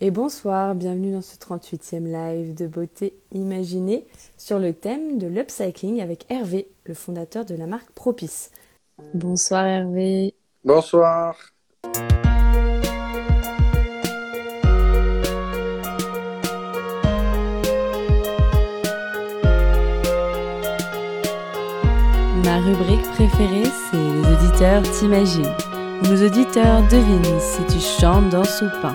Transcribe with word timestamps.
et 0.00 0.10
bonsoir, 0.10 0.74
bienvenue 0.74 1.12
dans 1.12 1.22
ce 1.22 1.36
38e 1.36 2.04
live 2.04 2.54
de 2.54 2.66
beauté 2.66 3.14
imaginée 3.32 4.06
sur 4.36 4.58
le 4.58 4.72
thème 4.72 5.18
de 5.18 5.26
l'upcycling 5.26 6.00
avec 6.00 6.26
Hervé, 6.30 6.68
le 6.84 6.94
fondateur 6.94 7.44
de 7.44 7.56
la 7.56 7.66
marque 7.66 7.90
Propice. 7.92 8.50
Bonsoir 9.14 9.66
Hervé. 9.66 10.34
Bonsoir. 10.64 11.36
Ma 22.44 22.58
rubrique 22.60 23.02
préférée, 23.14 23.64
c'est 23.90 23.96
Les 23.96 24.32
auditeurs 24.32 24.82
t'imaginent, 24.82 25.54
où 26.02 26.06
nos 26.06 26.24
auditeurs 26.24 26.82
devinent 26.82 27.40
si 27.40 27.64
tu 27.66 27.80
chantes, 27.80 28.30
danses 28.30 28.62
ou 28.62 28.80
pas 28.80 28.94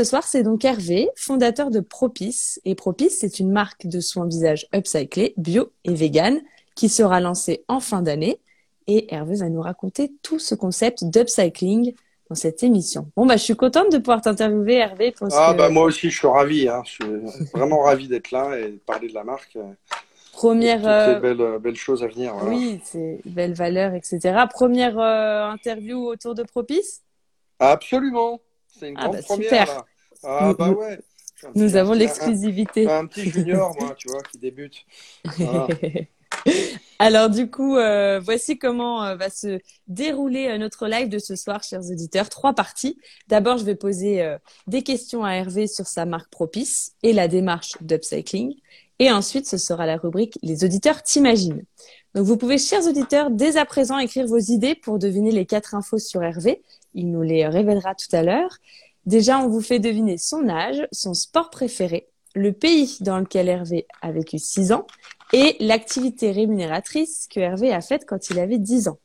Ce 0.00 0.04
soir, 0.04 0.24
c'est 0.24 0.42
donc 0.42 0.64
Hervé, 0.64 1.10
fondateur 1.14 1.70
de 1.70 1.80
Propice. 1.80 2.58
Et 2.64 2.74
Propice, 2.74 3.18
c'est 3.20 3.38
une 3.38 3.52
marque 3.52 3.86
de 3.86 4.00
soins 4.00 4.26
visage 4.26 4.66
upcyclé, 4.74 5.34
bio 5.36 5.72
et 5.84 5.92
vegan, 5.92 6.40
qui 6.74 6.88
sera 6.88 7.20
lancée 7.20 7.64
en 7.68 7.80
fin 7.80 8.00
d'année. 8.00 8.40
Et 8.86 9.14
Hervé 9.14 9.34
va 9.36 9.50
nous 9.50 9.60
raconter 9.60 10.10
tout 10.22 10.38
ce 10.38 10.54
concept 10.54 11.04
d'upcycling 11.04 11.92
dans 12.30 12.34
cette 12.34 12.62
émission. 12.62 13.10
Bon, 13.14 13.26
bah, 13.26 13.36
je 13.36 13.42
suis 13.42 13.56
contente 13.56 13.92
de 13.92 13.98
pouvoir 13.98 14.22
t'interviewer, 14.22 14.76
Hervé. 14.76 15.14
ah, 15.32 15.52
bah, 15.52 15.68
moi 15.68 15.84
aussi, 15.84 16.08
je 16.08 16.16
suis 16.16 16.26
ravi. 16.26 16.66
Hein. 16.66 16.82
Je 16.86 16.90
suis 16.92 17.48
vraiment 17.52 17.80
ravi 17.82 18.08
d'être 18.08 18.30
là 18.30 18.58
et 18.58 18.70
de 18.70 18.78
parler 18.78 19.08
de 19.08 19.14
la 19.14 19.24
marque. 19.24 19.58
Première. 20.32 20.80
Euh... 20.88 21.20
belles, 21.20 21.58
belles, 21.60 21.76
choses 21.76 22.02
à 22.02 22.06
venir. 22.06 22.32
Oui, 22.44 22.80
c'est 22.84 23.20
belles 23.26 23.52
valeurs, 23.52 23.92
etc. 23.92 24.44
Première 24.50 24.98
euh, 24.98 25.50
interview 25.50 26.06
autour 26.06 26.34
de 26.34 26.42
Propice? 26.42 27.02
Absolument. 27.58 28.40
C'est 28.78 28.88
une 28.88 28.96
ah 28.98 29.02
grande 29.02 29.16
bah, 29.16 29.22
première. 29.22 29.48
Super. 29.48 29.84
Ah 30.22 30.54
bah 30.58 30.70
ouais. 30.70 30.98
Nous 31.54 31.76
avons 31.76 31.94
l'exclusivité. 31.94 32.88
Un, 32.88 33.06
petit 33.06 33.30
junior, 33.30 33.74
moi, 33.80 33.94
tu 33.96 34.08
vois, 34.08 34.22
qui 34.22 34.38
débute. 34.38 34.84
Alors 36.98 37.30
du 37.30 37.50
coup, 37.50 37.76
euh, 37.76 38.20
voici 38.20 38.58
comment 38.58 39.04
euh, 39.04 39.16
va 39.16 39.30
se 39.30 39.58
dérouler 39.88 40.48
euh, 40.48 40.58
notre 40.58 40.86
live 40.86 41.08
de 41.08 41.18
ce 41.18 41.34
soir, 41.34 41.62
chers 41.62 41.90
auditeurs. 41.90 42.28
Trois 42.28 42.52
parties. 42.52 42.98
D'abord, 43.28 43.58
je 43.58 43.64
vais 43.64 43.74
poser 43.74 44.36
des 44.66 44.82
questions 44.82 45.24
à 45.24 45.32
Hervé 45.32 45.66
sur 45.66 45.86
sa 45.86 46.04
marque 46.04 46.30
Propice 46.30 46.92
et 47.02 47.12
la 47.12 47.26
démarche 47.28 47.72
d'upcycling. 47.80 48.54
Et 49.00 49.10
ensuite, 49.10 49.48
ce 49.48 49.56
sera 49.56 49.86
la 49.86 49.96
rubrique 49.96 50.38
Les 50.42 50.62
auditeurs 50.62 51.02
t'imaginent. 51.02 51.64
Donc 52.14 52.26
vous 52.26 52.36
pouvez, 52.36 52.58
chers 52.58 52.86
auditeurs, 52.86 53.30
dès 53.30 53.56
à 53.56 53.64
présent 53.64 53.98
écrire 53.98 54.26
vos 54.26 54.38
idées 54.38 54.76
pour 54.76 54.98
deviner 54.98 55.32
les 55.32 55.46
quatre 55.46 55.74
infos 55.74 55.98
sur 55.98 56.22
Hervé 56.22 56.62
il 56.94 57.10
nous 57.10 57.22
les 57.22 57.46
révélera 57.46 57.94
tout 57.94 58.14
à 58.14 58.22
l'heure. 58.22 58.56
Déjà, 59.06 59.38
on 59.38 59.48
vous 59.48 59.60
fait 59.60 59.78
deviner 59.78 60.18
son 60.18 60.48
âge, 60.48 60.86
son 60.92 61.14
sport 61.14 61.50
préféré, 61.50 62.08
le 62.34 62.52
pays 62.52 62.98
dans 63.00 63.18
lequel 63.18 63.48
Hervé 63.48 63.86
a 64.02 64.12
vécu 64.12 64.38
6 64.38 64.72
ans 64.72 64.86
et 65.32 65.56
l'activité 65.60 66.32
rémunératrice 66.32 67.28
que 67.30 67.40
Hervé 67.40 67.72
a 67.72 67.80
faite 67.80 68.04
quand 68.06 68.30
il 68.30 68.38
avait 68.38 68.58
10 68.58 68.88
ans. 68.88 68.98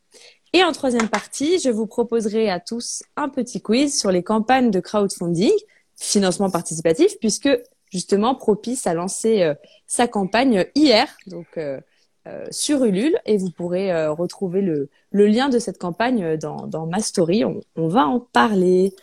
Et 0.54 0.64
en 0.64 0.72
troisième 0.72 1.10
partie, 1.10 1.60
je 1.60 1.70
vous 1.70 1.86
proposerai 1.86 2.50
à 2.50 2.60
tous 2.60 3.04
un 3.18 3.30
petit 3.30 3.62
quiz 3.62 3.98
sur 3.98 4.12
les 4.12 4.24
campagnes 4.24 4.72
de 4.72 4.80
crowdfunding, 4.80 5.54
financement 5.96 6.50
participatif, 6.50 7.18
puisque 7.20 7.50
justement 7.92 8.36
Propice 8.36 8.88
a 8.88 8.94
lancé 8.94 9.42
euh, 9.44 9.54
sa 9.88 10.08
campagne 10.08 10.66
hier. 10.76 11.08
Donc, 11.28 11.48
euh, 11.58 11.80
euh, 12.28 12.46
sur 12.50 12.84
Ulule 12.84 13.20
et 13.26 13.38
vous 13.38 13.52
pourrez 13.52 13.92
euh, 13.94 14.12
retrouver 14.12 14.62
le, 14.62 14.90
le, 15.12 15.28
lien 15.28 15.48
de 15.50 15.60
cette 15.60 15.78
campagne 15.78 16.38
dans, 16.38 16.66
dans 16.68 16.88
ma 16.88 17.00
story. 17.00 17.46
On, 17.46 17.62
on, 17.76 17.88
va 17.88 18.08
en 18.08 18.20
parler. 18.20 18.96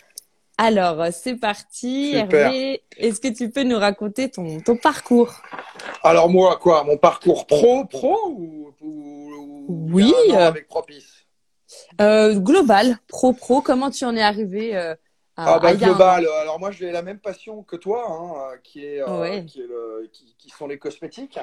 Alors, 0.59 1.07
c'est 1.13 1.37
parti. 1.37 2.15
Hervé, 2.15 2.83
est-ce 2.99 3.21
que 3.21 3.29
tu 3.29 3.49
peux 3.51 3.63
nous 3.63 3.79
raconter 3.79 4.29
ton, 4.29 4.61
ton 4.61 4.77
parcours? 4.77 5.35
Alors 6.03 6.29
moi, 6.29 6.59
quoi? 6.61 6.83
Mon 6.85 6.97
parcours 6.97 7.47
pro, 7.47 7.85
pro 7.85 8.19
ou, 8.31 8.73
ou, 8.81 9.67
Oui. 9.93 10.13
avec 10.35 10.67
Propice? 10.67 11.25
euh, 12.01 12.35
Global, 12.39 12.99
pro, 13.07 13.33
pro. 13.33 13.61
Comment 13.61 13.91
tu 13.91 14.05
en 14.05 14.17
es 14.17 14.23
arrivé 14.23 14.77
euh, 14.77 14.95
ah 15.37 15.59
bah 15.59 15.75
global. 15.75 16.27
Alors 16.43 16.61
moi 16.61 16.71
j'ai 16.71 16.93
la 16.93 17.03
même 17.03 17.19
passion 17.19 17.63
que 17.63 17.77
toi, 17.77 18.05
hein, 18.09 18.59
qui 18.63 18.85
est, 18.85 19.03
qui, 19.47 19.61
est 19.61 19.67
le, 19.67 20.09
qui, 20.13 20.35
qui, 20.39 20.51
sont 20.51 20.67
les 20.67 20.79
cosmétiques. 20.79 21.39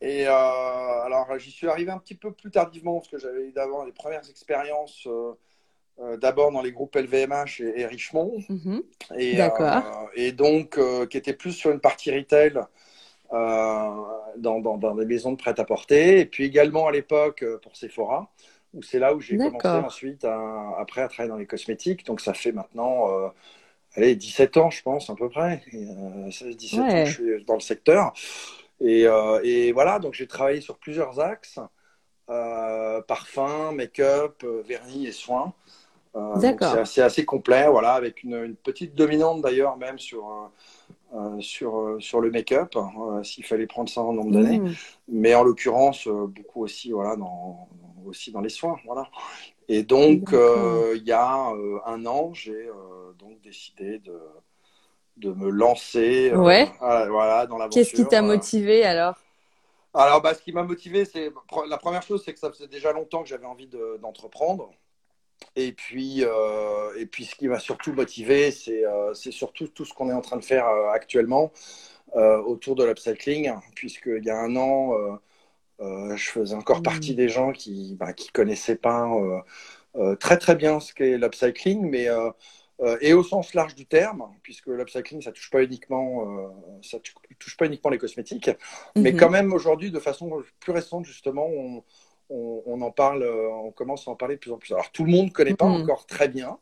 Et 0.00 0.26
euh, 0.28 0.30
alors, 0.30 1.26
j'y 1.38 1.50
suis 1.50 1.68
arrivé 1.68 1.90
un 1.90 1.98
petit 1.98 2.14
peu 2.14 2.32
plus 2.32 2.50
tardivement 2.50 2.94
parce 2.96 3.08
que 3.08 3.18
j'avais 3.18 3.50
d'abord 3.50 3.84
les 3.84 3.92
premières 3.92 4.28
expériences. 4.28 5.06
Euh, 5.06 5.32
euh, 6.00 6.16
d'abord 6.16 6.52
dans 6.52 6.62
les 6.62 6.70
groupes 6.70 6.94
LVMH 6.94 7.60
et, 7.60 7.84
Richemont. 7.84 8.38
Mhm. 8.48 8.82
et, 9.16 9.40
et, 10.14 10.30
donc, 10.30 10.78
qui 11.08 11.16
était 11.16 11.32
plus 11.32 11.50
sur 11.50 11.72
une 11.72 11.80
partie 11.80 12.14
retail 12.14 12.52
dans, 13.32 14.60
dans, 14.60 14.94
des 14.94 15.04
maisons 15.04 15.32
de 15.32 15.36
prêt-à-porter. 15.36 16.20
Et 16.20 16.26
puis 16.26 16.44
également 16.44 16.86
à 16.86 16.92
l'époque 16.92 17.44
pour 17.62 17.74
Sephora, 17.74 18.30
où 18.74 18.82
c'est 18.82 18.98
là 18.98 19.14
où 19.14 19.20
j'ai 19.20 19.36
commencé 19.36 19.68
ensuite 19.68 20.24
à, 20.24 20.76
après 20.78 21.02
à 21.02 21.08
travailler 21.08 21.30
dans 21.30 21.38
les 21.38 21.46
cosmétiques. 21.46 22.04
Donc 22.06 22.20
ça 22.20 22.34
fait 22.34 22.52
maintenant 22.52 23.32
allez, 23.94 24.16
17 24.16 24.56
ans, 24.56 24.70
je 24.70 24.82
pense, 24.82 25.10
à 25.10 25.14
peu 25.14 25.28
près. 25.28 25.62
16, 26.30 26.56
17 26.56 26.80
ans, 26.80 27.04
je 27.04 27.12
suis 27.12 27.44
dans 27.44 27.54
le 27.54 27.60
secteur. 27.60 28.12
Et, 28.80 29.06
euh, 29.06 29.40
et 29.42 29.72
voilà, 29.72 29.98
donc 29.98 30.14
j'ai 30.14 30.26
travaillé 30.26 30.60
sur 30.60 30.78
plusieurs 30.78 31.18
axes 31.20 31.58
euh, 32.30 33.00
parfum, 33.02 33.72
make-up, 33.72 34.42
euh, 34.44 34.62
vernis 34.66 35.06
et 35.06 35.12
soins. 35.12 35.52
C'est 36.84 37.02
assez, 37.02 37.24
complet, 37.24 37.68
voilà, 37.68 37.94
avec 37.94 38.22
une, 38.22 38.34
une 38.44 38.56
petite 38.56 38.94
dominante 38.94 39.40
d'ailleurs 39.40 39.76
même 39.76 39.98
sur, 39.98 40.50
sur, 41.40 41.96
sur 42.00 42.20
le 42.20 42.30
make-up, 42.30 42.76
hein, 42.76 43.22
s'il 43.22 43.44
fallait 43.44 43.66
prendre 43.66 43.88
ça 43.88 44.02
en 44.02 44.12
nombre 44.12 44.32
d'années. 44.32 44.60
Mmh. 44.60 44.74
Mais 45.08 45.34
en 45.34 45.42
l'occurrence, 45.42 46.06
beaucoup 46.06 46.62
aussi, 46.62 46.92
voilà, 46.92 47.16
dans, 47.16 47.68
aussi 48.06 48.30
dans 48.32 48.40
les 48.40 48.48
soins, 48.48 48.76
voilà. 48.84 49.08
Et 49.68 49.82
donc, 49.82 50.30
il 50.32 51.02
y 51.04 51.12
a 51.12 51.52
un 51.86 52.06
an, 52.06 52.32
j'ai 52.34 52.68
donc 53.18 53.40
décidé 53.42 53.98
de, 53.98 54.18
de 55.16 55.32
me 55.32 55.50
lancer 55.50 56.30
euh, 56.30 56.38
ouais. 56.38 56.70
voilà, 56.78 57.46
dans 57.46 57.58
l'aventure. 57.58 57.82
Qu'est-ce 57.82 57.94
qui 57.94 58.06
t'a 58.06 58.22
motivé 58.22 58.84
alors? 58.84 59.16
Alors, 59.94 60.22
bah, 60.22 60.34
ce 60.34 60.42
qui 60.42 60.52
m'a 60.52 60.62
motivé, 60.62 61.04
c'est 61.04 61.32
la 61.68 61.78
première 61.78 62.02
chose, 62.02 62.22
c'est 62.24 62.32
que 62.32 62.38
ça 62.38 62.50
faisait 62.52 62.68
déjà 62.68 62.92
longtemps 62.92 63.22
que 63.22 63.28
j'avais 63.28 63.46
envie 63.46 63.68
d'entreprendre. 64.00 64.70
Et 65.56 65.72
puis, 65.72 66.24
euh, 66.24 66.96
et 66.98 67.06
puis, 67.06 67.24
ce 67.24 67.34
qui 67.34 67.48
m'a 67.48 67.58
surtout 67.58 67.92
motivé, 67.92 68.50
c'est 68.50 68.84
euh, 68.84 69.14
surtout 69.14 69.68
tout 69.68 69.84
ce 69.84 69.94
qu'on 69.94 70.10
est 70.10 70.14
en 70.14 70.20
train 70.20 70.36
de 70.36 70.44
faire 70.44 70.66
actuellement 70.92 71.52
autour 72.14 72.74
de 72.74 72.84
l'upcycling, 72.84 73.52
puisqu'il 73.74 74.24
y 74.24 74.30
a 74.30 74.38
un 74.38 74.56
an, 74.56 75.18
je 75.80 76.30
faisais 76.30 76.54
encore 76.54 76.78
mmh. 76.78 76.82
partie 76.82 77.14
des 77.14 77.28
gens 77.28 77.52
qui 77.52 77.92
ne 77.92 77.96
bah, 77.96 78.14
qui 78.14 78.30
connaissaient 78.30 78.76
pas 78.76 79.06
très 80.18 80.38
très 80.38 80.56
bien 80.56 80.80
ce 80.80 80.94
qu'est 80.94 81.18
l'upcycling, 81.18 81.86
mais 81.86 82.08
euh, 82.80 82.96
et 83.00 83.12
au 83.12 83.24
sens 83.24 83.54
large 83.54 83.74
du 83.74 83.86
terme, 83.86 84.24
puisque 84.42 84.68
l'upcycling, 84.68 85.20
ça 85.20 85.32
touche 85.32 85.50
pas 85.50 85.64
uniquement, 85.64 86.44
euh, 86.44 86.48
ça 86.82 86.98
touche 87.38 87.56
pas 87.56 87.66
uniquement 87.66 87.90
les 87.90 87.98
cosmétiques, 87.98 88.50
mais 88.94 89.12
mhm. 89.12 89.18
quand 89.18 89.30
même 89.30 89.52
aujourd'hui, 89.52 89.90
de 89.90 89.98
façon 89.98 90.30
plus 90.60 90.72
récente 90.72 91.04
justement, 91.04 91.46
on, 91.46 91.82
on, 92.30 92.80
en 92.82 92.90
parle, 92.90 93.22
euh, 93.22 93.48
on 93.48 93.70
commence 93.70 94.06
à 94.06 94.10
en 94.10 94.16
parler 94.16 94.36
de 94.36 94.40
plus 94.40 94.52
en 94.52 94.58
plus. 94.58 94.72
Alors 94.72 94.90
tout 94.90 95.04
le 95.04 95.10
monde 95.10 95.26
ne 95.26 95.32
connaît 95.32 95.54
pas 95.54 95.66
mhm. 95.66 95.82
encore 95.82 96.06
très 96.06 96.28
bien, 96.28 96.58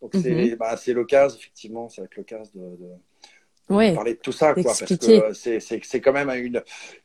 donc 0.00 0.12
c'est 0.14 0.30
mhm. 0.30 0.56
bah, 0.56 0.76
l'occasion, 0.88 1.38
effectivement, 1.38 1.88
ça 1.88 2.02
va 2.02 2.06
être 2.06 2.16
l'occasion 2.16 2.50
de, 2.54 3.94
parler 3.94 4.14
de 4.14 4.18
tout 4.18 4.32
ça, 4.32 4.54
quoi, 4.54 4.62
parce 4.64 4.84
que 4.84 5.32
c'est 5.32 6.00
quand 6.00 6.12
même 6.12 6.30
une, 6.30 6.62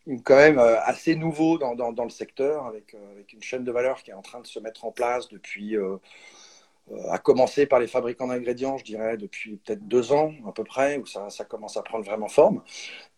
une, 0.08 0.22
quand 0.22 0.36
même 0.36 0.60
assez 0.60 1.16
nouveau 1.16 1.58
dans, 1.58 1.76
dans, 1.76 1.94
dans 1.94 2.04
le 2.04 2.10
secteur, 2.10 2.66
avec, 2.66 2.96
avec 3.14 3.34
une 3.34 3.42
chaîne 3.42 3.64
de 3.64 3.72
valeur 3.72 4.04
qui 4.04 4.12
est 4.12 4.16
en 4.16 4.22
train 4.22 4.42
de 4.42 4.48
se 4.48 4.60
mettre 4.60 4.86
en 4.86 4.92
place 4.92 5.30
depuis 5.30 5.78
à 7.10 7.18
commencer 7.18 7.66
par 7.66 7.80
les 7.80 7.88
fabricants 7.88 8.28
d'ingrédients, 8.28 8.78
je 8.78 8.84
dirais, 8.84 9.18
depuis 9.18 9.58
peut-être 9.58 9.88
deux 9.88 10.12
ans 10.12 10.34
à 10.48 10.52
peu 10.52 10.64
près, 10.64 10.98
où 10.98 11.06
ça, 11.06 11.30
ça, 11.30 11.46
commence 11.46 11.78
à 11.78 11.84
prendre 11.84 12.04
vraiment 12.04 12.28
forme. 12.28 12.64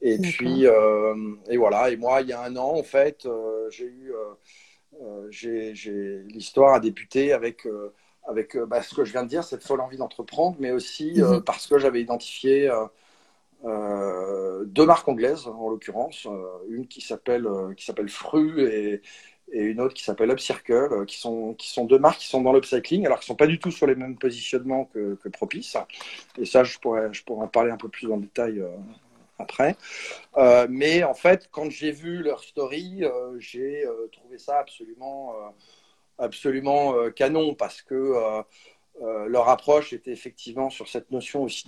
Et 0.01 0.17
puis, 0.17 0.65
euh, 0.67 1.15
et 1.49 1.57
voilà. 1.57 1.89
Et 1.89 1.97
moi, 1.97 2.21
il 2.21 2.27
y 2.27 2.33
a 2.33 2.41
un 2.41 2.55
an, 2.57 2.77
en 2.77 2.83
fait, 2.83 3.25
euh, 3.25 3.69
j'ai 3.69 3.85
eu, 3.85 4.11
euh, 4.13 4.33
l'histoire 5.31 6.73
a 6.73 6.79
débuté 6.79 7.33
avec, 7.33 7.67
avec 8.27 8.57
bah, 8.57 8.81
ce 8.81 8.95
que 8.95 9.05
je 9.05 9.11
viens 9.11 9.23
de 9.23 9.29
dire, 9.29 9.43
cette 9.43 9.63
folle 9.63 9.81
envie 9.81 9.97
d'entreprendre, 9.97 10.57
mais 10.59 10.71
aussi 10.71 11.13
mhm. 11.15 11.41
parce 11.43 11.67
que 11.67 11.77
j'avais 11.77 12.01
identifié 12.01 12.71
deux 13.63 14.85
marques 14.85 15.07
anglaises, 15.07 15.47
en 15.47 15.69
l'occurrence, 15.69 16.27
une 16.69 16.87
qui 16.87 17.01
s'appelle 17.01 17.47
qui 17.75 17.85
s'appelle 17.85 18.09
Fru 18.09 18.61
et, 18.67 19.01
et 19.51 19.63
une 19.63 19.81
autre 19.81 19.93
qui 19.93 20.03
s'appelle 20.03 20.31
Upcircle, 20.31 20.71
euh, 20.71 21.05
qui 21.05 21.19
sont, 21.19 21.53
qui 21.53 21.69
sont 21.69 21.85
deux 21.85 21.99
marques 21.99 22.19
qui 22.19 22.27
sont 22.27 22.41
dans 22.41 22.53
l'upcycling, 22.53 23.05
alors 23.05 23.19
qu'ils 23.19 23.25
ne 23.25 23.33
sont 23.33 23.35
pas 23.35 23.47
du 23.47 23.59
tout 23.59 23.71
sur 23.71 23.85
les 23.85 23.95
mêmes 23.95 24.17
positionnements 24.17 24.85
que, 24.85 25.15
que, 25.15 25.29
Propice. 25.29 25.77
Et 26.37 26.45
ça, 26.45 26.63
je 26.63 26.77
pourrais, 26.79 27.13
je 27.13 27.23
pourrais 27.23 27.45
en 27.45 27.47
parler 27.47 27.71
un 27.71 27.77
peu 27.77 27.89
plus 27.89 28.11
en 28.11 28.17
détail 28.17 28.59
euh, 28.59 28.69
après. 29.41 29.75
Euh, 30.37 30.67
mais 30.69 31.03
en 31.03 31.13
fait, 31.13 31.49
quand 31.51 31.69
j'ai 31.69 31.91
vu 31.91 32.23
leur 32.23 32.43
story, 32.43 33.03
j'ai 33.37 33.85
trouvé 34.11 34.37
ça 34.37 34.59
absolument, 34.59 35.33
absolument 36.17 37.09
canon 37.11 37.55
parce 37.55 37.81
que 37.81 38.43
leur 38.99 39.49
approche 39.49 39.93
était 39.93 40.11
effectivement 40.11 40.69
sur 40.69 40.87
cette 40.87 41.11
notion 41.11 41.43
aussi 41.43 41.65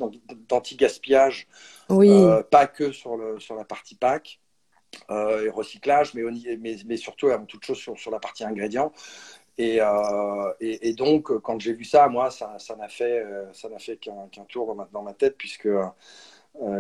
d'anti-gaspillage, 0.49 1.47
oui. 1.89 2.09
pas 2.51 2.67
que 2.67 2.91
sur, 2.91 3.17
le, 3.17 3.39
sur 3.39 3.55
la 3.55 3.65
partie 3.65 3.95
pack. 3.95 4.39
Euh, 5.09 5.45
et 5.45 5.49
recyclage, 5.49 6.13
mais, 6.13 6.21
mais, 6.59 6.77
mais, 6.85 6.97
surtout 6.97 7.27
avant 7.27 7.45
toute 7.45 7.65
chose 7.65 7.77
sur, 7.77 7.97
sur 7.99 8.11
la 8.11 8.19
partie 8.19 8.43
ingrédients. 8.43 8.91
Et, 9.57 9.79
euh, 9.81 10.53
et, 10.59 10.93
donc, 10.93 11.31
quand 11.41 11.59
j'ai 11.59 11.73
vu 11.73 11.83
ça, 11.83 12.07
moi, 12.07 12.31
ça, 12.31 12.57
ça 12.57 12.75
n'a 12.75 12.87
fait, 12.87 13.19
euh, 13.23 13.51
ça 13.53 13.69
n'a 13.69 13.79
fait 13.79 13.97
qu'un 13.97 14.27
tour 14.47 14.67
dans 14.67 14.75
ma, 14.75 14.87
dans 14.91 15.03
ma, 15.03 15.13
tête, 15.13 15.37
puisque 15.37 15.67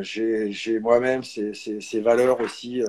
j'ai 0.01 0.79
moi-même 0.79 1.23
ces, 1.23 1.53
ces, 1.53 1.81
ces, 1.81 1.99
valeurs 2.01 2.39
aussi 2.41 2.81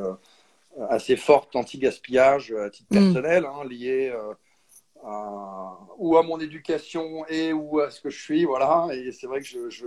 assez 0.90 1.16
fortes 1.16 1.56
anti-gaspillage 1.56 2.52
à 2.52 2.70
titre 2.70 2.88
mm. 2.90 2.98
personnel, 2.98 3.46
hein, 3.46 3.64
liées 3.68 4.12
à, 5.04 5.78
ou 5.98 6.16
à 6.16 6.22
mon 6.22 6.38
éducation 6.40 7.26
et 7.28 7.52
ou 7.52 7.80
à 7.80 7.90
ce 7.90 8.00
que 8.00 8.10
je 8.10 8.22
suis, 8.22 8.44
voilà. 8.44 8.88
Et 8.92 9.12
c'est 9.12 9.26
vrai 9.26 9.40
que 9.40 9.46
je, 9.46 9.70
je 9.70 9.86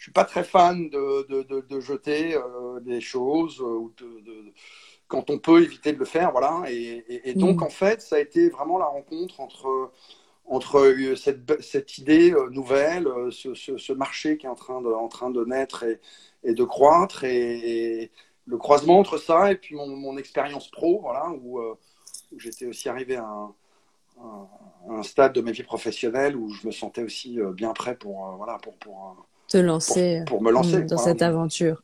je 0.00 0.04
suis 0.04 0.12
pas 0.12 0.24
très 0.24 0.44
fan 0.44 0.88
de, 0.88 1.26
de, 1.28 1.60
de, 1.60 1.80
jeter 1.80 2.34
euh, 2.34 2.80
des 2.80 3.02
choses 3.02 3.60
euh, 3.60 3.64
ou 3.64 3.92
de, 3.98 4.50
quand 5.08 5.28
on 5.28 5.38
peut 5.38 5.62
éviter 5.62 5.92
de 5.92 5.98
le 5.98 6.06
faire, 6.06 6.32
voilà. 6.32 6.62
Et, 6.70 7.04
et, 7.28 7.34
donc 7.34 7.60
mm. 7.60 7.64
en 7.64 7.68
fait, 7.68 8.00
ça 8.00 8.16
a 8.16 8.18
été 8.18 8.48
vraiment 8.48 8.78
la 8.78 8.86
rencontre 8.86 9.40
entre 9.40 9.92
entre 10.50 10.80
euh, 10.80 11.16
cette, 11.16 11.62
cette 11.62 11.96
idée 11.98 12.34
nouvelle, 12.50 13.08
ce, 13.30 13.54
ce, 13.54 13.92
marché 13.92 14.36
qui 14.36 14.46
est 14.46 14.50
en 14.50 14.54
train 14.54 14.82
de, 14.82 14.88
en 14.88 15.08
train 15.08 15.30
de 15.30 15.44
naître 15.44 15.84
et, 15.84 16.00
et 16.44 16.52
de 16.52 16.64
croître, 16.64 17.24
et, 17.24 18.10
le 18.46 18.58
croisement 18.58 18.98
entre 18.98 19.16
ça 19.16 19.52
et 19.52 19.54
puis 19.54 19.76
mon, 19.76 19.86
mon 19.86 20.18
expérience 20.18 20.68
pro, 20.70 21.00
voilà, 21.00 21.30
où, 21.40 21.60
où 21.60 22.38
j'étais 22.38 22.66
aussi 22.66 22.88
arrivé 22.88 23.16
à 23.16 23.24
un, 23.24 23.54
un, 24.88 25.02
stade 25.04 25.32
de 25.32 25.40
ma 25.40 25.52
vie 25.52 25.62
professionnelle 25.62 26.36
où 26.36 26.50
je 26.50 26.66
me 26.66 26.72
sentais 26.72 27.04
aussi 27.04 27.38
bien 27.54 27.72
prêt 27.72 27.94
pour, 27.94 28.34
voilà, 28.36 28.58
pour, 28.58 28.74
pour, 28.78 29.24
te 29.48 29.58
lancer 29.58 30.22
pour, 30.26 30.42
me 30.42 30.50
lancer 30.50 30.82
dans 30.82 30.98
cette 30.98 31.22
aventure. 31.22 31.82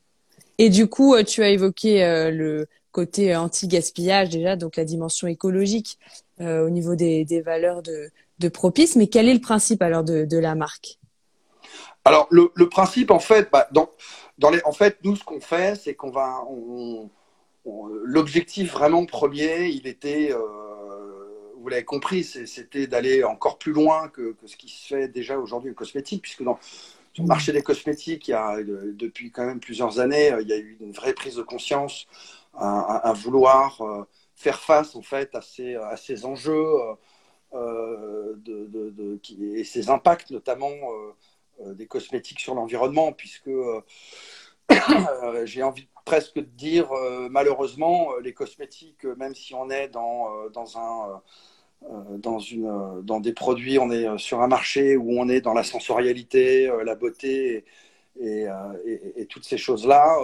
Et 0.59 0.71
du 0.71 0.87
coup, 0.89 1.15
euh, 1.15 1.23
tu 1.23 1.43
as 1.43 1.51
évoqué 1.51 2.03
euh, 2.03 2.31
le 2.31 2.67
côté 2.93 3.37
anti-gaspillage 3.37 4.31
déjà, 4.31 4.57
donc 4.57 4.77
la 4.77 4.85
dimension 4.85 5.27
écologique 5.27 5.99
euh, 6.41 6.67
au 6.67 6.71
niveau 6.71 6.95
des, 6.95 7.25
des 7.27 7.43
valeurs 7.43 7.83
de, 7.83 8.11
de, 8.39 8.49
Propice. 8.49 8.97
Mais 8.97 9.07
quel 9.07 9.29
est 9.29 9.35
le 9.35 9.41
principe 9.41 9.83
alors 9.83 10.05
de, 10.05 10.39
la 10.39 10.55
marque? 10.55 10.99
Alors 12.05 12.29
le, 12.31 12.69
principe, 12.69 13.11
en 13.11 13.19
fait, 13.19 13.49
bah, 13.51 13.69
dans, 13.73 14.51
les, 14.51 14.61
en 14.65 14.73
fait, 14.73 14.99
nous, 15.03 15.17
ce 15.17 15.25
qu'on 15.25 15.41
fait, 15.41 15.77
c'est 15.77 15.95
qu'on 15.95 16.11
va, 16.11 16.43
l'objectif 18.05 18.73
vraiment 18.73 19.05
premier, 19.07 19.69
il 19.69 19.87
était, 19.87 20.33
euh, 20.33 20.39
vous 21.59 21.69
l'avez 21.69 21.85
compris, 21.85 22.25
c'était 22.25 22.87
d'aller 22.87 23.25
encore 23.25 23.59
plus 23.59 23.73
loin 23.73 24.09
que, 24.09 24.37
ce 24.47 24.57
qui 24.57 24.69
se 24.69 24.87
fait 24.87 25.09
déjà 25.09 25.39
aujourd'hui 25.39 25.71
en 25.71 25.75
cosmétique, 25.75 26.23
puisque 26.23 26.43
dans 26.43 26.59
sur 27.13 27.23
le 27.23 27.29
marché 27.29 27.51
des 27.51 27.63
cosmétiques, 27.63 28.29
il 28.29 28.33
y 28.33 28.35
a, 28.35 28.59
depuis 28.63 29.31
quand 29.31 29.47
même 29.47 29.59
plusieurs 29.59 30.01
années, 30.01 30.31
euh, 30.33 30.43
il 30.43 30.49
y 30.49 30.53
a 30.53 30.59
eu 30.59 30.77
une 30.83 30.93
vraie 30.93 31.15
prise 31.15 31.37
de 31.37 31.43
conscience 31.43 32.07
à, 32.53 33.13
vouloir 33.15 33.81
euh, 33.81 34.07
faire 34.35 34.61
face 34.61 34.95
en 34.97 35.03
fait 35.03 35.35
à 35.35 35.41
ces, 35.41 35.77
à 35.77 35.97
ces 35.97 36.27
enjeux 36.27 36.67
de, 37.53 39.21
et 39.57 39.65
ces 39.65 39.91
impacts 39.91 40.31
notamment 40.31 40.73
des 41.65 41.87
cosmétiques 41.87 42.41
sur 42.41 42.55
l'environnement, 42.55 43.13
puisque 43.13 43.51
j'ai 45.45 45.63
envie 45.63 45.89
presque 46.05 46.37
de 46.37 46.41
dire 46.43 46.91
malheureusement 47.31 48.17
les 48.23 48.35
cosmétiques, 48.35 49.05
même 49.05 49.35
si 49.35 49.55
on 49.55 49.71
est 49.71 49.89
dans, 49.89 50.49
dans 50.51 50.79
un 50.79 51.23
euh, 51.85 52.19
dans, 52.19 52.39
une, 52.39 52.67
euh, 52.67 53.03
dans 53.03 53.21
des 53.21 53.33
produits, 53.33 53.79
on 53.79 53.91
est 53.91 54.09
euh, 54.09 54.19
sur 54.19 54.41
un 54.41 54.49
marché 54.49 54.97
où 54.97 55.21
on 55.21 55.29
est 55.29 55.41
dans 55.41 55.53
la 55.53 55.63
sensorialité, 55.63 56.71
la 56.85 56.95
beauté 56.95 57.65
et, 58.21 58.47
toutes 59.29 59.45
ces 59.45 59.59
choses-là. 59.59 60.17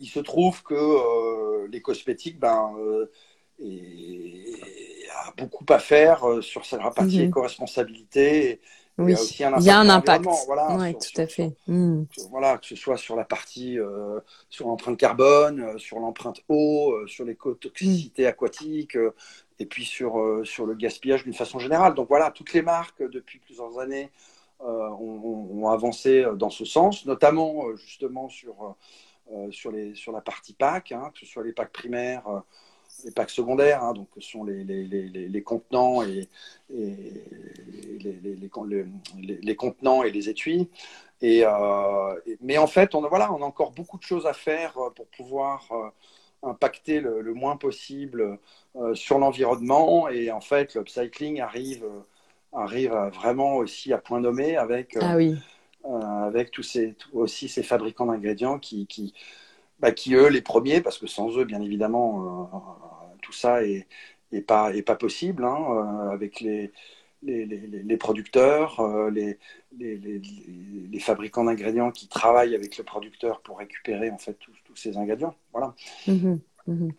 il 0.00 0.08
se 0.08 0.20
trouve 0.20 0.62
que 0.62 1.66
les 1.66 1.82
cosmétiques, 1.82 2.38
ben, 2.38 2.74
a 5.14 5.32
beaucoup 5.36 5.64
à 5.68 5.78
faire 5.78 6.24
sur 6.40 6.64
sa 6.64 6.78
partie 6.78 7.18
mhm. 7.18 7.28
éco-responsabilité. 7.28 8.60
Oui, 8.98 9.14
il 9.14 9.40
y 9.40 9.44
a, 9.44 9.56
il 9.58 9.64
y 9.64 9.70
a 9.70 9.78
un 9.78 9.88
impact. 9.88 10.26
Voilà, 10.46 10.76
oui, 10.76 10.94
tout 10.94 11.18
à 11.18 11.26
fait. 11.26 11.56
Hmm. 11.66 12.04
voilà, 12.30 12.58
que 12.58 12.66
ce 12.66 12.76
soit 12.76 12.98
sur 12.98 13.16
la 13.16 13.24
partie, 13.24 13.78
sur 14.50 14.68
l'empreinte 14.68 14.98
carbone, 14.98 15.78
sur 15.78 15.98
l'empreinte 15.98 16.42
eau, 16.50 17.06
sur 17.06 17.24
l'éco-toxicité 17.24 18.26
aquatique, 18.26 18.98
et 19.62 19.66
puis 19.66 19.84
sur, 19.84 20.18
euh, 20.18 20.44
sur 20.44 20.66
le 20.66 20.74
gaspillage 20.74 21.24
d'une 21.24 21.34
façon 21.34 21.58
générale. 21.58 21.94
Donc 21.94 22.08
voilà, 22.08 22.30
toutes 22.30 22.52
les 22.52 22.62
marques 22.62 23.02
depuis 23.02 23.38
plusieurs 23.38 23.78
années 23.78 24.10
euh, 24.60 24.88
ont, 24.88 25.68
avancé 25.68 26.26
dans 26.36 26.50
ce 26.50 26.64
sens, 26.64 27.06
notamment 27.06 27.68
euh, 27.68 27.76
justement 27.76 28.28
sur, 28.28 28.76
sur, 29.50 29.70
les, 29.70 29.94
sur 29.94 30.12
la 30.12 30.20
partie 30.20 30.52
PAC, 30.52 30.92
hein, 30.92 31.10
que 31.14 31.20
ce 31.20 31.26
soit 31.26 31.44
les 31.44 31.52
packs 31.52 31.72
primaires, 31.72 32.42
les 33.04 33.10
packs 33.10 33.30
secondaires, 33.30 33.82
hein, 33.82 33.92
donc 33.92 34.08
ce 34.16 34.20
sont 34.20 34.44
les, 34.44 34.64
les, 34.64 34.84
les, 34.84 35.08
les 35.08 35.42
contenants 35.42 36.02
et, 36.02 36.28
et 36.74 37.24
les, 38.00 39.56
contenants 39.56 40.02
et 40.02 40.10
les 40.10 40.28
étuis. 40.28 40.68
Et, 41.20 41.44
mais 42.40 42.58
en 42.58 42.66
fait, 42.66 42.94
on 42.94 43.04
a, 43.04 43.08
voilà, 43.08 43.32
on 43.32 43.42
a 43.42 43.44
encore 43.44 43.72
beaucoup 43.72 43.98
de 43.98 44.02
choses 44.02 44.26
à 44.26 44.32
faire 44.32 44.74
pour 44.94 45.06
pouvoir 45.06 45.68
impacter 46.42 47.00
le, 47.00 47.34
moins 47.34 47.56
possible 47.56 48.38
euh, 48.76 48.94
sur 48.94 49.18
l'environnement. 49.18 50.08
Et 50.08 50.30
en 50.30 50.40
fait, 50.40 50.74
l'upcycling 50.74 51.40
arrive, 51.40 51.84
euh, 51.84 52.00
arrive 52.52 52.92
vraiment 53.14 53.56
aussi 53.56 53.92
à 53.92 53.98
point 53.98 54.20
nommé 54.20 54.56
avec, 54.56 54.96
euh, 54.96 55.00
ah 55.02 55.16
oui. 55.16 55.36
avec 55.84 56.50
tous 56.50 56.62
ces, 56.62 56.94
aussi 57.12 57.48
ces 57.48 57.62
fabricants 57.62 58.06
d'ingrédients 58.06 58.58
qui, 58.58 58.86
qui, 58.86 59.14
bah, 59.82 59.92
qui, 59.92 60.14
eux, 60.14 60.28
les 60.28 60.40
premiers, 60.40 60.80
parce 60.80 60.96
que 60.96 61.06
sans 61.06 61.36
eux, 61.36 61.44
bien 61.44 61.60
évidemment, 61.60 62.50
tout 63.20 63.32
ça 63.32 63.64
est, 63.64 63.86
est, 64.32 64.40
pas, 64.40 64.74
est 64.74 64.82
pas 64.82 64.96
possible, 64.96 65.44
hein, 65.44 66.08
avec 66.12 66.40
les, 66.40 66.72
les, 67.22 67.44
les, 67.44 67.66
les, 67.82 67.96
producteurs, 67.96 68.80
les, 69.10 69.38
les, 69.78 70.98
fabricants 71.00 71.44
d'ingrédients 71.44 71.90
qui 71.90 72.08
travaillent 72.08 72.54
avec 72.54 72.78
le 72.78 72.84
producteur 72.84 73.40
pour 73.42 73.58
récupérer 73.58 74.10
en 74.10 74.18
fait 74.18 74.38
tous, 74.38 74.76
ces 74.76 74.96
ingrédients. 74.96 75.34
Voilà. 75.52 75.74
Mhm, 76.06 76.40
mhm. 76.66 76.92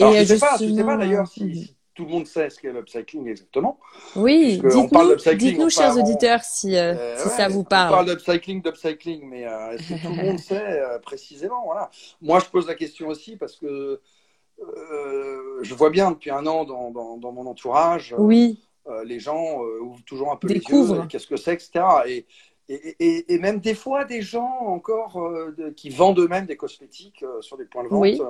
Alors, 0.00 0.12
je 0.12 0.18
ne 0.18 0.24
sais, 0.24 0.38
pas, 0.38 0.58
sais 0.58 0.84
pas 0.84 0.96
d'ailleurs 0.96 1.26
si, 1.28 1.44
mhm. 1.44 1.66
Tout 1.96 2.04
le 2.04 2.10
monde 2.10 2.26
sait 2.26 2.50
ce 2.50 2.60
qu'est 2.60 2.72
l'upcycling 2.72 3.26
exactement. 3.26 3.80
Oui, 4.14 4.60
dites-nous, 4.60 5.70
chers 5.70 5.96
auditeurs, 5.96 6.44
si, 6.44 6.76
euh, 6.76 6.94
euh, 6.94 7.16
si 7.18 7.28
ça 7.30 7.48
vous 7.48 7.64
parle. 7.64 7.88
On 7.88 7.96
parle 7.96 8.06
d'upcycling, 8.06 8.62
d'upcycling, 8.62 9.26
mais 9.26 9.46
euh, 9.46 9.72
est-ce 9.72 9.94
que 9.94 10.02
tout 10.02 10.14
le 10.14 10.22
monde 10.22 10.38
sait 10.38 10.82
précisément 11.02 11.64
voilà. 11.64 11.90
Moi, 12.20 12.38
je 12.38 12.46
pose 12.46 12.68
la 12.68 12.74
question 12.74 13.08
aussi 13.08 13.36
parce 13.36 13.56
que 13.56 14.00
je 15.62 15.74
vois 15.74 15.90
bien 15.90 16.10
depuis 16.10 16.30
un 16.30 16.46
an 16.46 16.64
dans, 16.64 16.90
dans, 16.90 17.16
dans 17.16 17.32
mon 17.32 17.46
entourage. 17.46 18.14
Oui. 18.18 18.62
les 19.04 19.18
gens 19.18 19.60
ouvrent 19.80 20.04
toujours 20.04 20.30
un 20.30 20.36
peu 20.36 20.48
les 20.48 20.60
yeux, 20.60 21.06
qu'est-ce 21.08 21.26
que 21.26 21.36
c'est, 21.36 21.54
etc. 21.54 21.82
Et, 22.06 22.26
et, 22.68 23.34
et, 23.34 23.38
même 23.38 23.60
des 23.60 23.74
fois, 23.74 24.04
des 24.04 24.22
gens 24.22 24.58
encore 24.66 25.18
qui 25.76 25.88
vendent 25.88 26.18
eux-mêmes 26.18 26.46
des 26.46 26.56
cosmétiques 26.56 27.24
sur 27.40 27.56
des 27.56 27.64
points 27.64 27.84
de 27.84 27.88
vente. 27.88 28.00
Oui 28.00 28.20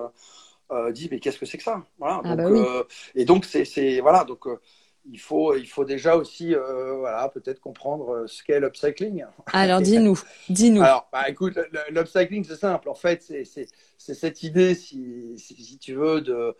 euh, 0.73 0.90
dit 0.90 1.08
mais 1.11 1.20
qu'est-ce 1.20 1.38
que 1.38 1.46
c'est 1.46 1.58
que 1.58 1.64
ça? 1.64 1.85
Voilà, 1.99 2.20
ah 2.25 2.37
donc, 2.37 2.54
bah 2.54 2.58
euh, 2.58 2.85
et 3.14 3.25
donc 3.25 3.44
c'est 3.44 4.00
voilà 4.00 4.25
donc 4.25 4.46
euh, 4.46 4.61
il 5.08 5.20
faut, 5.20 5.54
il 5.54 5.68
faut 5.68 5.85
déjà 5.85 6.16
aussi 6.16 6.52
voilà, 6.52 7.28
peut-être 7.28 7.61
comprendre 7.61 8.26
ce 8.26 8.42
qu'est 8.42 8.58
l'upcycling. 8.58 9.25
Alors 9.52 9.80
dis-nous, 9.80 10.20
dis-nous. 10.49 10.82
Alors 10.82 11.08
bah, 11.12 11.28
écoute, 11.28 11.56
l'upcycling 11.90 12.42
c'est 12.42 12.56
simple. 12.56 12.88
En 12.88 12.96
fait, 12.96 13.23
c'est 13.23 13.68
cette 13.99 14.42
idée, 14.42 14.75
si, 14.75 15.38
si, 15.38 15.78
tu 15.78 15.94
veux, 15.94 16.23
de, 16.23 16.56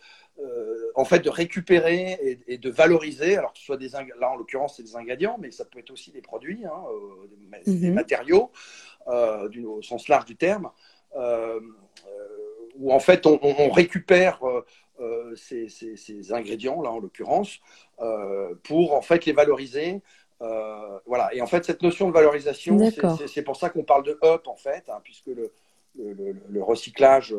en 0.95 1.03
fait, 1.03 1.19
de 1.19 1.29
récupérer 1.29 2.39
et, 2.47 2.57
de 2.57 2.69
valoriser, 2.69 3.35
alors 3.35 3.51
que 3.51 3.59
ce 3.59 3.65
soit 3.65 3.75
des 3.75 3.89
là 3.89 4.31
en 4.31 4.37
l'occurrence 4.37 4.77
c'est 4.77 4.83
des 4.83 4.95
ingrédients, 4.95 5.35
mais 5.41 5.51
ça 5.51 5.65
peut 5.65 5.79
être 5.79 5.91
aussi 5.91 6.11
des 6.11 6.21
produits, 6.21 6.63
hein, 6.65 6.83
des, 7.65 7.73
des, 7.73 7.89
mhm. 7.89 7.95
matériaux, 7.95 8.49
au 9.07 9.81
sens 9.81 10.07
large 10.07 10.23
du 10.23 10.37
terme, 10.37 10.71
où 12.79 12.93
en 12.93 12.99
fait 12.99 13.25
on, 13.25 13.39
on 13.41 13.69
récupère 13.69 14.39
euh, 14.99 15.35
ces, 15.35 15.69
ces, 15.69 16.33
ingrédients, 16.33 16.81
là 16.81 16.91
en 16.91 16.97
l'occurrence, 16.97 17.59
euh, 17.99 18.55
pour 18.63 18.95
en 18.95 19.01
fait 19.01 19.25
les 19.25 19.33
valoriser. 19.33 20.01
Euh, 20.41 20.99
voilà. 21.05 21.31
Et 21.35 21.41
en 21.41 21.45
fait, 21.45 21.65
cette 21.65 21.83
notion 21.83 22.07
de 22.07 22.13
valorisation, 22.13 22.79
c'est 23.27 23.43
pour 23.43 23.57
ça 23.57 23.69
qu'on 23.69 23.83
parle 23.83 24.03
de 24.03 24.17
up, 24.23 24.47
en 24.47 24.55
fait, 24.55 24.89
hein, 24.89 24.99
puisque 25.03 25.27
le, 25.27 25.51
le, 25.99 26.35
le, 26.49 26.63
recyclage 26.63 27.35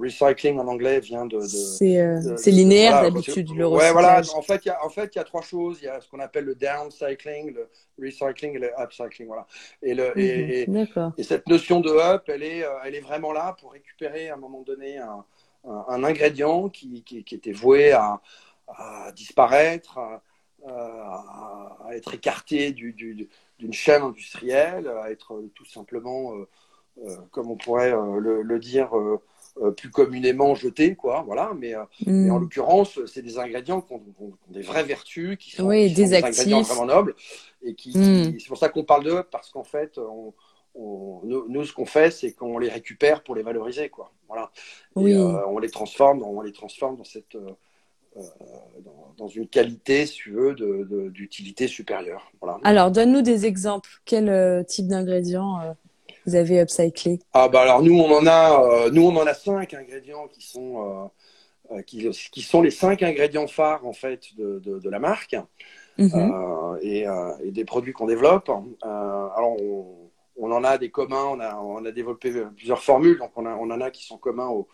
recycling 0.00 0.58
en 0.58 0.66
anglais 0.66 1.00
vient 1.00 1.26
de. 1.26 1.40
c'est 1.40 2.50
linéaire 2.50 3.02
d'habitude, 3.02 3.50
le 3.54 3.66
recyclage. 3.66 3.86
Ouais, 3.86 3.92
voilà. 3.92 4.22
En 4.34 4.42
fait, 4.42 4.64
il 4.64 4.68
y 4.68 4.70
a, 4.70 4.84
en 4.84 4.88
fait, 4.88 5.14
il 5.14 5.18
y 5.18 5.20
a 5.20 5.24
trois 5.24 5.42
choses. 5.42 5.78
Il 5.82 5.86
y 5.86 5.88
a 5.88 6.00
ce 6.00 6.08
qu'on 6.08 6.20
appelle 6.20 6.44
le 6.44 6.54
downcycling, 6.54 7.54
le 7.54 7.68
recycling 8.02 8.56
et 8.56 8.58
le 8.58 8.70
upcycling. 8.78 9.26
Voilà. 9.26 9.46
Et, 9.82 9.94
le, 9.94 10.18
et, 10.18 10.66
mhm. 10.66 11.12
et, 11.18 11.22
cette 11.22 11.46
notion 11.48 11.80
de 11.80 11.90
up, 11.90 12.24
elle 12.28 12.42
est, 12.42 12.64
elle 12.84 12.94
est 12.94 13.00
vraiment 13.00 13.32
là 13.32 13.56
pour 13.60 13.72
récupérer 13.72 14.30
à 14.30 14.34
un 14.34 14.38
moment 14.38 14.62
donné 14.62 14.98
un, 14.98 15.24
un, 15.64 16.04
ingrédient 16.04 16.68
qui, 16.68 17.04
était 17.30 17.52
voué 17.52 17.92
à, 17.92 18.20
disparaître, 19.14 19.98
à, 20.66 21.88
être 21.92 22.14
écarté 22.14 22.72
d'une 22.72 23.72
chaîne 23.72 24.02
industrielle, 24.02 24.88
à 24.88 25.10
être 25.10 25.42
tout 25.54 25.64
simplement, 25.64 26.34
euh, 26.34 26.48
euh, 27.04 27.16
comme 27.30 27.50
on 27.50 27.56
pourrait 27.56 27.92
euh, 27.92 28.42
le, 28.42 28.58
dire, 28.58 28.90
plus 29.76 29.90
communément 29.90 30.54
jeté, 30.54 30.94
quoi. 30.94 31.22
Voilà. 31.26 31.52
Mais, 31.58 31.74
mm. 32.06 32.30
en 32.30 32.38
l'occurrence, 32.38 32.98
c'est 33.06 33.22
des 33.22 33.38
ingrédients 33.38 33.80
qui 33.80 33.92
ont, 33.92 34.02
des 34.48 34.62
vraies 34.62 34.84
vertus, 34.84 35.36
qui 35.38 35.52
sont, 35.52 35.68
des, 35.68 36.14
ingrédients 36.14 36.62
vraiment 36.62 36.86
nobles, 36.86 37.14
et 37.62 37.74
qui, 37.74 37.96
mm. 37.96 38.38
c'est 38.38 38.48
pour 38.48 38.58
ça 38.58 38.68
qu'on 38.68 38.84
parle 38.84 39.04
d'eux, 39.04 39.22
parce 39.30 39.50
qu'en 39.50 39.64
fait, 39.64 39.98
on, 39.98 40.32
nous, 40.74 41.64
ce 41.64 41.72
qu'on 41.72 41.86
fait, 41.86 42.10
c'est 42.10 42.32
qu'on 42.32 42.58
les 42.58 42.68
récupère 42.68 43.22
pour 43.22 43.34
les 43.34 43.42
valoriser, 43.42 43.88
quoi. 43.88 44.12
Voilà. 44.28 44.50
Et, 44.96 45.14
euh, 45.14 45.46
on 45.46 45.58
les 45.58 45.70
transforme, 45.70 46.22
on 46.22 46.40
les 46.40 46.52
transforme 46.52 46.96
dans 46.96 47.04
cette, 47.04 47.34
euh, 47.34 47.50
euh, 48.16 48.22
dans, 49.16 49.28
une 49.28 49.48
qualité, 49.48 50.06
si 50.06 50.14
tu 50.16 50.30
veux, 50.32 50.54
d'utilité 51.10 51.66
supérieure. 51.66 52.30
Voilà. 52.40 52.58
Alors, 52.64 52.90
donne-nous 52.90 53.22
des 53.22 53.46
exemples. 53.46 53.90
Quel 54.04 54.64
type 54.66 54.86
d'ingrédients 54.86 55.74
vous 56.28 56.34
avez 56.34 56.60
upcyclé? 56.60 57.20
Ah 57.32 57.48
bah 57.48 57.62
alors 57.62 57.82
nous, 57.82 57.98
on 57.98 58.10
en 58.12 58.26
a, 58.26 58.90
nous, 58.90 59.02
on 59.02 59.16
en 59.16 59.26
a 59.26 59.34
cinq 59.34 59.74
ingrédients 59.74 60.28
qui 60.28 60.42
sont 60.42 61.10
qui, 61.86 62.08
qui, 62.32 62.42
sont 62.42 62.62
les 62.62 62.70
cinq 62.70 63.02
ingrédients 63.02 63.46
phares 63.46 63.86
en 63.86 63.92
fait 63.92 64.34
de, 64.36 64.58
de, 64.58 64.90
la 64.90 64.98
marque. 64.98 65.36
Mm-hmm. 65.98 66.78
et, 66.82 67.06
et, 67.44 67.50
des 67.50 67.64
produits 67.64 67.92
qu'on 67.92 68.06
développe. 68.06 68.48
alors, 68.82 69.56
on, 69.60 70.08
on 70.38 70.52
en 70.52 70.64
a 70.64 70.78
des 70.78 70.90
communs, 70.90 71.26
on 71.26 71.40
a, 71.40 71.56
on 71.56 71.84
a 71.84 71.90
développé 71.90 72.32
plusieurs 72.56 72.82
formules, 72.82 73.18
donc 73.18 73.32
on, 73.36 73.44
a, 73.44 73.54
on 73.56 73.70
en 73.70 73.80
a 73.80 73.90
qui 73.90 74.04
sont 74.04 74.18
communs 74.18 74.48
aux 74.48 74.68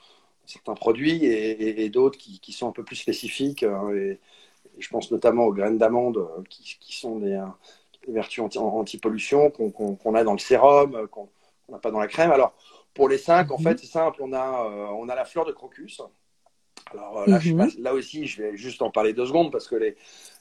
certains 0.47 0.75
produits 0.75 1.25
et, 1.25 1.89
d'autres 1.89 2.19
qui, 2.19 2.53
sont 2.53 2.69
un 2.69 2.73
peu 2.73 2.85
plus 2.85 2.97
spécifiques. 2.97 3.63
Et, 3.63 4.19
je 4.79 4.89
pense 4.89 5.11
notamment 5.11 5.45
aux 5.45 5.53
graines 5.53 5.79
d'amande 5.79 6.19
euh, 6.19 6.43
qui, 6.49 6.97
sont 6.97 7.19
des, 7.19 7.33
euh, 7.33 7.47
vertus 8.09 8.43
anti-pollution 8.57 9.51
qu'on 9.51 10.15
a 10.15 10.25
dans 10.25 10.33
le 10.33 10.39
sérum, 10.39 10.95
euh, 10.95 11.07
qu'on 11.67 11.73
n'a 11.73 11.79
pas 11.79 11.91
dans 11.91 12.01
la 12.01 12.09
crème. 12.09 12.31
Alors, 12.31 12.55
pour 12.93 13.09
les 13.09 13.19
cinq, 13.19 13.51
en 13.51 13.59
mhm. 13.59 13.65
fait, 13.65 13.79
c'est 13.81 13.87
simple, 13.87 14.21
on 14.23 14.33
a, 14.33 14.93
on 14.97 15.09
a 15.09 15.15
la 15.15 15.25
fleur 15.25 15.45
de 15.45 15.53
crocus. 15.53 16.01
Alors 16.93 17.27
là, 17.27 17.39
mhm. 17.39 17.71
là 17.79 17.95
aussi, 17.95 18.27
je 18.27 18.43
vais 18.43 18.57
juste 18.57 18.83
en 18.83 18.91
parler 18.91 19.13
deux 19.13 19.27
secondes 19.27 19.51
parce 19.51 19.69
que 19.69 19.77
les, 19.77 19.97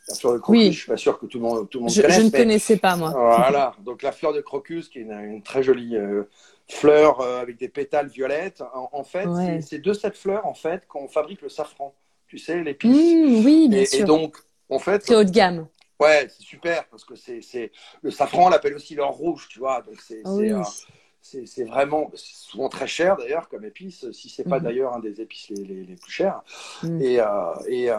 la 0.07 0.15
fleur 0.15 0.33
de 0.33 0.39
crocus, 0.39 0.73
je 0.73 0.79
suis 0.79 0.91
pas 0.91 0.97
sûr 0.97 1.17
que 1.17 1.25
tout 1.25 1.37
le 1.37 1.43
monde, 1.43 1.69
tout 1.69 1.77
le 1.77 1.83
monde 1.83 1.93
je, 1.93 2.01
connaisse. 2.01 2.19
Je 2.19 2.25
ne 2.25 2.29
connaissais 2.29 2.77
pas, 2.77 2.95
moi. 2.95 3.11
Voilà. 3.11 3.75
Donc, 3.85 4.01
la 4.01 4.11
fleur 4.11 4.33
de 4.33 4.41
crocus, 4.41 4.89
qui 4.89 4.99
est 4.99 5.03
une, 5.03 5.41
très 5.41 5.63
jolie 5.63 5.95
euh, 5.95 6.23
fleur 6.67 7.21
euh, 7.21 7.41
avec 7.41 7.57
des 7.57 7.69
pétales 7.69 8.07
violettes. 8.07 8.61
En, 8.73 9.03
fait, 9.03 9.27
c'est 9.61 9.79
de 9.79 9.93
cette 9.93 10.17
fleur, 10.17 10.45
en 10.45 10.53
fait, 10.53 10.85
qu'on 10.87 11.07
fabrique 11.07 11.41
le 11.41 11.49
safran. 11.49 11.95
Tu 12.27 12.37
sais, 12.37 12.61
l'épice. 12.63 12.91
Mmh, 12.91 13.45
oui, 13.45 13.67
bien 13.69 13.85
sûr. 13.85 14.01
Et 14.01 14.03
donc, 14.03 14.37
en 14.69 14.79
fait. 14.79 15.03
C'est 15.05 15.15
haut 15.15 15.23
de 15.23 15.29
gamme. 15.29 15.67
Ouais, 15.99 16.27
c'est 16.27 16.43
super 16.43 16.85
parce 16.89 17.05
que 17.05 17.15
c'est 17.15 17.71
le 18.01 18.11
safran, 18.11 18.47
on 18.47 18.49
l'appelle 18.49 18.73
aussi 18.73 18.95
l'or 18.95 19.11
rouge, 19.11 19.47
tu 19.49 19.59
vois. 19.59 19.81
Donc, 19.81 20.01
c'est. 20.01 20.21
Euh, 20.25 20.61
c'est 21.23 21.63
vraiment 21.63 22.11
souvent 22.15 22.69
très 22.69 22.87
cher 22.87 23.15
d'ailleurs 23.15 23.47
comme 23.49 23.63
épice, 23.63 24.11
si 24.11 24.29
c'est 24.29 24.43
pas 24.43 24.59
mmh. 24.59 24.63
d'ailleurs 24.63 24.93
un 24.93 24.99
des 24.99 25.21
épices 25.21 25.49
les, 25.49 25.63
les, 25.63 25.95
plus 25.95 26.11
chers. 26.11 26.43
Mmh. 26.83 27.01
Et, 27.01 27.19
et 27.67 27.91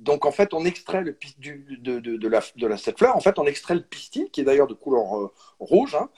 donc 0.00 0.24
en 0.24 0.32
fait, 0.32 0.54
on 0.54 0.64
extrait 0.64 1.02
le 1.02 1.16
du, 1.38 1.78
de, 1.80 2.00
de, 2.00 2.16
de, 2.16 2.28
la, 2.28 2.40
de 2.56 2.66
la, 2.66 2.76
cette 2.76 2.98
fleur, 2.98 3.16
en 3.16 3.20
fait, 3.20 3.38
on 3.38 3.46
extrait 3.46 3.74
le 3.74 3.82
pistil, 3.82 4.30
qui 4.30 4.40
est 4.40 4.44
d'ailleurs 4.44 4.66
de 4.66 4.74
couleur 4.74 5.18
euh, 5.18 5.30
rouge, 5.58 5.94
hein, 5.94 6.08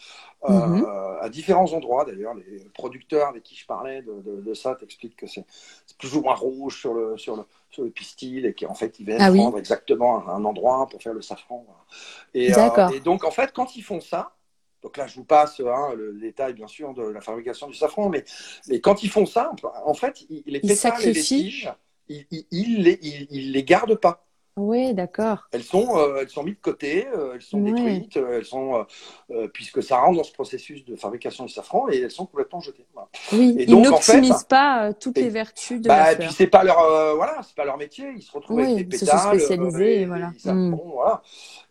euh, 0.49 0.67
mhm. 0.67 0.87
à 1.21 1.29
différents 1.29 1.73
endroits 1.73 2.05
d'ailleurs. 2.05 2.35
Les 2.35 2.65
producteurs 2.75 3.29
avec 3.29 3.43
qui 3.43 3.57
je 3.57 3.67
parlais 3.67 4.03
de, 4.03 4.55
ça 4.55 4.77
t'expliquent 4.77 5.17
que 5.17 5.27
c'est 5.27 5.45
plus 5.99 6.15
ou 6.17 6.23
moins 6.23 6.35
rouge 6.35 6.81
sur 6.81 6.95
le, 6.95 7.19
sur 7.19 7.37
le, 7.37 7.43
sur 7.71 7.83
le 7.83 7.91
pistil 7.91 8.47
et 8.47 8.55
qu'en 8.55 8.75
fait, 8.75 9.01
ils 9.01 9.07
viennent 9.07 9.21
ah 9.21 9.33
prendre 9.33 9.59
exactement 9.59 10.29
un, 10.29 10.45
endroit 10.45 10.87
pour 10.89 11.03
faire 11.03 11.15
le 11.15 11.23
safran. 11.23 11.67
Et, 12.35 12.57
euh, 12.57 12.89
et, 12.95 13.01
donc 13.01 13.25
en 13.25 13.33
fait, 13.33 13.53
quand 13.53 13.75
ils 13.77 13.83
font 13.83 14.01
ça, 14.01 14.33
donc 14.83 14.97
là, 14.97 15.07
je 15.07 15.15
vous 15.15 15.25
passe 15.25 15.61
hein, 15.61 15.95
le 15.97 16.19
détail, 16.19 16.55
bien 16.55 16.67
sûr, 16.67 16.93
de 16.93 17.03
la 17.03 17.21
fabrication 17.21 17.69
du 17.69 17.75
safran, 17.75 18.09
mais, 18.09 18.25
mais 18.69 18.81
quand 18.81 19.03
ils 19.03 19.11
font 19.11 19.27
ça, 19.27 19.53
en 19.85 19.95
fait, 19.95 20.25
les 20.29 20.61
pétales 20.61 21.03
et 21.03 21.13
les 21.13 21.23
tiges, 21.23 21.73
il, 22.09 22.83
les, 22.83 22.99
il, 23.03 23.53
les 23.53 23.65
garde 23.65 23.95
pas. 23.95 24.27
Oui, 24.57 24.93
d'accord. 24.93 25.49
Elles 25.53 25.63
sont, 25.63 25.97
euh, 25.97 26.19
elles 26.21 26.29
sont 26.29 26.43
mises 26.43 26.57
de 26.57 26.61
côté, 26.61 27.07
euh, 27.07 27.33
elles 27.35 27.43
sont 27.43 27.61
détruites, 27.61 28.19
euh, 28.19 28.39
elles 28.39 28.45
sont, 28.45 28.87
puisque 29.55 29.83
ça 29.83 29.99
rentre 29.99 30.19
dans 30.19 30.25
ce 30.25 30.33
processus 30.33 30.85
de 30.85 30.95
fabrication 30.95 31.47
du 31.47 31.53
safran 31.53 31.89
et 31.91 32.01
elles 32.01 32.11
sont 32.11 32.27
complètement 32.27 32.61
jetées. 32.61 32.87
Oui, 33.33 33.57
ils 33.59 33.81
n'optimisent 33.81 34.45
pas 34.45 34.93
toutes 34.93 35.17
les 35.17 35.31
vertus 35.31 35.81
de 35.81 35.89
bah, 35.89 35.97
la 35.97 36.05
fleur. 36.05 36.29
Puis 36.29 36.37
c'est 36.37 36.47
pas 36.47 36.65
leur, 36.65 37.17
voilà, 37.17 37.41
c'est 37.43 37.57
pas 37.57 37.65
leur 37.65 37.79
métier. 37.79 38.13
Ils 38.15 38.23
se 38.23 38.33
retrouvent 38.33 38.61
avec 38.61 38.77
des 38.77 38.85
pétales. 38.85 39.09
Ils 39.35 39.41
se 39.41 39.47
sont 39.47 39.55
spécialisés, 39.57 40.03
et, 40.03 40.07
voilà. 40.07 40.33
Hmm. 40.45 40.75
voilà. 40.75 41.23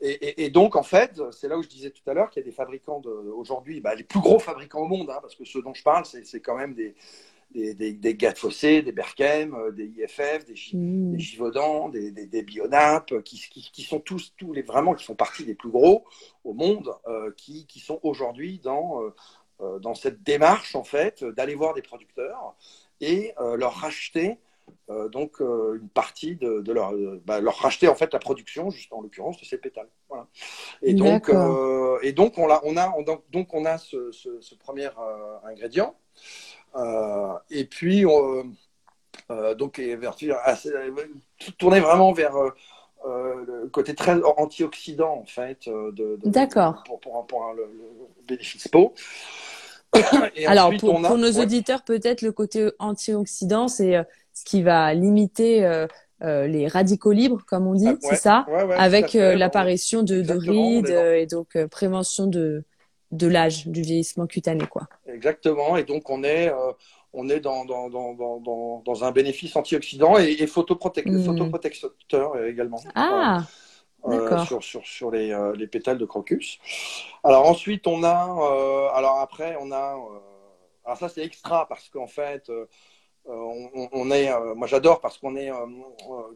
Et, 0.01 0.49
donc 0.49 0.75
en 0.75 0.83
fait, 0.83 1.21
c'est 1.31 1.47
là 1.47 1.57
où 1.57 1.63
je 1.63 1.69
disais 1.69 1.91
tout 1.91 2.09
à 2.09 2.13
l'heure 2.13 2.31
qu'il 2.31 2.41
y 2.41 2.43
a 2.43 2.49
des 2.49 2.55
fabricants 2.55 3.01
aujourd'hui, 3.37 3.79
bah, 3.79 3.93
les 3.93 4.03
plus 4.03 4.19
gros 4.19 4.39
fabricants 4.39 4.79
au 4.79 4.87
monde, 4.87 5.09
hein, 5.11 5.19
parce 5.21 5.35
que 5.35 5.45
ceux 5.45 5.61
dont 5.61 5.73
je 5.73 5.83
parle, 5.83 6.05
c'est 6.05 6.39
quand 6.39 6.57
même 6.57 6.73
des 6.73 6.95
des, 7.53 7.73
des, 7.73 7.93
des 7.93 8.35
Fossé, 8.35 8.81
des 8.81 8.91
Berkem, 8.91 9.53
euh, 9.53 9.71
des 9.71 9.85
IFF, 9.85 10.45
des, 10.45 10.55
mmh. 10.73 11.11
des 11.13 11.19
Givaudan, 11.19 11.89
des, 11.89 12.11
des, 12.11 12.43
Bionap, 12.43 13.21
qui, 13.23 13.39
qui, 13.39 13.83
sont 13.83 13.99
tous, 13.99 14.33
tous 14.37 14.53
les 14.53 14.61
vraiment 14.61 14.93
qui 14.93 15.05
font 15.05 15.15
partie 15.15 15.45
des 15.45 15.55
plus 15.55 15.69
gros 15.69 16.05
au 16.43 16.53
monde, 16.53 16.93
euh, 17.07 17.31
qui, 17.37 17.65
qui, 17.67 17.79
sont 17.79 17.99
aujourd'hui 18.03 18.59
dans, 18.59 19.01
euh, 19.61 19.79
dans 19.79 19.95
cette 19.95 20.23
démarche 20.23 20.75
en 20.75 20.83
fait 20.83 21.23
d'aller 21.23 21.55
voir 21.55 21.73
des 21.73 21.81
producteurs 21.81 22.55
et 22.99 23.33
leur 23.55 23.73
racheter 23.73 24.37
donc 25.11 25.39
une 25.39 25.89
partie 25.89 26.35
de, 26.35 26.61
de 26.61 26.71
leur, 26.71 26.93
bah, 27.25 27.41
leur 27.41 27.55
racheter 27.55 27.87
en 27.87 27.95
fait 27.95 28.13
la 28.13 28.19
production, 28.19 28.69
juste 28.69 28.93
en 28.93 29.01
l'occurrence 29.01 29.39
de 29.39 29.45
ces 29.45 29.57
pétales. 29.57 29.89
Voilà. 30.07 30.27
Et 30.83 30.93
donc, 30.93 31.31
et 32.03 32.11
donc 32.13 32.37
on 32.37 32.49
a, 32.49 32.61
on 32.63 32.77
a, 32.77 32.93
donc 33.31 33.53
on 33.53 33.65
a 33.65 33.79
ce, 33.79 34.11
ce, 34.11 34.39
ce 34.39 34.53
premier 34.53 34.89
ingrédient. 35.43 35.95
Euh, 36.75 37.33
et 37.49 37.65
puis, 37.65 38.05
euh, 38.05 38.43
donc, 39.55 39.79
vers, 39.79 40.15
tourner 41.57 41.79
vraiment 41.79 42.13
vers 42.13 42.33
le 43.05 43.67
côté 43.69 43.95
très 43.95 44.21
antioxydant, 44.37 45.13
en 45.21 45.25
fait. 45.25 45.67
De. 45.67 46.19
Pour, 46.85 46.99
pour, 46.99 47.27
pour, 47.27 47.53
le, 47.53 47.67
bénéfice 48.27 48.67
peau. 48.67 48.93
Alors, 50.47 50.71
pour, 50.79 51.01
pour 51.01 51.17
nos 51.17 51.31
auditeurs, 51.39 51.83
peut-être 51.83 52.21
le 52.21 52.31
côté 52.31 52.71
antioxydant, 52.79 53.67
c'est 53.67 54.05
ce 54.33 54.45
qui 54.45 54.63
va 54.63 54.93
limiter 54.93 55.65
euh, 55.65 55.87
les 56.47 56.67
radicaux 56.67 57.11
libres, 57.11 57.43
comme 57.45 57.67
on 57.67 57.73
dit, 57.73 57.87
ah, 57.87 57.97
c'est 57.99 58.15
ça, 58.15 58.45
avec 58.77 59.13
l'apparition 59.13 60.03
de, 60.03 60.21
de 60.21 60.33
rides 60.33 60.89
et 60.89 61.25
donc 61.25 61.57
prévention 61.67 62.27
de 62.27 62.63
de 63.11 63.27
l'âge, 63.27 63.67
du 63.67 63.81
vieillissement 63.81 64.27
cutané, 64.27 64.65
quoi. 64.67 64.87
Exactement. 65.05 65.77
Et 65.77 65.83
donc 65.83 66.09
on 66.09 66.23
est, 66.23 66.49
euh, 66.49 66.71
on 67.13 67.29
est 67.29 67.39
dans, 67.39 67.65
dans, 67.65 67.89
dans, 67.89 68.81
dans, 68.83 69.03
un 69.03 69.11
bénéfice 69.11 69.55
antioxydant 69.55 70.17
et, 70.17 70.31
et 70.39 70.45
hmm. 70.45 70.47
photoprotecteur 70.47 72.43
également. 72.45 72.81
Ah. 72.95 73.43
Euh, 74.05 74.45
sur, 74.45 74.63
sur, 74.63 74.83
sur 74.83 75.11
les, 75.11 75.31
euh, 75.31 75.53
les, 75.55 75.67
pétales 75.67 75.99
de 75.99 76.05
crocus. 76.05 76.57
Alors 77.23 77.45
ensuite 77.45 77.85
on 77.85 78.03
a, 78.03 78.91
alors 78.95 79.19
après 79.19 79.55
on 79.61 79.71
a, 79.71 79.95
alors 80.83 80.97
ça 80.97 81.07
c'est 81.07 81.23
extra 81.23 81.67
parce 81.67 81.87
qu'en 81.89 82.07
fait 82.07 82.51
on, 83.25 84.09
est, 84.09 84.31
moi 84.55 84.65
j'adore 84.65 85.01
parce 85.01 85.19
qu'on 85.19 85.35
est, 85.35 85.51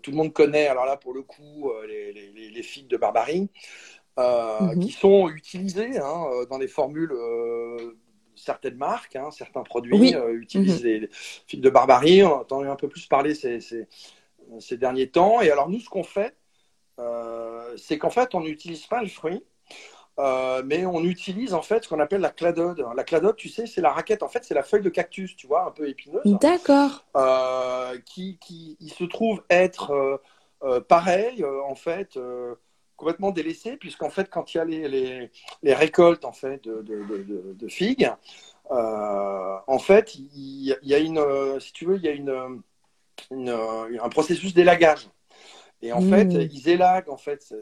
tout 0.03 0.11
le 0.11 0.17
monde 0.17 0.31
connaît, 0.31 0.67
alors 0.67 0.85
là 0.85 0.95
pour 0.95 1.11
le 1.11 1.23
coup, 1.23 1.71
les, 1.87 2.13
les, 2.13 2.51
les 2.51 2.63
figues 2.63 2.87
de 2.87 2.97
Barbarie, 2.97 3.49
mhm. 4.17 4.79
qui 4.79 4.91
sont 4.91 5.29
utilisées 5.29 5.97
hein, 5.97 6.25
dans 6.49 6.57
les 6.57 6.67
formules 6.67 7.13
certaines 8.35 8.75
marques, 8.75 9.15
hein, 9.15 9.31
certains 9.31 9.63
produits 9.63 10.13
utilisent 10.33 10.83
mhm. 10.83 11.01
les, 11.01 11.09
figues 11.47 11.61
de 11.61 11.69
Barbarie. 11.69 12.23
On 12.23 12.33
a 12.33 12.41
entendu 12.41 12.67
un 12.67 12.75
peu 12.75 12.87
plus 12.87 13.05
parler 13.07 13.35
ces, 13.35 13.59
ces, 13.61 13.87
ces 14.59 14.77
derniers 14.77 15.09
temps. 15.09 15.41
Et 15.41 15.51
alors 15.51 15.69
nous, 15.69 15.79
ce 15.79 15.89
qu'on 15.89 16.03
fait, 16.03 16.35
c'est 17.77 17.97
qu'en 17.97 18.09
fait, 18.09 18.35
on 18.35 18.41
n'utilise 18.41 18.85
pas 18.85 19.01
le 19.01 19.09
fruit, 19.09 19.43
euh, 20.17 20.63
mais 20.65 20.85
on 20.85 21.03
utilise 21.03 21.53
en 21.53 21.61
fait 21.61 21.83
ce 21.83 21.89
qu'on 21.89 21.99
appelle 21.99 22.21
la 22.21 22.29
cladode. 22.29 22.85
La 22.95 23.03
cladode, 23.03 23.35
tu 23.35 23.49
sais, 23.49 23.65
c'est 23.65 23.81
la 23.81 23.91
raquette. 23.91 24.23
En 24.23 24.29
fait, 24.29 24.43
c'est 24.43 24.53
la 24.53 24.63
feuille 24.63 24.81
de 24.81 24.89
cactus, 24.89 25.35
tu 25.35 25.47
vois, 25.47 25.65
un 25.65 25.71
peu 25.71 25.89
épineuse. 25.89 26.21
D'accord. 26.25 27.05
Euh, 27.17 27.97
qui, 28.05 28.37
qui 28.39 28.77
il 28.79 28.91
se 28.91 29.03
trouve 29.03 29.43
être 29.49 30.21
euh, 30.63 30.79
pareil, 30.79 31.43
en 31.43 31.75
fait, 31.75 32.17
complètement 32.97 33.31
délaissé, 33.31 33.77
puisqu'en 33.77 34.09
fait, 34.09 34.29
quand 34.29 34.53
il 34.53 34.57
y 34.57 34.59
a 34.59 34.65
les, 34.65 34.87
les, 34.87 35.31
les 35.63 35.73
récoltes 35.73 36.25
en 36.25 36.31
fait 36.31 36.63
de, 36.63 36.81
de, 36.81 37.03
de, 37.03 37.53
de 37.53 37.67
figues, 37.67 38.11
en 38.69 39.79
fait, 39.79 40.15
il, 40.15 40.77
y 40.81 40.93
a 40.93 40.99
une, 40.99 41.59
si 41.59 41.73
tu 41.73 41.85
veux, 41.85 41.97
il 41.97 42.03
y 42.03 42.07
a 42.07 42.11
une, 42.11 42.61
une 43.31 43.49
un 43.49 44.09
processus 44.09 44.53
d'élagage. 44.53 45.09
Et 45.81 45.91
en 45.93 46.01
fait, 46.01 46.25
hmm. 46.25 46.47
ils 46.51 46.69
élaguent. 46.69 47.09
En 47.09 47.17
fait, 47.17 47.53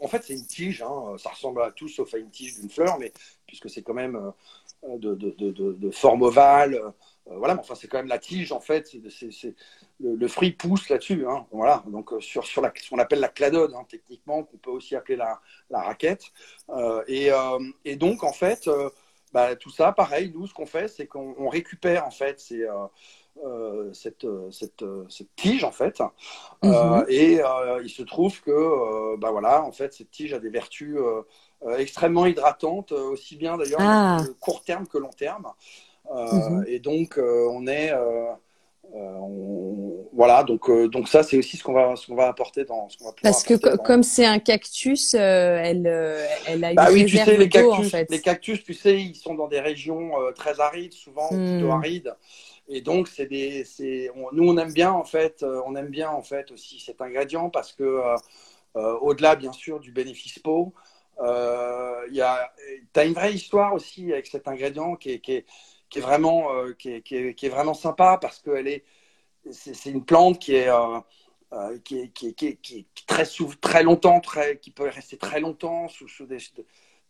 en 0.00 0.06
fait, 0.06 0.22
c'est 0.22 0.34
une 0.34 0.46
tige. 0.46 0.82
Hein. 0.82 1.16
Ça 1.18 1.30
ressemble 1.30 1.62
à 1.62 1.72
tout 1.72 1.88
sauf 1.88 2.14
à 2.14 2.18
une 2.18 2.30
tige 2.30 2.54
d'une 2.60 2.70
fleur, 2.70 2.98
mais 2.98 3.12
puisque 3.46 3.70
c'est 3.70 3.82
quand 3.82 3.94
même 3.94 4.16
euh, 4.84 4.98
de, 4.98 5.14
de, 5.14 5.30
de, 5.30 5.72
de, 5.72 5.90
forme 5.90 6.22
ovale. 6.22 6.80
Euh, 7.30 7.36
voilà, 7.36 7.54
mais 7.54 7.60
enfin, 7.60 7.74
c'est 7.74 7.88
quand 7.88 7.98
même 7.98 8.08
la 8.08 8.18
tige. 8.18 8.52
En 8.52 8.60
fait, 8.60 8.88
c'est, 9.10 9.54
le, 10.00 10.28
fruit 10.28 10.52
pousse 10.52 10.88
là-dessus. 10.88 11.26
Hein. 11.26 11.46
Voilà. 11.52 11.84
Donc 11.86 12.12
euh, 12.12 12.20
sur 12.20 12.44
sur 12.44 12.62
la, 12.62 12.72
ce 12.74 12.90
qu'on 12.90 12.98
appelle 12.98 13.20
la 13.20 13.28
cladode, 13.28 13.74
hein, 13.74 13.84
techniquement, 13.88 14.42
qu'on 14.44 14.58
peut 14.58 14.70
aussi 14.70 14.96
appeler 14.96 15.16
la, 15.16 15.40
la 15.70 15.82
raquette. 15.82 16.24
et, 17.08 17.30
et, 17.84 17.96
donc, 17.96 18.24
en 18.24 18.32
fait, 18.32 18.68
bah, 19.32 19.56
tout 19.56 19.70
ça, 19.70 19.92
pareil. 19.92 20.32
Nous, 20.34 20.46
ce 20.46 20.54
qu'on 20.54 20.66
fait, 20.66 20.88
c'est 20.88 21.06
qu'on 21.06 21.48
récupère 21.48 22.06
en 22.06 22.10
fait 22.10 22.40
ces 22.40 22.66
euh, 23.42 23.94
cette, 23.94 24.26
euh, 24.26 24.50
cette, 24.50 24.82
euh, 24.82 25.06
cette, 25.08 25.34
tige 25.36 25.64
en 25.64 25.72
fait. 25.72 26.02
Mhm. 26.62 27.06
et 27.08 27.40
il 27.82 27.88
se 27.88 28.02
trouve 28.02 28.40
que 28.42 29.16
bah 29.16 29.30
voilà, 29.30 29.64
en 29.64 29.72
fait, 29.72 29.94
cette 29.94 30.10
tige 30.10 30.34
a 30.34 30.38
des 30.38 30.50
vertus 30.50 30.98
extrêmement 31.78 32.26
hydratantes, 32.26 32.92
aussi 32.92 33.36
bien 33.36 33.56
d'ailleurs 33.56 33.80
ah. 33.80 34.18
court 34.38 34.62
terme 34.62 34.86
que 34.86 34.98
long 34.98 35.10
terme. 35.10 35.50
Mhm. 36.10 36.64
Et 36.66 36.78
donc 36.78 37.18
on 37.18 37.66
est 37.66 37.92
voilà, 40.14 40.42
donc, 40.42 40.70
donc 40.90 41.08
ça, 41.08 41.22
c'est 41.22 41.38
aussi 41.38 41.56
ce 41.56 41.64
qu'on 41.64 41.72
va, 41.72 41.96
ce 41.96 42.06
qu'on 42.06 42.14
va 42.14 42.28
apporter 42.28 42.66
dans 42.66 42.90
ce 42.90 42.98
qu'on 42.98 43.06
va 43.06 43.14
Parce 43.22 43.42
que 43.42 43.76
comme 43.78 44.02
c'est 44.02 44.26
un 44.26 44.38
cactus, 44.38 45.14
elle, 45.14 45.86
elle 46.46 46.64
a 46.64 46.70
une 46.70 46.76
bah 46.76 46.88
oui, 46.92 47.06
tu 47.06 47.16
sais, 47.16 47.38
les 47.38 47.48
cactus, 47.48 47.72
en 47.72 47.82
fait. 47.82 48.10
les 48.10 48.20
cactus, 48.20 48.62
tu 48.62 48.74
sais, 48.74 49.00
ils 49.00 49.14
sont 49.14 49.34
dans 49.34 49.48
des 49.48 49.60
régions 49.60 50.10
très 50.34 50.60
arides, 50.60 50.92
souvent 50.92 51.32
hmm. 51.32 51.58
plutôt 51.58 51.72
arides. 51.72 52.14
Et 52.68 52.80
donc, 52.80 53.08
c'est 53.08 53.26
des, 53.26 53.66
nous, 54.32 54.48
on 54.48 54.56
aime 54.56 54.72
bien 54.72 54.92
en 54.92 55.04
fait, 55.04 55.42
euh, 55.42 55.60
on 55.66 55.74
aime 55.76 55.88
bien 55.88 56.10
en 56.10 56.22
fait 56.22 56.50
aussi 56.52 56.80
cet 56.80 57.00
ingrédient 57.00 57.50
parce 57.50 57.72
que 57.72 57.82
euh, 57.82 58.16
euh, 58.76 58.98
au-delà 59.00 59.36
bien 59.36 59.52
sûr 59.52 59.80
du 59.80 59.92
bénéfice 59.92 60.38
peau, 60.38 60.72
il 61.20 62.14
y 62.14 62.20
a, 62.20 62.52
as 62.96 63.04
une 63.04 63.12
vraie 63.12 63.34
histoire 63.34 63.74
aussi 63.74 64.12
avec 64.12 64.26
cet 64.26 64.48
ingrédient 64.48 64.96
qui 64.96 65.10
est, 65.10 65.18
qui 65.20 65.32
est, 65.34 65.46
qui 65.92 65.98
est 65.98 66.02
vraiment, 66.02 66.48
qui 66.78 66.90
est, 66.90 67.02
qui, 67.02 67.16
est, 67.16 67.34
qui, 67.34 67.46
est, 67.46 67.50
vraiment 67.50 67.74
sympa 67.74 68.18
parce 68.20 68.38
que 68.40 68.50
elle 68.50 68.68
est, 68.68 68.84
c'est 69.50 69.90
une 69.90 70.04
plante 70.04 70.38
qui 70.38 70.54
est 70.54 70.70
qui, 71.84 72.00
est, 72.00 72.08
qui, 72.08 72.28
est, 72.28 72.56
qui, 72.56 72.78
est, 72.78 72.86
très, 73.06 73.26
très 73.60 73.82
longtemps, 73.82 74.20
très, 74.20 74.56
qui 74.56 74.70
peut 74.70 74.88
rester 74.88 75.18
très 75.18 75.38
longtemps 75.38 75.86
sous, 75.88 76.08
sous 76.08 76.24
des, 76.24 76.38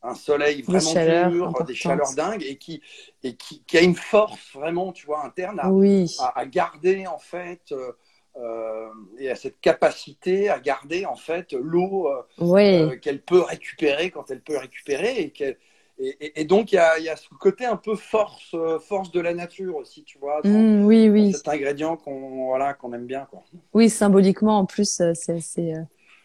un 0.03 0.15
soleil 0.15 0.63
vraiment 0.63 1.31
dur, 1.31 1.65
des 1.65 1.75
chaleurs 1.75 2.15
dingues 2.15 2.43
et 2.43 2.57
qui 2.57 2.83
et 3.23 3.35
qui, 3.37 3.63
qui, 3.67 3.79
a 3.79 3.83
une 3.83 3.95
force 3.95 4.53
vraiment, 4.53 4.93
tu 4.93 5.07
vois, 5.07 5.25
interne 5.25 5.61
à, 5.61 5.69
à, 6.35 6.47
garder 6.47 7.07
en 7.07 7.19
fait 7.19 7.73
euh, 7.73 7.93
euh, 8.37 8.89
et 9.19 9.31
à 9.31 9.37
cette 9.37 9.61
capacité 9.61 10.49
à 10.49 10.59
garder 10.59 11.07
en 11.07 11.17
fait 11.17 11.53
l'eau 11.53 12.09
euh, 12.41 12.97
qu'elle 12.97 13.23
peut 13.23 13.43
récupérer 13.43 14.11
quand 14.11 14.31
elle 14.31 14.41
peut 14.41 14.57
récupérer 14.57 15.21
et 15.21 15.31
et, 16.03 16.41
et, 16.41 16.45
donc 16.45 16.73
il 16.73 16.77
y 16.77 16.79
a, 16.79 16.99
y 16.99 17.09
a, 17.09 17.17
ce 17.17 17.29
côté 17.39 17.65
un 17.65 17.77
peu 17.77 17.95
force 17.97 18.57
force 18.81 19.11
de 19.11 19.21
la 19.21 19.35
nature 19.35 19.77
aussi, 19.77 20.05
tu 20.05 20.19
vois, 20.19 20.41
mmh, 20.45 20.85
oui, 20.85 21.09
oui. 21.09 21.33
cet 21.33 21.49
ingrédient 21.49 21.97
qu'on 21.97 22.47
voilà 22.47 22.75
qu'on 22.75 22.93
aime 22.93 23.07
bien 23.07 23.27
quoi. 23.31 23.43
Oui, 23.73 23.89
symboliquement 23.89 24.59
en 24.59 24.67
plus 24.67 25.03
c'est 25.15 25.75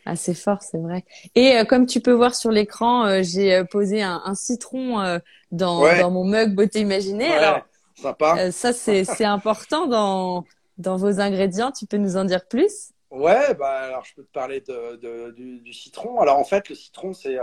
assez 0.08 0.34
fort, 0.34 0.62
c'est 0.62 0.78
vrai. 0.78 1.04
Et 1.36 1.58
euh, 1.58 1.66
comme 1.66 1.86
tu 1.86 2.02
peux 2.02 2.12
voir 2.12 2.36
sur 2.36 2.52
l'écran, 2.52 3.06
euh, 3.06 3.20
j'ai 3.22 3.54
euh, 3.54 3.63
posé 3.63 4.02
un, 4.02 4.22
un 4.26 4.36
citron 4.36 5.20
dans, 5.52 5.82
dans, 5.82 6.12
mon 6.12 6.24
mug 6.24 6.56
beauté 6.56 6.80
imaginée. 6.80 7.32
Alors, 7.32 7.62
sympa. 7.96 8.52
ça, 8.52 8.74
c'est 8.74 9.26
important 9.26 9.88
dans, 9.88 10.46
dans 10.78 10.98
vos 10.98 11.20
ingrédients. 11.20 11.72
Tu 11.72 11.86
peux 11.86 11.98
nous 11.98 12.18
en 12.18 12.26
dire 12.26 12.46
plus? 12.48 12.92
Ouais, 13.10 13.54
bah, 13.54 13.70
alors 13.70 14.04
je 14.04 14.16
peux 14.16 14.24
te 14.24 14.32
parler 14.32 14.62
de, 14.62 14.98
de 14.98 15.32
du, 15.32 15.60
du, 15.60 15.74
citron. 15.74 16.20
Alors 16.20 16.38
en 16.38 16.44
fait, 16.44 16.68
le 16.68 16.76
citron, 16.76 17.13
c'est 17.13 17.38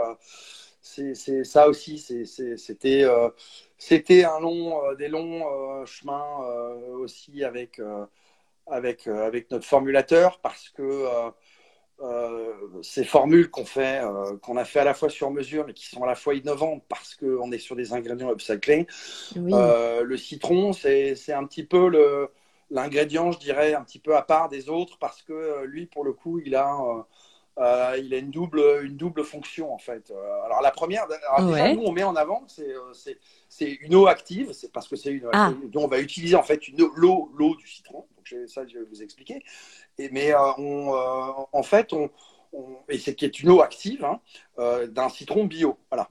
c'est 0.84 1.44
ça 1.44 1.68
aussi. 1.68 1.98
C'était 1.98 3.06
c'était 3.78 4.24
un 4.24 4.38
long, 4.40 4.94
des 4.94 5.08
longs 5.08 5.84
chemins 5.86 6.38
aussi 6.98 7.42
avec, 7.42 7.80
avec, 8.66 9.06
avec 9.06 9.50
notre 9.50 9.66
formulateur 9.66 10.40
parce 10.40 10.68
que 10.68 11.32
euh, 12.00 12.52
ces 12.82 13.04
formules 13.04 13.50
qu'on 13.50 13.64
fait, 13.64 14.00
euh, 14.02 14.36
qu'on 14.38 14.56
a 14.56 14.64
fait 14.64 14.80
à 14.80 14.84
la 14.84 14.94
fois 14.94 15.08
sur 15.08 15.30
mesure, 15.30 15.64
mais 15.66 15.72
qui 15.72 15.86
sont 15.86 16.02
à 16.02 16.06
la 16.06 16.16
fois 16.16 16.34
innovantes 16.34 16.82
parce 16.88 17.14
qu'on 17.14 17.52
est 17.52 17.58
sur 17.58 17.76
des 17.76 17.92
ingrédients 17.92 18.32
upcyclés. 18.32 18.86
Euh, 19.36 20.02
le 20.02 20.16
citron, 20.16 20.72
c'est 20.72 21.32
un 21.32 21.44
petit 21.46 21.64
peu 21.64 21.88
le 21.88 22.30
l'ingrédient, 22.70 23.30
je 23.30 23.38
dirais, 23.38 23.74
un 23.74 23.82
petit 23.82 24.00
peu 24.00 24.16
à 24.16 24.22
part 24.22 24.48
des 24.48 24.68
autres 24.68 24.98
parce 24.98 25.22
que 25.22 25.64
lui, 25.64 25.86
pour 25.86 26.02
le 26.02 26.12
coup, 26.12 26.40
il 26.40 26.56
a 26.56 27.06
euh, 27.58 27.96
il 28.02 28.12
a 28.14 28.18
une 28.18 28.30
double, 28.30 28.60
une 28.82 28.96
double 28.96 29.22
fonction 29.22 29.72
en 29.72 29.78
fait. 29.78 30.10
Euh, 30.10 30.44
alors 30.44 30.60
la 30.60 30.72
première, 30.72 31.06
nous 31.38 31.82
on 31.84 31.92
met 31.92 32.02
en 32.02 32.16
avant, 32.16 32.44
c'est 33.48 33.70
une 33.80 33.94
eau 33.94 34.08
active, 34.08 34.52
c'est 34.52 34.72
parce 34.72 34.88
que 34.88 34.96
c'est 34.96 35.12
une 35.12 35.28
ah. 35.32 35.52
on 35.76 35.86
va 35.86 36.00
utiliser 36.00 36.34
en 36.34 36.42
fait 36.42 36.60
l'eau 36.96 37.30
l'eau 37.36 37.54
du 37.54 37.68
citron. 37.68 38.06
Donc 38.16 38.48
ça 38.48 38.66
je 38.66 38.78
vais 38.78 38.84
vous 38.84 39.02
expliquer. 39.02 39.44
Et, 39.98 40.08
mais 40.10 40.34
euh, 40.34 40.38
on, 40.58 41.46
en 41.52 41.62
fait 41.62 41.92
on, 41.92 42.10
et 42.88 42.98
c'est 42.98 43.14
qui 43.14 43.24
est 43.24 43.40
une 43.40 43.50
eau 43.50 43.60
active 43.60 44.04
hein, 44.04 44.20
d'un 44.88 45.08
citron 45.08 45.44
bio. 45.44 45.78
Voilà. 45.90 46.08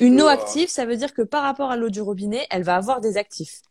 une 0.00 0.20
eau 0.20 0.26
active, 0.26 0.68
ça 0.68 0.84
veut 0.84 0.96
dire 0.96 1.14
que 1.14 1.22
par 1.22 1.44
rapport 1.44 1.70
à 1.70 1.76
l'eau 1.76 1.90
du 1.90 2.00
robinet, 2.00 2.46
elle 2.50 2.64
va 2.64 2.74
avoir 2.74 3.00
des 3.00 3.16
actifs 3.18 3.62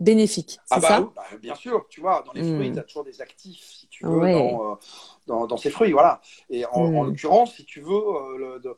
bénéfiques. 0.00 0.58
Ah 0.70 0.80
bah, 0.80 0.88
ça? 0.88 1.00
bah, 1.14 1.24
bien 1.40 1.54
sûr, 1.54 1.86
tu 1.88 2.00
vois, 2.00 2.22
dans 2.26 2.32
les 2.32 2.42
fruits, 2.42 2.70
hmm. 2.70 2.74
tu 2.74 2.78
as 2.78 2.82
toujours 2.82 3.04
des 3.04 3.22
actifs, 3.22 3.64
si 3.64 3.88
tu 3.88 4.04
veux, 4.04 4.32
dans, 4.32 4.78
dans, 5.26 5.46
dans, 5.46 5.56
ces 5.56 5.70
fruits, 5.70 5.92
voilà. 5.92 6.20
Et 6.50 6.64
en, 6.66 6.70
en 6.72 7.02
hmm. 7.02 7.06
l'occurrence, 7.06 7.54
si 7.54 7.64
tu 7.64 7.80
veux, 7.80 7.90
euh, 7.90 8.38
le, 8.38 8.60
de, 8.60 8.76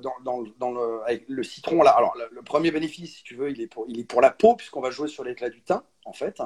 dans, 0.00 0.14
dans, 0.24 0.44
dans, 0.58 0.72
le, 0.72 1.02
avec 1.04 1.24
le 1.28 1.42
citron, 1.42 1.82
là, 1.82 1.90
alors 1.90 2.14
le, 2.30 2.42
premier 2.42 2.70
bénéfice, 2.70 3.16
si 3.16 3.22
tu 3.22 3.36
veux, 3.36 3.50
il 3.50 3.60
est 3.60 3.66
pour, 3.66 3.86
il 3.88 4.00
est 4.00 4.04
pour 4.04 4.20
la 4.20 4.30
peau, 4.30 4.54
puisqu'on 4.54 4.80
va 4.80 4.90
jouer 4.90 5.08
sur 5.08 5.24
l'éclat 5.24 5.50
du 5.50 5.62
teint, 5.62 5.84
en 6.04 6.12
fait. 6.12 6.40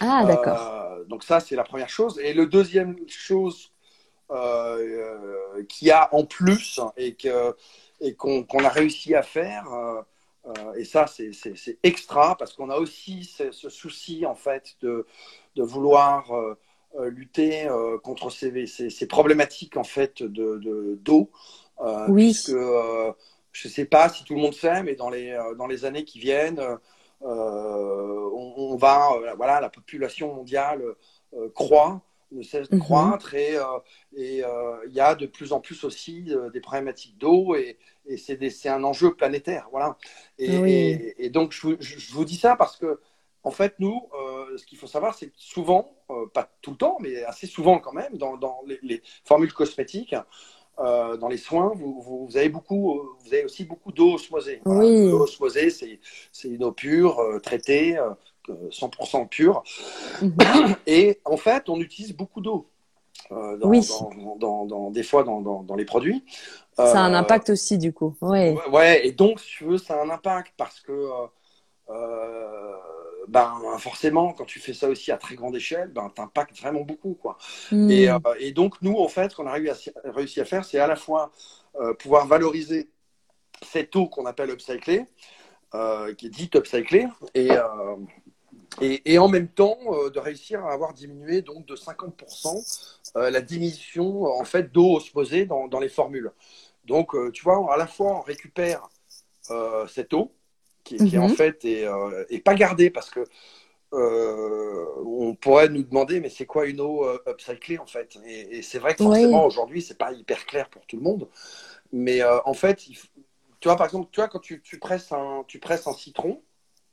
Ah, 0.00 0.24
d'accord. 0.26 0.58
Euh, 0.58 1.04
donc 1.04 1.24
ça, 1.24 1.40
c'est 1.40 1.56
la 1.56 1.64
première 1.64 1.88
chose. 1.88 2.18
Et 2.22 2.34
le 2.34 2.46
deuxième 2.46 2.96
chose 3.08 3.72
euh, 4.30 4.34
euh 4.36 5.64
qu'il 5.68 5.88
y 5.88 5.90
a 5.90 6.08
en 6.14 6.24
plus 6.24 6.80
et 6.96 7.14
que 7.14 7.54
et 8.00 8.14
qu'on 8.14 8.64
a 8.64 8.68
réussi 8.68 9.14
à 9.14 9.22
faire, 9.22 9.66
euh, 10.46 10.74
et 10.74 10.84
ça, 10.84 11.06
c'est 11.06 11.78
extra, 11.82 12.36
parce 12.36 12.52
qu'on 12.52 12.70
a 12.70 12.76
aussi 12.76 13.24
ce, 13.24 13.50
ce, 13.50 13.68
souci, 13.70 14.26
en 14.26 14.34
fait, 14.34 14.76
de, 14.82 15.06
de 15.56 15.62
vouloir 15.62 16.30
euh, 16.32 16.58
lutter 17.02 17.66
euh, 17.66 17.98
contre 17.98 18.30
ces, 18.30 18.66
ces, 18.66 19.06
problématiques 19.06 19.76
en 19.76 19.84
fait 19.84 20.22
de 20.22 20.98
d'eau. 21.00 21.30
Euh, 21.80 22.06
oui. 22.08 22.26
Puisque 22.26 22.50
je 22.50 23.68
ne 23.68 23.72
sais 23.72 23.84
pas 23.84 24.08
si 24.08 24.24
tout 24.24 24.34
le 24.34 24.40
monde 24.40 24.54
sait, 24.54 24.82
mais 24.82 24.94
dans 24.94 25.10
les 25.10 25.36
dans 25.58 25.66
les 25.66 25.84
années 25.84 26.04
qui 26.04 26.18
viennent, 26.18 26.60
on, 27.20 28.76
va 28.76 29.10
voilà 29.36 29.60
la 29.60 29.68
population 29.68 30.34
mondiale 30.34 30.82
croît 31.54 32.02
ne 32.32 32.42
cesse 32.42 32.68
de 32.68 32.74
mhm. 32.74 32.82
croître 32.82 33.34
et 33.34 33.56
et 34.16 34.42
il 34.86 34.92
y 34.92 35.00
a 35.00 35.14
de 35.14 35.26
plus 35.26 35.52
en 35.52 35.60
plus 35.60 35.84
aussi 35.84 36.32
des 36.52 36.60
problématiques 36.60 37.16
d'eau 37.16 37.54
et, 37.54 37.78
et 38.06 38.16
c'est 38.16 38.68
un 38.68 38.82
enjeu 38.82 39.14
planétaire 39.14 39.68
voilà 39.70 39.96
et, 40.38 41.14
et, 41.24 41.30
donc 41.30 41.52
je, 41.52 41.76
je, 41.78 42.12
vous 42.12 42.24
dis 42.24 42.36
ça 42.36 42.56
parce 42.56 42.76
que 42.76 42.98
en 43.44 43.50
fait, 43.50 43.74
nous, 43.78 44.08
euh, 44.14 44.33
ce 44.56 44.66
qu'il 44.66 44.78
faut 44.78 44.86
savoir, 44.86 45.14
c'est 45.14 45.28
que 45.28 45.32
souvent, 45.36 45.90
euh, 46.10 46.26
pas 46.32 46.48
tout 46.62 46.72
le 46.72 46.76
temps, 46.76 46.96
mais 47.00 47.24
assez 47.24 47.46
souvent 47.46 47.78
quand 47.78 47.92
même, 47.92 48.16
dans, 48.16 48.38
les, 48.82 49.02
formules 49.24 49.52
cosmétiques, 49.52 50.14
euh, 50.80 51.16
dans 51.16 51.28
les 51.28 51.36
soins, 51.36 51.72
vous, 51.74 52.28
avez 52.34 52.48
beaucoup, 52.48 53.00
vous 53.20 53.32
avez 53.32 53.44
aussi 53.44 53.64
beaucoup 53.64 53.92
d'eau 53.92 54.14
osmosée. 54.14 54.60
Oui. 54.64 55.10
L'eau 55.10 55.22
osmosée, 55.22 55.70
c'est 55.70 56.48
une 56.48 56.64
eau 56.64 56.72
pure, 56.72 57.20
traitée, 57.42 57.98
100% 58.48 59.28
pur. 59.28 59.62
Mhm. 60.22 60.76
Et 60.86 61.20
en 61.24 61.36
fait, 61.36 61.68
on 61.68 61.80
utilise 61.80 62.14
beaucoup 62.14 62.40
d'eau. 62.40 62.68
Euh, 63.32 63.56
dans, 63.56 63.68
oui. 63.68 63.88
dans, 64.38 64.66
dans, 64.66 64.90
des 64.90 65.02
fois 65.02 65.22
dans, 65.22 65.64
les 65.76 65.84
produits. 65.84 66.24
Ça 66.74 67.00
a 67.00 67.06
un 67.06 67.14
impact 67.14 67.50
aussi, 67.50 67.78
du 67.78 67.92
coup. 67.92 68.14
Ouais. 68.20 68.54
ouais, 68.70 69.06
et 69.06 69.12
donc, 69.12 69.40
si 69.40 69.58
tu 69.58 69.64
veux, 69.64 69.78
ça 69.78 69.94
a 69.94 70.04
un 70.04 70.10
impact 70.10 70.52
parce 70.56 70.80
que 70.80 71.08
ben, 73.28 73.60
forcément, 73.78 74.32
quand 74.32 74.44
tu 74.44 74.60
fais 74.60 74.74
ça 74.74 74.88
aussi 74.88 75.12
à 75.12 75.16
très 75.16 75.34
grande 75.34 75.56
échelle, 75.56 75.88
ben, 75.88 76.10
tu 76.14 76.20
impactes 76.20 76.58
vraiment 76.58 76.82
beaucoup. 76.82 77.14
Quoi. 77.14 77.38
Hmm. 77.70 77.90
Et, 77.90 78.08
et, 78.38 78.52
donc, 78.52 78.80
nous, 78.82 78.96
en 78.96 79.08
fait, 79.08 79.30
ce 79.30 79.36
qu'on 79.36 79.46
a 79.46 79.52
réussi 79.52 80.40
à 80.40 80.44
faire, 80.44 80.64
c'est 80.64 80.78
à 80.78 80.86
la 80.86 80.96
fois 80.96 81.32
pouvoir 81.98 82.26
valoriser 82.26 82.88
cette 83.62 83.94
eau 83.96 84.08
qu'on 84.08 84.26
appelle 84.26 84.50
upcyclée, 84.50 85.06
euh, 85.74 86.14
qui 86.14 86.26
est 86.26 86.30
dite 86.30 86.54
upcyclée, 86.56 87.06
et, 87.34 87.50
euh, 87.50 87.96
et, 88.80 89.14
et, 89.14 89.18
en 89.18 89.28
même 89.28 89.48
temps 89.48 89.78
euh, 89.88 90.10
de 90.10 90.18
réussir 90.18 90.64
à 90.64 90.72
avoir 90.72 90.94
diminué 90.94 91.42
donc 91.42 91.66
de 91.66 91.76
50% 91.76 92.98
la 93.16 93.40
diminution 93.40 94.24
en 94.24 94.44
fait 94.44 94.72
d'eau 94.72 94.96
osmosée 94.96 95.46
dans, 95.46 95.68
dans, 95.68 95.78
les 95.78 95.88
formules. 95.88 96.32
Donc, 96.84 97.14
tu 97.32 97.44
vois, 97.44 97.72
à 97.72 97.76
la 97.76 97.86
fois 97.86 98.18
on 98.18 98.20
récupère 98.22 98.88
cette 99.88 100.12
eau 100.14 100.32
qui, 100.84 100.96
qui 100.96 101.18
en 101.18 101.28
mhm. 101.28 101.34
fait 101.34 101.64
est, 101.64 101.86
est, 102.30 102.40
pas 102.40 102.54
gardée 102.54 102.90
parce 102.90 103.10
que 103.10 103.24
on 103.92 105.36
pourrait 105.36 105.68
nous 105.68 105.82
demander 105.82 106.20
mais 106.20 106.28
c'est 106.28 106.46
quoi 106.46 106.66
une 106.66 106.80
eau 106.80 107.06
upcyclée 107.26 107.78
en 107.78 107.86
fait? 107.86 108.18
Et, 108.26 108.62
c'est 108.62 108.78
vrai 108.78 108.94
que 108.94 109.02
forcément 109.02 109.46
aujourd'hui 109.46 109.82
c'est 109.82 109.98
pas 109.98 110.12
hyper 110.12 110.46
clair 110.46 110.68
pour 110.68 110.84
tout 110.86 110.96
le 110.96 111.02
monde 111.02 111.28
mais 111.92 112.22
en 112.24 112.54
fait 112.54 112.86
il, 112.88 112.96
tu 113.64 113.68
vois, 113.68 113.78
par 113.78 113.86
exemple, 113.86 114.10
tu 114.12 114.20
vois, 114.20 114.28
quand 114.28 114.40
tu, 114.40 114.60
presses, 114.78 115.10
un, 115.10 115.42
tu 115.48 115.58
presses 115.58 115.86
un 115.86 115.94
citron 115.94 116.42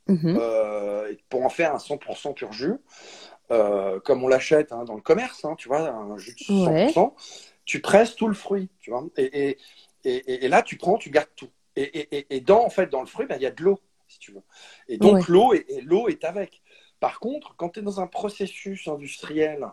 mhm. 0.08 0.38
euh, 0.40 1.12
pour 1.28 1.44
en 1.44 1.50
faire 1.50 1.74
un 1.74 1.76
100% 1.76 2.32
pur 2.32 2.50
jus, 2.50 2.76
euh, 3.50 4.00
comme 4.00 4.24
on 4.24 4.28
l'achète 4.28 4.72
hein, 4.72 4.84
dans 4.84 4.94
le 4.94 5.02
commerce, 5.02 5.44
hein, 5.44 5.54
tu 5.58 5.68
vois, 5.68 5.90
un 5.90 6.16
jus 6.16 6.34
de 6.34 6.42
100%, 6.42 7.12
tu 7.66 7.82
presses 7.82 8.16
tout 8.16 8.26
le 8.26 8.32
fruit, 8.32 8.70
tu 8.80 8.90
vois. 8.90 9.04
Et, 9.18 9.58
et, 10.04 10.46
et, 10.46 10.48
là, 10.48 10.62
tu 10.62 10.78
prends, 10.78 10.96
tu 10.96 11.10
gardes 11.10 11.28
tout. 11.36 11.50
Et, 11.76 12.40
dans, 12.40 12.64
en 12.64 12.70
fait, 12.70 12.88
dans 12.88 13.00
le 13.00 13.06
fruit, 13.06 13.26
ben, 13.26 13.36
il 13.36 13.42
y 13.42 13.46
a 13.46 13.50
de 13.50 13.62
l'eau, 13.62 13.80
si 14.08 14.18
tu 14.18 14.32
veux. 14.32 14.42
Et 14.88 14.98
donc, 14.98 15.28
l'eau 15.28 15.54
l'eau 15.84 16.08
est 16.08 16.24
avec. 16.24 16.62
Par 17.00 17.18
contre, 17.18 17.54
quand 17.56 17.70
tu 17.70 17.80
es 17.80 17.82
dans 17.82 18.00
un 18.00 18.06
processus 18.06 18.86
industriel 18.86 19.66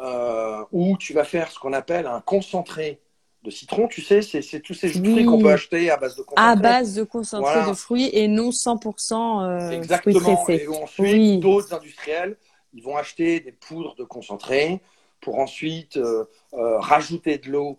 euh, 0.00 0.64
où 0.72 0.96
tu 0.98 1.12
vas 1.12 1.24
faire 1.24 1.50
ce 1.50 1.58
qu'on 1.60 1.72
appelle 1.72 2.06
un 2.06 2.20
concentré 2.20 3.00
de 3.44 3.50
citron, 3.50 3.86
tu 3.86 4.02
sais, 4.02 4.22
c'est 4.22 4.60
tous 4.60 4.74
ces 4.74 4.88
jus 4.88 5.00
de 5.00 5.10
fruits 5.10 5.24
qu'on 5.24 5.40
peut 5.40 5.52
acheter 5.52 5.90
à 5.90 5.96
base 5.96 6.16
de 6.16 6.22
concentré. 6.22 6.50
À 6.50 6.56
base 6.56 6.94
de 6.94 7.04
concentré 7.04 7.68
de 7.68 7.72
fruits 7.74 8.10
et 8.12 8.26
non 8.26 8.50
100% 8.50 9.44
euh, 9.44 9.70
Exactement. 9.70 10.36
Fruits 10.38 10.56
Et 10.56 10.68
ensuite, 10.68 11.40
d'autres 11.40 11.72
industriels, 11.72 12.36
ils 12.74 12.82
vont 12.82 12.96
acheter 12.96 13.40
des 13.40 13.52
poudres 13.52 13.94
de 13.94 14.04
concentré 14.04 14.80
pour 15.20 15.38
ensuite 15.38 15.96
euh, 15.96 16.24
euh, 16.54 16.78
rajouter 16.78 17.38
de 17.38 17.50
l'eau 17.50 17.78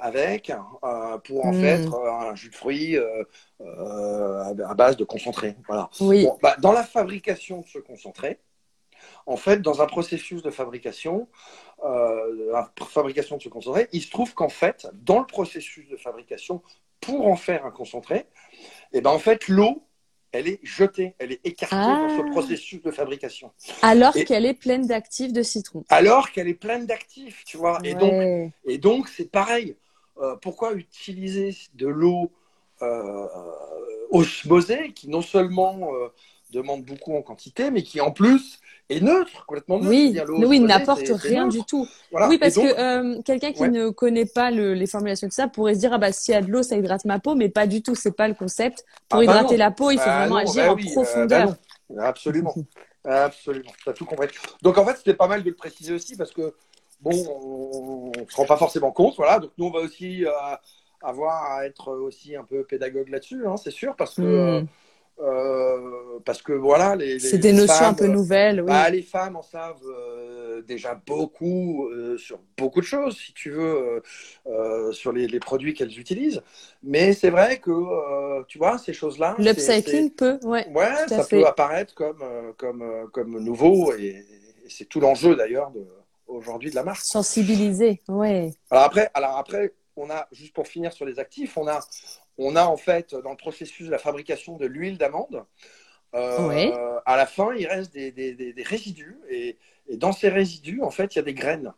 avec 0.00 0.52
pour 1.24 1.44
en 1.44 1.52
hmm. 1.52 1.60
faire 1.60 1.94
un 1.94 2.34
jus 2.34 2.50
de 2.50 2.54
fruits 2.54 2.96
à 2.98 4.74
base 4.74 4.96
de 4.96 5.04
concentré. 5.04 5.56
Voilà. 5.68 5.90
Oui. 6.00 6.26
Bah, 6.42 6.56
dans 6.58 6.72
la 6.72 6.84
fabrication 6.84 7.60
de 7.60 7.66
ce 7.66 7.78
concentré, 7.78 8.40
en 9.26 9.36
fait, 9.36 9.60
dans 9.62 9.82
un 9.82 9.86
processus 9.86 10.42
de 10.42 10.50
fabrication, 10.50 11.28
euh, 11.84 12.50
la 12.52 12.70
fabrication 12.88 13.36
de 13.36 13.42
ce 13.42 13.48
concentré, 13.48 13.88
il 13.92 14.02
se 14.02 14.10
trouve 14.10 14.34
qu'en 14.34 14.48
fait, 14.48 14.86
dans 14.92 15.18
le 15.18 15.26
processus 15.26 15.88
de 15.88 15.96
fabrication, 15.96 16.62
pour 17.00 17.26
en 17.26 17.36
faire 17.36 17.66
un 17.66 17.70
concentré, 17.70 18.16
et 18.92 18.98
eh 18.98 19.00
ben 19.00 19.10
en 19.10 19.18
fait, 19.18 19.48
l'eau, 19.48 19.86
elle 20.34 20.48
est 20.48 20.60
jetée, 20.64 21.14
elle 21.18 21.32
est 21.32 21.40
écartée 21.44 21.76
dans 21.76 22.08
ce 22.08 22.22
ah. 22.26 22.30
processus 22.32 22.82
de 22.82 22.90
fabrication. 22.90 23.52
Alors 23.82 24.12
qu'elle 24.12 24.46
est 24.46 24.54
pleine 24.54 24.86
d'actifs 24.86 25.32
de 25.32 25.42
citron. 25.42 25.84
Alors 25.88 26.32
qu'elle 26.32 26.48
est 26.48 26.54
pleine 26.54 26.86
d'actifs, 26.86 27.44
tu 27.46 27.56
vois. 27.56 27.78
Et 27.84 27.94
donc, 27.94 28.52
et 28.66 28.78
donc 28.78 29.08
c'est 29.08 29.30
pareil. 29.30 29.76
Euh, 30.20 30.36
pourquoi 30.36 30.74
utiliser 30.74 31.54
de 31.74 31.86
l'eau 31.86 32.32
euh, 32.82 33.26
osmosée 34.10 34.92
qui 34.92 35.08
non 35.08 35.22
seulement 35.22 35.94
euh, 35.94 36.08
demande 36.54 36.84
beaucoup 36.84 37.16
en 37.16 37.22
quantité, 37.22 37.70
mais 37.70 37.82
qui 37.82 38.00
en 38.00 38.10
plus 38.10 38.60
est 38.90 39.00
neutre, 39.00 39.44
complètement 39.46 39.78
neutre. 39.78 39.90
Oui, 39.90 40.18
oui 40.46 40.56
il 40.56 40.64
n'apporte 40.64 41.08
rien 41.14 41.48
du 41.48 41.62
tout. 41.64 41.86
Oui, 42.12 42.38
parce 42.38 42.54
que 42.54 42.78
euh, 42.78 43.22
quelqu'un 43.22 43.52
qui 43.52 43.68
ne 43.68 43.90
connaît 43.90 44.26
pas 44.26 44.50
les 44.50 44.86
formulations 44.86 45.28
de 45.28 45.32
ça 45.32 45.48
pourrait 45.48 45.74
se 45.74 45.80
dire 45.80 45.92
ah 45.92 45.98
bah 45.98 46.12
s'il 46.12 46.34
y 46.34 46.36
a 46.36 46.42
de 46.42 46.50
l'eau, 46.50 46.62
ça 46.62 46.76
hydrate 46.76 47.04
ma 47.04 47.18
peau, 47.18 47.34
mais 47.34 47.48
pas 47.48 47.66
du 47.66 47.82
tout. 47.82 47.94
C'est 47.94 48.16
pas 48.16 48.28
le 48.28 48.34
concept. 48.34 48.84
Pour 49.08 49.20
ah 49.20 49.24
bah 49.24 49.32
hydrater 49.32 49.56
la 49.56 49.70
peau, 49.70 49.90
il 49.90 49.98
faut 49.98 50.04
bah 50.06 50.20
vraiment 50.20 50.36
agir 50.36 50.66
bah 50.66 50.72
en 50.72 50.92
profondeur. 50.92 51.56
absolument, 51.98 52.54
absolument. 53.04 53.72
as 53.86 53.92
tout 53.92 54.04
compris. 54.04 54.28
Donc 54.62 54.78
en 54.78 54.84
fait, 54.84 54.96
c'était 54.96 55.14
pas 55.14 55.28
mal 55.28 55.42
de 55.42 55.48
le 55.48 55.56
préciser 55.56 55.92
aussi 55.92 56.16
parce 56.16 56.32
que 56.32 56.54
bon, 57.00 57.12
on, 57.12 58.12
ne 58.20 58.30
se 58.30 58.36
rend 58.36 58.46
pas 58.46 58.56
forcément 58.56 58.92
compte, 58.92 59.16
voilà. 59.16 59.38
Donc 59.38 59.50
nous, 59.58 59.66
on 59.66 59.70
va 59.70 59.80
aussi 59.80 60.24
euh, 60.24 60.30
avoir 61.02 61.52
à 61.52 61.66
être 61.66 61.92
aussi 61.92 62.36
un 62.36 62.44
peu 62.44 62.64
pédagogue 62.64 63.08
là-dessus, 63.08 63.46
hein, 63.46 63.56
c'est 63.56 63.70
sûr, 63.70 63.94
parce 63.96 64.14
que 64.14 64.60
hmm. 64.60 64.66
Euh, 65.20 65.24
euh, 66.14 66.20
parce 66.24 66.42
que 66.42 66.52
voilà, 66.52 66.96
les, 66.96 67.18
c'est 67.18 67.38
des 67.38 67.52
notions 67.52 67.86
un 67.86 67.94
peu 67.94 68.06
nouvelles. 68.06 68.60
Oui. 68.60 68.66
Bah, 68.66 68.88
les 68.90 69.02
femmes 69.02 69.36
en 69.36 69.42
savent 69.42 69.76
euh, 69.86 70.62
déjà 70.62 71.00
beaucoup 71.06 71.88
euh, 71.88 72.16
sur 72.18 72.40
beaucoup 72.56 72.80
de 72.80 72.86
choses, 72.86 73.16
si 73.16 73.32
tu 73.32 73.50
veux, 73.50 74.02
sur 74.92 75.12
les, 75.12 75.26
les 75.26 75.40
produits 75.40 75.74
qu'elles 75.74 75.98
utilisent. 75.98 76.42
Mais 76.82 77.12
c'est 77.12 77.30
vrai 77.30 77.58
que 77.58 78.42
tu 78.44 78.58
vois 78.58 78.78
ces 78.78 78.92
choses-là. 78.92 79.36
L'upcycling 79.38 80.10
peut, 80.10 80.38
ouais. 80.42 80.66
Ouais, 80.74 81.08
ça 81.08 81.24
peut 81.24 81.46
apparaître 81.46 81.94
comme 81.94 82.24
comme 82.56 83.08
comme 83.12 83.38
nouveau 83.38 83.92
et, 83.94 84.24
c'est 84.66 84.88
tout 84.88 84.98
l'enjeu 84.98 85.36
d'ailleurs 85.36 85.70
aujourd'hui 86.26 86.70
de 86.70 86.74
la 86.74 86.82
marque. 86.82 87.04
Sensibiliser, 87.04 88.00
ouais. 88.08 88.54
Alors 88.70 88.84
après, 88.84 89.10
alors 89.12 89.36
après, 89.36 89.74
on 89.96 90.08
a 90.10 90.26
juste 90.32 90.54
pour 90.54 90.66
finir 90.66 90.92
sur 90.92 91.04
les 91.04 91.18
actifs, 91.18 91.56
on 91.56 91.68
a 91.68 91.80
on 92.38 92.56
a 92.56 92.64
en 92.64 92.76
fait 92.76 93.14
dans 93.14 93.30
le 93.30 93.36
processus 93.36 93.86
de 93.86 93.90
la 93.90 93.98
fabrication 93.98 94.56
de 94.56 94.66
l'huile 94.66 94.98
d'amande, 94.98 95.44
euh, 96.14 97.00
à 97.06 97.16
la 97.16 97.26
fin, 97.26 97.54
il 97.54 97.66
reste 97.66 97.92
des, 97.92 98.54
résidus. 98.64 99.18
Et, 99.30 99.58
dans 99.96 100.12
ces 100.12 100.28
résidus, 100.28 100.80
en 100.82 100.90
fait, 100.90 101.14
il 101.14 101.18
y 101.18 101.20
a 101.20 101.24
des 101.24 101.34
graines 101.34 101.72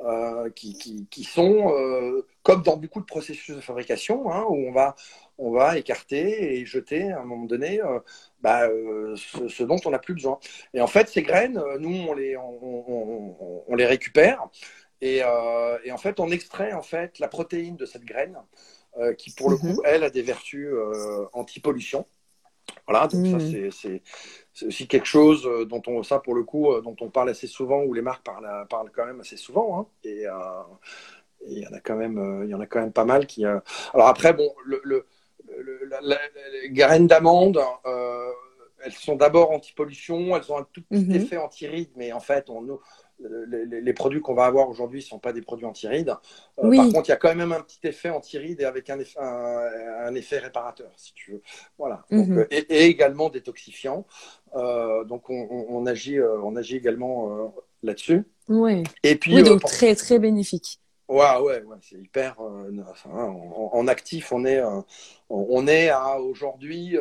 euh, 0.00 0.48
qui, 0.50 1.24
sont, 1.24 1.72
euh, 1.72 2.24
comme 2.42 2.62
dans 2.62 2.76
beaucoup 2.76 3.00
de 3.00 3.06
processus 3.06 3.56
de 3.56 3.60
fabrication, 3.60 4.30
hein, 4.30 4.44
où 4.48 4.68
on 4.68 4.72
va, 4.72 4.94
on 5.38 5.50
va 5.50 5.76
écarter 5.76 6.58
et 6.60 6.66
jeter 6.66 7.10
à 7.10 7.20
un 7.20 7.24
moment 7.24 7.46
donné 7.46 7.80
bah, 8.40 8.68
ce, 9.16 9.62
dont 9.64 9.80
on 9.84 9.90
n'a 9.90 9.98
plus 9.98 10.14
besoin. 10.14 10.38
Et 10.74 10.80
en 10.80 10.86
fait, 10.86 11.08
ces 11.08 11.22
graines, 11.22 11.60
nous, 11.80 11.96
on 12.08 12.14
les, 12.14 12.36
on, 12.36 13.74
les 13.74 13.86
récupère. 13.86 14.46
Et, 15.00 15.18
et, 15.84 15.92
en 15.92 15.98
fait, 15.98 16.20
on 16.20 16.30
extrait 16.30 16.72
en 16.74 16.82
fait 16.82 17.18
la 17.18 17.28
protéine 17.28 17.76
de 17.76 17.86
cette 17.86 18.04
graine 18.04 18.38
euh, 18.96 19.14
qui 19.14 19.30
pour 19.30 19.50
le 19.50 19.56
mhm. 19.56 19.76
coup, 19.76 19.82
elle, 19.84 20.02
a 20.02 20.10
des 20.10 20.22
vertus 20.22 20.68
euh, 20.72 21.26
anti-pollution. 21.32 22.06
Voilà, 22.86 23.06
donc 23.06 23.26
ça, 23.26 23.38
mhm. 23.38 23.70
c'est 23.70 24.02
aussi 24.66 24.88
quelque 24.88 25.06
chose 25.06 25.46
euh, 25.46 25.64
dont 25.64 25.82
on, 25.86 26.02
ça 26.02 26.18
pour 26.18 26.34
le 26.34 26.42
coup, 26.42 26.68
dont 26.82 26.96
on 27.00 27.08
parle 27.08 27.30
assez 27.30 27.46
souvent, 27.46 27.82
ou 27.82 27.92
les 27.94 28.02
marques 28.02 28.24
parlent, 28.24 28.66
parlent 28.68 28.90
quand 28.94 29.06
même 29.06 29.20
assez 29.20 29.36
souvent. 29.36 29.80
Hein, 29.80 29.86
et 30.04 30.24
il 31.46 31.58
y 31.58 31.66
en 31.66 31.72
a 31.72 31.80
quand 31.80 31.96
même, 31.96 32.42
il 32.44 32.50
y 32.50 32.54
en 32.54 32.60
a 32.60 32.66
quand 32.66 32.80
même 32.80 32.92
pas 32.92 33.04
mal 33.04 33.26
qui. 33.26 33.44
Alors 33.44 34.08
après, 34.08 34.32
bon, 34.32 34.52
le, 34.64 34.80
le, 34.84 35.06
les 36.62 36.70
graines 36.70 37.06
d'amande, 37.06 37.60
elles 38.84 38.92
sont 38.92 39.16
d'abord 39.16 39.52
anti-pollution, 39.52 40.36
elles 40.36 40.50
ont 40.52 40.58
un 40.58 40.66
tout 40.72 40.82
petit 40.82 41.04
mhm. 41.04 41.16
effet 41.16 41.36
anti-ride, 41.36 41.90
mais 41.96 42.12
en 42.12 42.20
fait, 42.20 42.50
on, 42.50 42.78
les, 43.20 43.92
produits 43.92 44.20
qu'on 44.20 44.34
va 44.34 44.44
avoir 44.44 44.68
aujourd'hui 44.68 45.00
ne 45.00 45.04
sont 45.04 45.18
pas 45.18 45.32
des 45.32 45.42
produits 45.42 45.66
anti-rides. 45.66 46.14
Euh, 46.62 46.76
par 46.76 46.88
contre, 46.88 47.08
il 47.08 47.10
y 47.10 47.12
a 47.12 47.16
quand 47.16 47.34
même 47.34 47.52
un 47.52 47.60
petit 47.60 47.80
effet 47.84 48.10
anti-rides 48.10 48.60
et 48.60 48.64
avec 48.64 48.90
un 48.90 48.98
effet, 48.98 49.18
un, 49.18 50.14
effet, 50.14 50.38
réparateur, 50.38 50.90
si 50.96 51.12
tu 51.14 51.32
veux. 51.32 51.42
Voilà. 51.78 52.04
Mhm. 52.10 52.38
Euh, 52.38 52.46
et, 52.50 52.86
également 52.86 53.28
détoxifiant. 53.28 54.06
Euh, 54.54 55.04
donc, 55.04 55.30
on, 55.30 55.86
agit, 55.86 56.20
on 56.20 56.56
agit 56.56 56.76
également 56.76 57.52
là-dessus. 57.82 58.24
Oui. 58.48 58.84
Et 59.02 59.16
puis, 59.16 59.42
donc 59.42 59.62
très, 59.62 59.94
très 59.94 60.18
bénéfique. 60.18 60.80
Ouais, 61.08 61.38
ouais, 61.40 61.62
ouais 61.62 61.76
c'est 61.80 61.96
hyper. 61.96 62.36
en, 62.40 63.88
actif, 63.88 64.32
on 64.32 64.44
est, 64.44 64.62
on 65.28 65.66
est 65.66 65.88
à 65.88 66.20
aujourd'hui. 66.20 66.96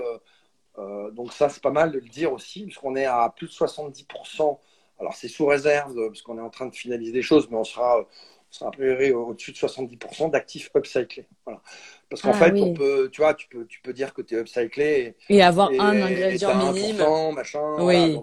donc, 1.14 1.32
ça, 1.34 1.50
c'est 1.50 1.62
pas 1.62 1.72
mal 1.72 1.92
de 1.92 2.00
le 2.00 2.10
dire 2.10 2.34
aussi, 2.34 2.64
puisqu'on 2.64 2.96
est 2.96 3.06
à 3.06 3.32
plus 3.36 3.48
de 3.48 3.52
70% 3.52 4.58
alors, 5.00 5.14
c'est 5.16 5.28
sous 5.28 5.46
réserve, 5.46 5.96
parce 6.08 6.22
qu'on 6.22 6.38
est 6.38 6.42
en 6.42 6.50
train 6.50 6.66
de 6.66 6.76
finaliser 6.76 7.12
des 7.12 7.22
choses, 7.22 7.48
mais 7.52 7.58
on 7.58 7.64
sera, 7.64 8.08
sera 8.50 8.70
a 8.70 8.72
priori 8.72 9.12
au-dessus 9.12 9.52
de 9.52 9.58
70% 9.58 10.32
d'actifs 10.32 10.72
upcyclés. 10.76 11.28
Voilà. 11.46 11.62
Parce 12.10 12.22
qu'en 12.22 12.32
ah 12.32 12.34
fait, 12.34 12.60
on 12.60 12.74
peut, 12.74 13.10
tu 13.12 13.22
vois, 13.22 13.34
tu 13.34 13.48
peux, 13.48 13.66
tu 13.66 13.82
peux 13.82 13.94
dire 13.94 14.14
que 14.14 14.22
tu 14.22 14.36
es 14.36 14.40
upcyclé. 14.40 15.16
Et, 15.30 15.42
avoir 15.42 15.70
un 15.72 16.02
ingrédient 16.02 16.74
minime. 16.74 17.04
machin. 17.36 17.76
Oui. 17.80 18.18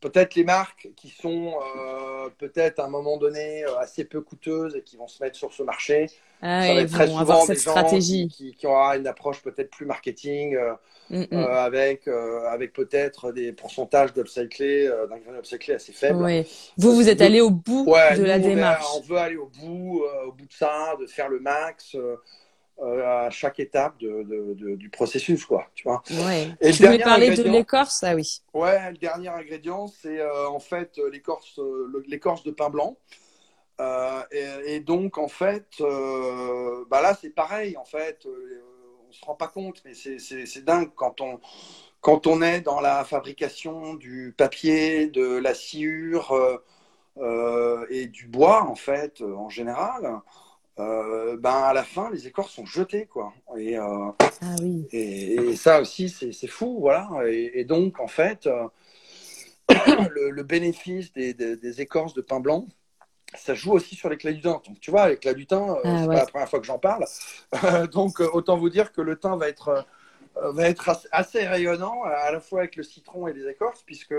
Peut-être 0.00 0.34
les 0.34 0.44
marques 0.44 0.88
qui 0.96 1.08
sont 1.08 1.54
peut-être 2.38 2.78
à 2.78 2.84
un 2.84 2.88
moment 2.88 3.16
donné 3.16 3.64
assez 3.80 4.04
peu 4.04 4.20
coûteuses 4.20 4.76
et 4.76 4.82
qui 4.82 4.96
vont 4.96 5.08
se 5.08 5.22
mettre 5.22 5.36
sur 5.36 5.52
ce 5.52 5.62
marché. 5.62 6.06
Ah, 6.40 6.66
ça 6.66 6.74
va 6.74 6.80
être 6.82 6.92
très 6.92 7.08
souvent 7.08 7.46
des 7.46 7.54
stratégie. 7.56 8.28
Qui, 8.28 8.54
qui, 8.54 8.66
aura 8.66 8.96
une 8.96 9.08
approche 9.08 9.42
peut-être 9.42 9.70
plus 9.70 9.86
marketing, 9.86 10.56
mm, 11.10 11.24
mm. 11.30 11.36
avec, 11.36 12.06
avec 12.06 12.72
peut-être 12.72 13.32
des 13.32 13.52
pourcentages 13.52 14.12
d'upcyclé, 14.12 14.88
d'ingrédients 15.08 15.38
upcyclés 15.38 15.74
assez 15.74 15.92
faibles. 15.92 16.44
Vous, 16.76 16.94
vous 16.94 17.08
êtes 17.08 17.20
allé 17.20 17.40
au 17.40 17.50
bout 17.50 17.86
de 17.86 18.24
la 18.24 18.38
démarche. 18.38 18.86
on 18.96 19.00
veut 19.00 19.18
aller 19.18 19.36
au 19.36 19.50
bout, 19.60 20.04
au 20.26 20.32
bout 20.32 20.46
de 20.46 20.52
ça, 20.52 20.96
de 21.00 21.06
faire 21.06 21.28
le 21.28 21.40
max. 21.40 21.96
Euh, 22.80 23.26
à 23.26 23.30
chaque 23.30 23.58
étape 23.58 23.98
de, 23.98 24.22
de, 24.22 24.76
du 24.76 24.88
processus, 24.88 25.44
quoi. 25.44 25.66
Tu 25.74 25.82
vois. 25.82 26.00
Ouais. 26.12 26.52
Et 26.60 26.70
tu 26.70 26.84
voulais 26.86 27.00
parler 27.00 27.34
de 27.34 27.42
l'écorce, 27.42 28.04
ah 28.04 28.14
oui. 28.14 28.40
Ouais, 28.54 28.92
le 28.92 28.96
dernier 28.96 29.30
ingrédient, 29.30 29.88
c'est 29.88 30.20
euh, 30.20 30.48
en 30.48 30.60
fait 30.60 31.00
l'écorce, 31.10 31.58
l'écorce 32.06 32.44
de 32.44 32.52
pain 32.52 32.70
blanc. 32.70 32.96
Euh, 33.80 34.22
et, 34.30 34.74
et, 34.74 34.80
donc, 34.80 35.18
en 35.18 35.26
fait, 35.26 35.66
bah 36.88 37.02
là, 37.02 37.18
c'est 37.20 37.30
pareil. 37.30 37.76
En 37.76 37.84
fait, 37.84 38.24
on 39.08 39.12
se 39.12 39.24
rend 39.24 39.34
pas 39.34 39.48
compte, 39.48 39.82
mais 39.84 39.94
c'est 39.94 40.64
dingue 40.64 40.90
quand 40.94 41.20
on 41.20 41.40
quand 42.00 42.28
on 42.28 42.42
est 42.42 42.60
dans 42.60 42.80
la 42.80 43.04
fabrication 43.04 43.94
du 43.94 44.32
papier, 44.36 45.08
de 45.08 45.36
la 45.38 45.52
sciure 45.52 46.62
et 47.90 48.06
du 48.06 48.28
bois, 48.28 48.62
en 48.62 48.76
fait, 48.76 49.20
en 49.20 49.48
général. 49.48 50.20
Euh, 50.78 51.36
ben 51.36 51.50
à 51.50 51.72
la 51.72 51.82
fin, 51.82 52.10
les 52.10 52.26
écorces 52.26 52.52
sont 52.52 52.66
jetées, 52.66 53.06
quoi. 53.06 53.32
Et, 53.56 53.76
euh, 53.76 54.10
ah 54.42 54.54
oui. 54.60 54.86
et, 54.92 55.56
ça 55.56 55.80
aussi, 55.80 56.08
c'est 56.08 56.46
fou, 56.46 56.78
voilà. 56.80 57.08
Et, 57.26 57.64
donc, 57.64 57.98
en 58.00 58.06
fait, 58.06 58.46
euh, 58.46 58.68
le, 60.30 60.42
bénéfice 60.42 61.12
des, 61.12 61.34
des, 61.34 61.80
écorces 61.80 62.14
de 62.14 62.20
pain 62.20 62.38
blanc, 62.38 62.66
ça 63.34 63.54
joue 63.54 63.72
aussi 63.72 63.96
sur 63.96 64.08
l'éclat 64.08 64.32
du 64.32 64.40
thym. 64.40 64.60
Donc, 64.66 64.78
tu 64.80 64.92
vois, 64.92 65.08
l'éclat 65.08 65.34
du 65.34 65.46
thym, 65.46 65.76
ah 65.82 65.98
c'est 66.00 66.06
pas 66.06 66.14
la 66.14 66.26
première 66.26 66.48
fois 66.48 66.60
que 66.60 66.66
j'en 66.66 66.78
parle. 66.78 67.04
donc, 67.92 68.20
autant 68.20 68.56
vous 68.56 68.70
dire 68.70 68.92
que 68.92 69.00
le 69.00 69.18
thym 69.18 69.36
va 69.36 69.48
être, 69.48 69.84
va 70.36 70.68
être 70.68 70.96
assez, 71.10 71.44
rayonnant, 71.44 72.04
à 72.04 72.30
la 72.30 72.40
fois 72.40 72.60
avec 72.60 72.76
le 72.76 72.84
citron 72.84 73.26
et 73.26 73.32
les 73.32 73.48
écorces, 73.48 73.82
puisque 73.82 74.14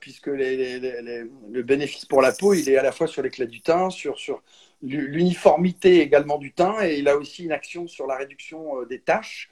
puisque 0.00 0.26
les, 0.26 0.80
les, 0.80 1.24
le 1.50 1.62
bénéfice 1.62 2.04
pour 2.04 2.20
la 2.20 2.32
peau, 2.32 2.52
il 2.52 2.68
est 2.68 2.76
à 2.76 2.82
la 2.82 2.90
fois 2.90 3.06
sur 3.06 3.22
l'éclat 3.22 3.46
du 3.46 3.60
thym, 3.60 3.92
sur, 3.92 4.18
sur, 4.18 4.42
l'uniformité 4.82 6.00
également 6.00 6.38
du 6.38 6.52
teint 6.52 6.80
et 6.82 6.98
il 6.98 7.08
a 7.08 7.16
aussi 7.16 7.44
une 7.44 7.52
action 7.52 7.88
sur 7.88 8.06
la 8.06 8.16
réduction 8.16 8.80
euh, 8.80 8.86
des 8.86 9.00
taches. 9.00 9.50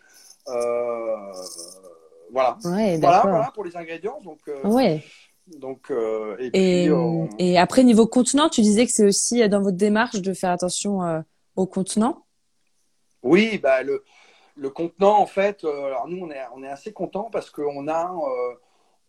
Euh, 0.48 1.32
voilà. 2.32 2.56
voilà. 2.62 3.50
pour 3.54 3.64
les 3.64 3.76
ingrédients. 3.76 4.20
Donc, 4.22 4.40
euh, 4.48 4.62
ouais. 4.64 5.02
donc 5.58 5.92
et, 6.38 6.88
et, 7.38 7.58
après 7.58 7.82
niveau 7.82 8.06
contenant, 8.06 8.48
tu 8.48 8.60
disais 8.60 8.86
que 8.86 8.92
c'est 8.92 9.06
aussi 9.06 9.48
dans 9.48 9.60
votre 9.60 9.76
démarche 9.76 10.20
de 10.20 10.32
faire 10.32 10.50
attention 10.50 11.24
au 11.56 11.66
contenant? 11.66 12.24
Oui, 13.22 13.58
bah 13.58 13.82
le, 13.82 14.04
le 14.56 14.70
contenant 14.70 15.18
en 15.18 15.26
fait. 15.26 15.64
alors 15.64 16.06
nous 16.08 16.24
on 16.24 16.30
est 16.30 16.40
on 16.54 16.62
est 16.62 16.68
assez 16.68 16.92
content 16.92 17.28
parce 17.32 17.50
qu'on 17.50 17.88
a 17.88 18.14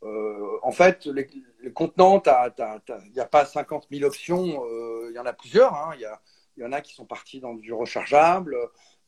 euh, 0.04 0.58
en 0.62 0.72
fait, 0.72 1.06
les, 1.06 1.28
contenants, 1.74 2.22
il 2.26 3.12
n'y 3.14 3.20
a 3.20 3.26
pas 3.26 3.46
50 3.46 3.88
000 3.92 4.06
options, 4.06 4.64
il 5.10 5.16
y 5.16 5.20
en 5.20 5.26
a 5.26 5.34
plusieurs. 5.34 5.74
Hein. 5.74 5.96
Il 6.58 6.64
y, 6.64 6.66
en 6.66 6.72
a 6.72 6.82
qui 6.82 6.94
sont 6.94 7.06
partis 7.06 7.40
dans 7.40 7.54
du 7.54 7.74
rechargeable, 7.74 8.56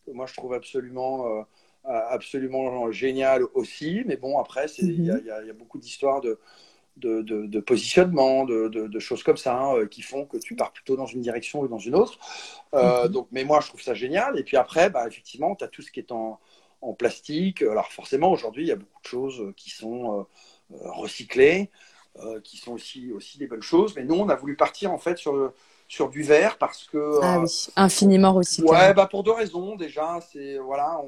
que 0.06 0.12
moi 0.12 0.26
je 0.26 0.34
trouve 0.36 0.54
absolument, 0.54 1.28
euh, 1.28 1.42
absolument 1.86 2.92
génial 2.92 3.44
aussi. 3.54 4.04
Mais 4.06 4.18
bon, 4.18 4.40
après, 4.40 4.66
il 4.80 5.06
y, 5.06 5.12
a 5.12 5.54
beaucoup 5.54 5.78
d'histoires 5.78 6.22
de, 6.22 6.40
de, 6.98 7.60
positionnement, 7.60 8.46
de, 8.46 9.00
choses 9.00 9.24
comme 9.24 9.38
ça, 9.38 9.58
hein, 9.58 9.86
qui 9.88 10.02
font 10.02 10.26
que 10.26 10.38
tu 10.38 10.56
pars 10.56 10.72
plutôt 10.72 10.96
dans 10.96 11.06
une 11.06 11.22
direction 11.22 11.62
ou 11.62 11.68
dans 11.68 11.80
une 11.80 11.96
autre. 11.96 12.20
Euh, 12.74 13.06
mhm. 13.06 13.12
donc, 13.12 13.28
mais 13.32 13.44
moi, 13.44 13.60
je 13.62 13.68
trouve 13.68 13.82
ça 13.82 13.94
génial. 13.94 14.38
Et 14.40 14.44
puis 14.44 14.58
après, 14.58 14.90
bah, 14.90 15.08
effectivement, 15.08 15.56
tu 15.56 15.64
as 15.64 15.68
tout 15.68 15.82
ce 15.82 15.92
qui 15.92 16.00
est 16.00 16.12
en, 16.12 16.40
en 16.82 16.94
plastique. 16.94 17.62
Alors 17.62 17.92
forcément, 17.92 18.32
aujourd'hui, 18.32 18.64
il 18.64 18.68
y 18.68 18.72
a 18.72 18.76
beaucoup 18.76 19.02
de 19.02 19.08
choses 19.08 19.54
qui 19.56 19.70
sont 19.70 20.20
euh, 20.20 20.24
recyclés, 20.72 21.70
euh, 22.18 22.42
qui 22.42 22.58
sont 22.58 22.74
aussi, 22.74 23.12
aussi 23.12 23.38
des 23.38 23.48
bonnes 23.48 23.62
choses. 23.62 23.96
Mais 23.96 24.04
nous, 24.04 24.16
on 24.16 24.30
a 24.30 24.36
voulu 24.36 24.56
partir 24.56 24.92
en 24.92 24.98
fait 24.98 25.18
sur, 25.18 25.54
sur 25.88 26.10
du 26.10 26.24
verre 26.24 26.58
parce 26.58 26.86
que. 26.86 27.20
Ah 27.22 27.40
oui, 27.40 27.68
infiniment 27.76 28.34
recyclé. 28.34 28.70
Ouais, 28.70 28.94
bah 28.94 29.08
pour 29.08 29.24
deux 29.24 29.32
raisons. 29.32 29.76
Déjà, 29.76 30.20
c'est. 30.32 30.58
Voilà, 30.58 31.00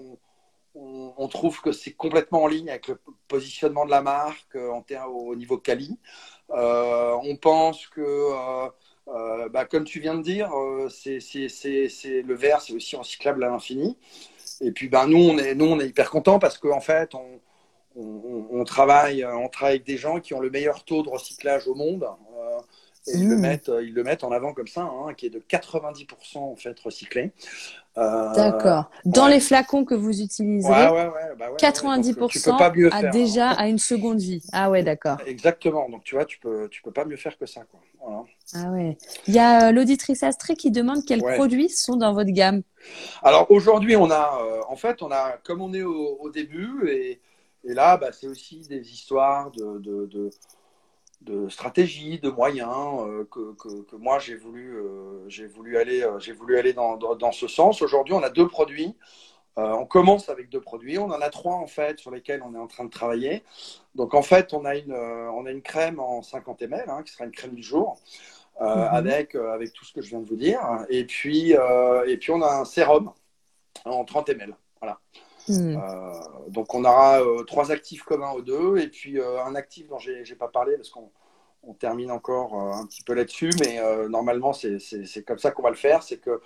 on, 0.75 1.13
on, 1.17 1.27
trouve 1.27 1.59
que 1.61 1.71
c'est 1.71 1.91
complètement 1.91 2.43
en 2.43 2.47
ligne 2.47 2.69
avec 2.69 2.87
le 2.87 2.99
positionnement 3.27 3.85
de 3.85 3.91
la 3.91 4.01
marque 4.01 4.55
euh, 4.55 4.71
en 4.71 4.83
au 5.07 5.35
niveau 5.35 5.57
quali. 5.57 5.97
on 6.49 7.37
pense 7.41 7.87
que, 7.87 8.69
bah, 9.49 9.65
comme 9.65 9.83
tu 9.83 9.99
viens 9.99 10.15
de 10.15 10.21
dire, 10.21 10.49
c'est, 10.89 11.19
c'est, 11.19 12.21
le 12.21 12.35
verre, 12.35 12.61
c'est 12.61 12.73
aussi 12.73 12.95
recyclable 12.95 13.43
à 13.43 13.49
l'infini. 13.49 13.97
Et 14.61 14.71
puis, 14.71 14.87
bah, 14.87 15.07
nous, 15.07 15.17
on 15.17 15.37
est, 15.39 15.55
nous, 15.55 15.65
on 15.65 15.79
est 15.79 15.87
hyper 15.87 16.09
contents 16.09 16.39
parce 16.39 16.57
qu'en 16.57 16.79
fait, 16.79 17.15
on, 17.15 17.41
on, 17.95 18.63
travaille, 18.63 19.25
on 19.25 19.49
travaille 19.49 19.75
avec 19.75 19.85
des 19.85 19.97
gens 19.97 20.19
qui 20.19 20.33
ont 20.33 20.39
le 20.39 20.49
meilleur 20.49 20.83
taux 20.83 21.03
de 21.03 21.09
recyclage 21.09 21.67
au 21.67 21.75
monde. 21.75 22.03
Euh, 22.03 22.59
et 23.07 23.17
ils, 23.17 23.27
le 23.27 23.35
mmh. 23.35 23.39
mettent, 23.39 23.71
ils 23.81 23.93
le 23.95 24.03
mettent 24.03 24.23
en 24.23 24.31
avant 24.31 24.53
comme 24.53 24.67
ça, 24.67 24.81
hein, 24.81 25.15
qui 25.15 25.25
est 25.25 25.31
de 25.31 25.39
90% 25.39 26.37
en 26.37 26.55
fait 26.55 26.79
recyclé. 26.79 27.31
Euh, 27.97 28.33
D'accord. 28.35 28.91
Dans 29.05 29.25
les 29.27 29.39
flacons 29.39 29.85
que 29.85 29.95
vous 29.95 30.21
utilisez, 30.21 30.69
90% 30.69 32.57
bah 32.57 32.71
a 32.91 33.03
déjà 33.09 33.49
à 33.49 33.67
une 33.67 33.79
seconde 33.79 34.19
vie. 34.19 34.43
Ah 34.53 34.69
ouais, 34.69 34.83
d'accord. 34.83 35.17
Exactement. 35.25 35.89
Donc 35.89 36.03
tu 36.03 36.13
vois, 36.13 36.25
tu 36.25 36.37
peux, 36.37 36.69
tu 36.69 36.83
peux 36.83 36.91
pas 36.91 37.05
mieux 37.05 37.17
faire 37.17 37.35
que 37.39 37.47
ça. 37.47 37.61
Quoi. 37.71 37.79
Ah 38.53 38.69
ouais. 38.69 38.97
Il 39.27 39.33
y 39.33 39.39
a 39.39 39.69
euh, 39.69 39.71
l'auditrice 39.71 40.21
Astrée 40.21 40.55
qui 40.55 40.69
demande 40.69 41.03
quels 41.03 41.23
produits 41.23 41.69
sont 41.69 41.95
dans 41.95 42.13
votre 42.13 42.31
gamme. 42.31 42.61
Alors 43.23 43.49
aujourd'hui, 43.49 43.95
on 43.95 44.11
a, 44.11 44.63
en 44.69 44.75
fait, 44.75 45.01
on 45.01 45.11
a, 45.11 45.39
comme 45.43 45.61
on 45.61 45.73
est 45.73 45.81
au, 45.83 46.19
au 46.21 46.29
début 46.29 46.87
et 46.87 47.19
et 47.63 47.73
là, 47.73 47.97
bah, 47.97 48.11
c'est 48.11 48.27
aussi 48.27 48.61
des 48.61 48.91
histoires 48.91 49.51
de, 49.51 49.77
de, 49.77 50.29
de, 51.21 51.49
stratégie, 51.49 52.19
de 52.19 52.29
moyens 52.29 53.01
euh, 53.01 53.27
que, 53.29 53.53
que, 53.53 53.95
moi 53.95 54.17
j'ai 54.19 54.35
voulu, 54.35 54.75
euh, 54.75 55.29
j'ai 55.29 55.45
voulu 55.45 55.77
aller, 55.77 56.01
euh, 56.03 56.19
j'ai 56.19 56.33
voulu 56.33 56.57
aller 56.57 56.73
dans, 56.73 56.97
dans, 56.97 57.31
ce 57.31 57.47
sens. 57.47 57.81
Aujourd'hui, 57.81 58.13
on 58.15 58.23
a 58.23 58.29
deux 58.29 58.47
produits. 58.47 58.95
on 59.57 59.85
commence 59.85 60.29
avec 60.29 60.49
deux 60.49 60.61
produits. 60.61 60.97
On 60.97 61.05
en 61.11 61.21
a 61.21 61.29
trois 61.29 61.55
en 61.55 61.67
fait 61.67 61.99
sur 61.99 62.09
lesquels 62.09 62.41
on 62.43 62.55
est 62.55 62.59
en 62.59 62.67
train 62.67 62.85
de 62.85 62.89
travailler. 62.89 63.43
Donc 63.93 64.15
en 64.15 64.23
fait, 64.23 64.53
on 64.53 64.65
a 64.65 64.75
une, 64.75 64.93
on 64.93 65.45
a 65.45 65.51
une 65.51 65.61
crème 65.61 65.99
en 65.99 66.23
50 66.23 66.63
ml 66.63 66.89
hein, 66.89 67.03
qui 67.03 67.13
sera 67.13 67.25
une 67.25 67.31
crème 67.31 67.53
du 67.55 67.63
jour. 67.63 67.99
Mhm. 68.59 68.67
avec, 68.67 69.33
avec 69.33 69.73
tout 69.73 69.85
ce 69.85 69.93
que 69.93 70.03
je 70.03 70.09
viens 70.09 70.19
de 70.19 70.27
vous 70.27 70.35
dire. 70.35 70.61
Et 70.89 71.05
puis, 71.05 71.51
et 71.51 72.17
puis 72.17 72.31
on 72.31 72.41
a 72.43 72.59
un 72.59 72.65
sérum 72.65 73.11
en 73.85 74.05
30 74.05 74.29
ml. 74.29 74.55
Voilà. 74.79 74.99
Hmm. 75.47 75.75
Euh, 75.75 76.11
donc 76.49 76.73
on 76.73 76.85
aura 76.85 77.21
euh, 77.21 77.43
trois 77.43 77.71
actifs 77.71 78.03
communs 78.03 78.31
aux 78.31 78.41
deux 78.41 78.77
et 78.77 78.87
puis 78.87 79.19
euh, 79.19 79.43
un 79.43 79.55
actif 79.55 79.87
dont 79.87 79.97
j'ai 79.97 80.23
n'ai 80.23 80.35
pas 80.35 80.47
parlé 80.47 80.75
parce 80.75 80.89
qu'on 80.89 81.09
on 81.63 81.73
termine 81.73 82.09
encore 82.09 82.55
un 82.55 82.87
petit 82.87 83.03
peu 83.03 83.13
là-dessus, 83.13 83.51
mais 83.59 83.79
normalement 84.09 84.51
c'est 84.51 85.23
comme 85.27 85.37
ça 85.37 85.51
qu'on 85.51 85.61
va 85.61 85.69
le 85.69 85.75
faire. 85.75 86.01
C'est 86.01 86.17
que 86.17 86.41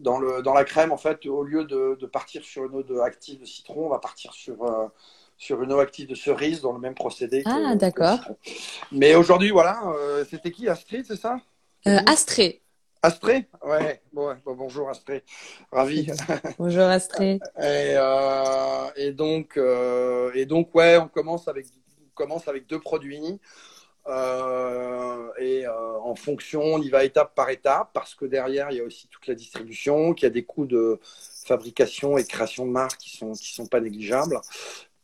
dans, 0.00 0.18
le, 0.18 0.42
dans 0.42 0.54
la 0.54 0.64
crème, 0.64 0.90
en 0.90 0.96
fait, 0.96 1.24
au 1.26 1.44
lieu 1.44 1.64
de, 1.64 1.96
de 2.00 2.06
partir 2.06 2.42
sur 2.42 2.64
une 2.64 2.74
eau 2.74 2.82
de 2.82 2.98
active 2.98 3.38
de 3.38 3.44
citron, 3.44 3.86
on 3.86 3.90
va 3.90 4.00
partir 4.00 4.32
sur, 4.32 4.56
sur 5.36 5.62
une 5.62 5.72
eau 5.72 5.78
active 5.78 6.08
de 6.08 6.16
cerise 6.16 6.62
dans 6.62 6.72
le 6.72 6.80
même 6.80 6.96
procédé. 6.96 7.44
Ah, 7.46 7.76
d'accord. 7.76 8.18
Mais 8.90 9.14
aujourd'hui, 9.14 9.50
voilà, 9.50 9.80
c'était 10.28 10.50
qui 10.50 10.68
Astrid, 10.68 11.04
c'est 11.06 11.14
ça? 11.14 11.38
Astrée. 11.84 12.60
Astré 13.02 13.46
Ouais, 13.62 14.00
bon, 14.12 14.36
bonjour 14.44 14.88
Astré, 14.88 15.22
ravi. 15.70 16.08
Bonjour 16.58 16.84
Astré. 16.84 17.34
et, 17.34 17.38
euh, 17.58 18.90
et, 18.96 19.12
donc, 19.12 19.56
euh, 19.56 20.30
et 20.34 20.46
donc, 20.46 20.74
ouais, 20.74 20.96
on 20.96 21.08
commence 21.08 21.46
avec, 21.46 21.66
on 22.00 22.14
commence 22.14 22.48
avec 22.48 22.66
deux 22.66 22.80
produits. 22.80 23.40
Euh, 24.08 25.28
et 25.38 25.66
en 25.68 26.14
fonction, 26.14 26.62
on 26.62 26.80
y 26.80 26.88
va 26.88 27.04
étape 27.04 27.34
par 27.34 27.50
étape 27.50 27.90
parce 27.92 28.14
que 28.14 28.24
derrière, 28.24 28.70
il 28.70 28.78
y 28.78 28.80
a 28.80 28.84
aussi 28.84 29.08
toute 29.08 29.26
la 29.26 29.34
distribution, 29.34 30.14
qu'il 30.14 30.24
y 30.26 30.30
a 30.30 30.30
des 30.30 30.44
coûts 30.44 30.66
de 30.66 30.98
fabrication 31.44 32.16
et 32.18 32.22
de 32.22 32.28
création 32.28 32.66
de 32.66 32.70
marques 32.70 32.98
qui 32.98 33.16
sont, 33.16 33.32
qui 33.32 33.52
sont 33.52 33.66
pas 33.66 33.80
négligeables. 33.80 34.40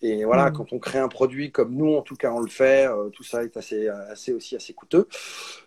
Et 0.03 0.25
voilà, 0.25 0.51
mm. 0.51 0.53
quand 0.55 0.73
on 0.73 0.79
crée 0.81 0.99
un 0.99 1.09
produit 1.09 1.53
comme 1.53 1.75
nous, 1.75 1.95
en 1.95 2.03
tout 2.03 2.17
cas, 2.17 2.33
on 2.33 2.41
le 2.41 2.49
fait, 2.49 2.89
euh, 2.89 3.09
tout 3.11 3.23
ça 3.23 3.45
est 3.45 3.57
assez, 3.57 3.89
assez 3.89 4.33
aussi 4.33 4.57
assez 4.57 4.73
coûteux. 4.73 5.07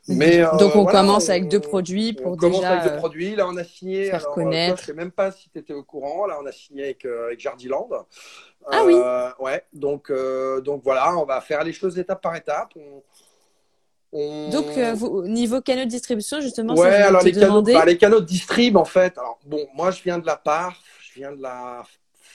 Mm. 0.07 0.15
Mais 0.15 0.41
euh, 0.41 0.55
donc 0.57 0.75
on 0.75 0.85
commence 0.85 1.29
avec 1.29 1.47
deux 1.47 1.61
produits 1.61 2.13
pour 2.13 2.33
on 2.33 2.35
déjà. 2.35 2.47
commence 2.47 2.65
avec 2.65 2.83
deux 2.83 2.95
euh, 2.95 2.97
produits. 2.97 3.35
Là, 3.35 3.47
on 3.47 3.55
a 3.55 3.63
signé. 3.63 4.09
Faire 4.09 4.27
connaître. 4.27 4.81
je 4.81 4.87
sais 4.87 4.93
même 4.93 5.11
pas 5.11 5.31
si 5.31 5.49
tu 5.49 5.59
étais 5.59 5.73
au 5.73 5.83
courant. 5.83 6.25
Là, 6.25 6.37
on 6.41 6.45
a 6.45 6.51
signé 6.51 6.83
avec, 6.83 7.05
avec 7.05 7.39
Jardiland. 7.39 7.89
Ah 8.69 8.83
oui. 8.85 8.95
Ouais. 9.39 9.63
Donc 9.73 10.11
donc 10.63 10.81
voilà, 10.83 11.15
on 11.17 11.25
va 11.25 11.39
faire 11.39 11.63
les 11.63 11.73
choses 11.73 11.97
étape 11.97 12.21
par 12.21 12.35
étape. 12.35 12.73
Donc, 14.13 14.65
niveau 15.25 15.59
canaux 15.59 15.83
de 15.83 15.89
distribution, 15.89 16.39
justement, 16.39 16.73
ouais, 16.75 16.87
alors 16.87 17.21
les 17.21 17.33
canaux, 17.33 17.61
bah, 17.61 17.83
les 17.83 17.97
canaux 17.97 18.21
de 18.21 18.25
distrib, 18.25 18.77
en 18.77 18.85
fait. 18.85 19.17
Alors, 19.17 19.39
bon, 19.45 19.67
moi, 19.75 19.91
je 19.91 20.01
viens 20.03 20.19
de 20.19 20.25
la 20.25 20.37
part, 20.37 20.81
je 21.01 21.19
viens 21.19 21.33
de 21.33 21.41
la 21.41 21.83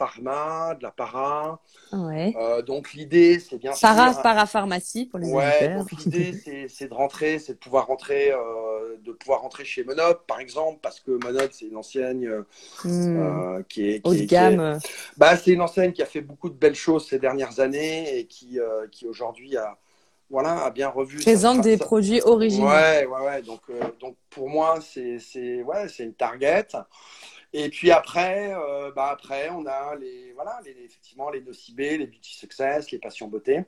pharma, 0.00 0.74
de 0.76 0.82
la 0.84 0.90
para. 0.90 1.58
Ouais. 1.92 2.34
Euh, 2.38 2.62
donc 2.62 2.94
l'idée, 2.94 3.38
c'est 3.38 3.58
bien 3.58 3.72
Para, 3.72 4.12
sûr. 4.14 4.22
parapharmacie 4.22 5.04
pour 5.06 5.18
les 5.18 5.30
Ouais, 5.30 5.68
donc 5.76 5.90
l'idée, 5.92 6.32
c'est- 6.68 6.88
de 6.88 6.94
rentrer, 6.94 7.38
c'est 7.38 7.52
de 7.54 7.58
pouvoir 7.58 7.86
rentrer, 7.86 8.32
euh, 8.32 8.96
de 9.04 9.12
pouvoir 9.12 9.40
rentrer 9.42 9.64
chez 9.66 9.84
Monop, 9.84 10.26
par 10.26 10.40
exemple, 10.40 10.78
parce 10.80 11.00
que 11.00 11.10
Monop, 11.10 11.50
c'est 11.52 11.66
une 11.66 11.76
enseigne 11.76 12.26
euh, 12.28 12.42
Hmm. 12.84 13.62
qui 13.68 13.90
est 13.90 14.00
qui 14.00 14.08
Haut 14.08 14.14
de 14.14 14.22
gamme. 14.22 14.60
est- 14.60 14.88
bah, 15.18 15.36
c'est 15.36 15.52
une 15.52 15.60
enseigne 15.60 15.92
qui 15.92 16.02
a 16.02 16.06
fait 16.06 16.22
beaucoup 16.22 16.48
de 16.48 16.54
belles 16.54 16.74
choses 16.74 17.06
ces 17.06 17.18
dernières 17.18 17.60
années 17.60 18.18
et 18.18 18.24
qui, 18.26 18.58
qui 18.90 19.06
aujourd'hui 19.06 19.56
a, 19.58 19.76
voilà, 20.30 20.64
a 20.64 20.70
bien 20.70 20.88
revu. 20.88 21.18
Présente 21.18 21.60
des 21.60 21.76
produits 21.76 22.22
originaux. 22.22 22.68
Ouais, 22.68 23.04
ouais, 23.04 23.20
ouais. 23.26 23.42
Donc, 23.42 23.60
euh, 23.68 23.80
donc 24.00 24.16
pour 24.30 24.48
moi, 24.48 24.78
c'est, 24.80 25.18
c'est, 25.18 25.62
ouais, 25.62 25.88
c'est 25.88 26.04
une 26.04 26.14
target. 26.14 26.68
Et 27.52 27.68
puis 27.68 27.90
après, 27.90 28.52
euh, 28.54 28.92
bah 28.92 29.08
après, 29.10 29.50
on 29.50 29.66
a 29.66 29.96
les, 29.96 30.32
voilà, 30.34 30.60
les, 30.64 30.70
effectivement, 30.84 31.30
les 31.30 31.40
nocibés, 31.40 31.98
les 31.98 32.06
beauty 32.06 32.34
success, 32.34 32.90
les 32.90 32.98
passions 32.98 33.28
beauté. 33.28 33.64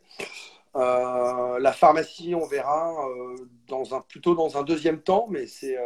Euh, 0.74 1.58
la 1.58 1.72
pharmacie, 1.72 2.34
on 2.34 2.46
verra 2.46 2.94
euh, 3.08 3.36
dans 3.66 3.94
un, 3.94 4.00
plutôt 4.00 4.34
dans 4.34 4.56
un 4.56 4.62
deuxième 4.62 5.00
temps, 5.00 5.26
mais 5.28 5.46
c'est, 5.46 5.76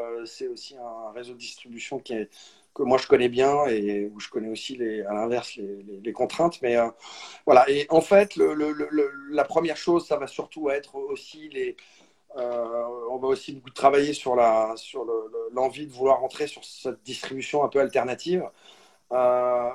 aussi 0.48 0.76
un 0.76 1.10
réseau 1.12 1.32
de 1.32 1.38
distribution 1.38 1.98
qui 1.98 2.12
est, 2.12 2.30
que 2.74 2.82
moi 2.82 2.98
je 2.98 3.06
connais 3.08 3.30
bien 3.30 3.64
et 3.66 4.10
où 4.14 4.20
je 4.20 4.28
connais 4.28 4.50
aussi 4.50 4.78
à 5.08 5.14
l'inverse 5.14 5.56
les, 5.56 6.12
contraintes. 6.12 6.60
Mais 6.60 6.76
voilà. 7.46 7.68
Et 7.70 7.86
en 7.88 8.02
fait, 8.02 8.36
la 8.36 9.44
première 9.44 9.78
chose, 9.78 10.06
ça 10.06 10.18
va 10.18 10.26
surtout 10.26 10.68
être 10.68 10.96
aussi 10.96 11.48
les, 11.48 11.76
on 13.16 13.18
va 13.18 13.28
aussi 13.28 13.54
beaucoup 13.54 13.70
travailler 13.70 14.12
sur 14.14 14.36
la 14.36 14.74
sur 14.76 15.04
le- 15.04 15.28
le- 15.32 15.48
l'envie 15.54 15.86
de 15.86 15.92
vouloir 15.92 16.22
entrer 16.22 16.46
sur 16.46 16.64
cette 16.64 17.02
distribution 17.02 17.64
un 17.64 17.68
peu 17.68 17.80
alternative. 17.80 18.48
Euh, 19.12 19.70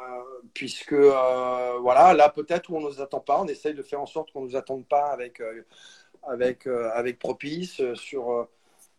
puisque 0.54 0.94
euh, 0.94 1.78
voilà, 1.80 2.14
là 2.14 2.30
peut-être 2.30 2.70
où 2.70 2.76
on 2.78 2.82
ne 2.82 2.88
nous 2.88 3.02
attend 3.02 3.22
pas, 3.22 3.40
on 3.42 3.48
essaye 3.48 3.74
de 3.74 3.82
faire 3.84 4.02
en 4.02 4.06
sorte 4.06 4.32
qu'on 4.32 4.42
ne 4.42 4.48
nous 4.50 4.56
attende 4.58 4.86
pas 4.88 5.06
avec, 5.06 5.40
euh, 5.42 5.64
avec, 6.24 6.68
avec 6.68 7.18
Propice, 7.20 7.82
sur, 7.96 8.48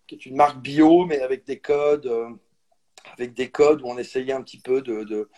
qui 0.06 0.14
est 0.16 0.26
une 0.26 0.36
marque 0.36 0.58
bio, 0.58 1.04
mais 1.04 1.20
avec 1.20 1.44
des 1.44 1.58
codes, 1.58 2.10
avec 3.18 3.34
des 3.34 3.50
codes 3.50 3.82
où 3.82 3.86
on 3.88 3.98
essayait 3.98 4.32
un 4.32 4.42
petit 4.42 4.60
peu 4.60 4.80
de- 4.82 5.28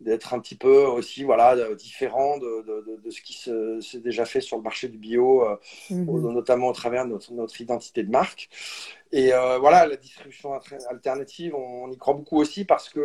d'être 0.00 0.32
un 0.34 0.38
petit 0.40 0.54
peu 0.56 0.86
aussi 0.86 1.24
voilà, 1.24 1.74
différent 1.74 2.38
de, 2.38 2.62
de- 2.62 3.00
de- 3.02 3.10
ce 3.10 3.20
qui 3.20 3.32
se- 3.34 3.80
s'est 3.80 4.00
déjà 4.00 4.24
fait 4.24 4.40
sur 4.40 4.56
le 4.56 4.62
marché 4.62 4.88
du 4.88 4.98
bio. 4.98 5.44
euh, 5.44 5.56
Mhm. 5.90 6.32
notamment 6.32 6.68
au 6.68 6.72
travers 6.72 7.04
de 7.04 7.10
notre, 7.10 7.32
notre 7.32 7.60
identité 7.60 8.02
de 8.04 8.10
marque. 8.10 8.48
Et 9.12 9.32
euh, 9.32 9.58
voilà, 9.58 9.86
la 9.86 9.96
distribution 9.96 10.52
alter- 10.54 10.86
alternative, 10.88 11.54
on, 11.54 11.90
y 11.90 11.96
croit 11.98 12.14
beaucoup 12.14 12.38
aussi 12.38 12.64
parce 12.64 12.88
que 12.90 13.00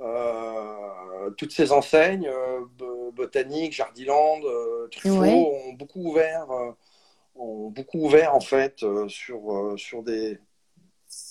euh, 0.00 1.30
toutes 1.38 1.52
ces 1.52 1.72
enseignes, 1.72 2.30
Bo- 2.78 3.12
Botanique, 3.12 3.72
Jardiland, 3.72 4.40
Truffaut, 4.90 5.20
Ouais. 5.20 5.32
ont 5.68 5.72
beaucoup 5.72 6.00
ouvert, 6.10 6.46
ont 7.36 7.70
beaucoup 7.70 7.98
ouvert 8.04 8.34
en 8.34 8.40
fait 8.40 8.84
sur, 9.08 9.74
sur 9.78 10.02
des, 10.02 10.38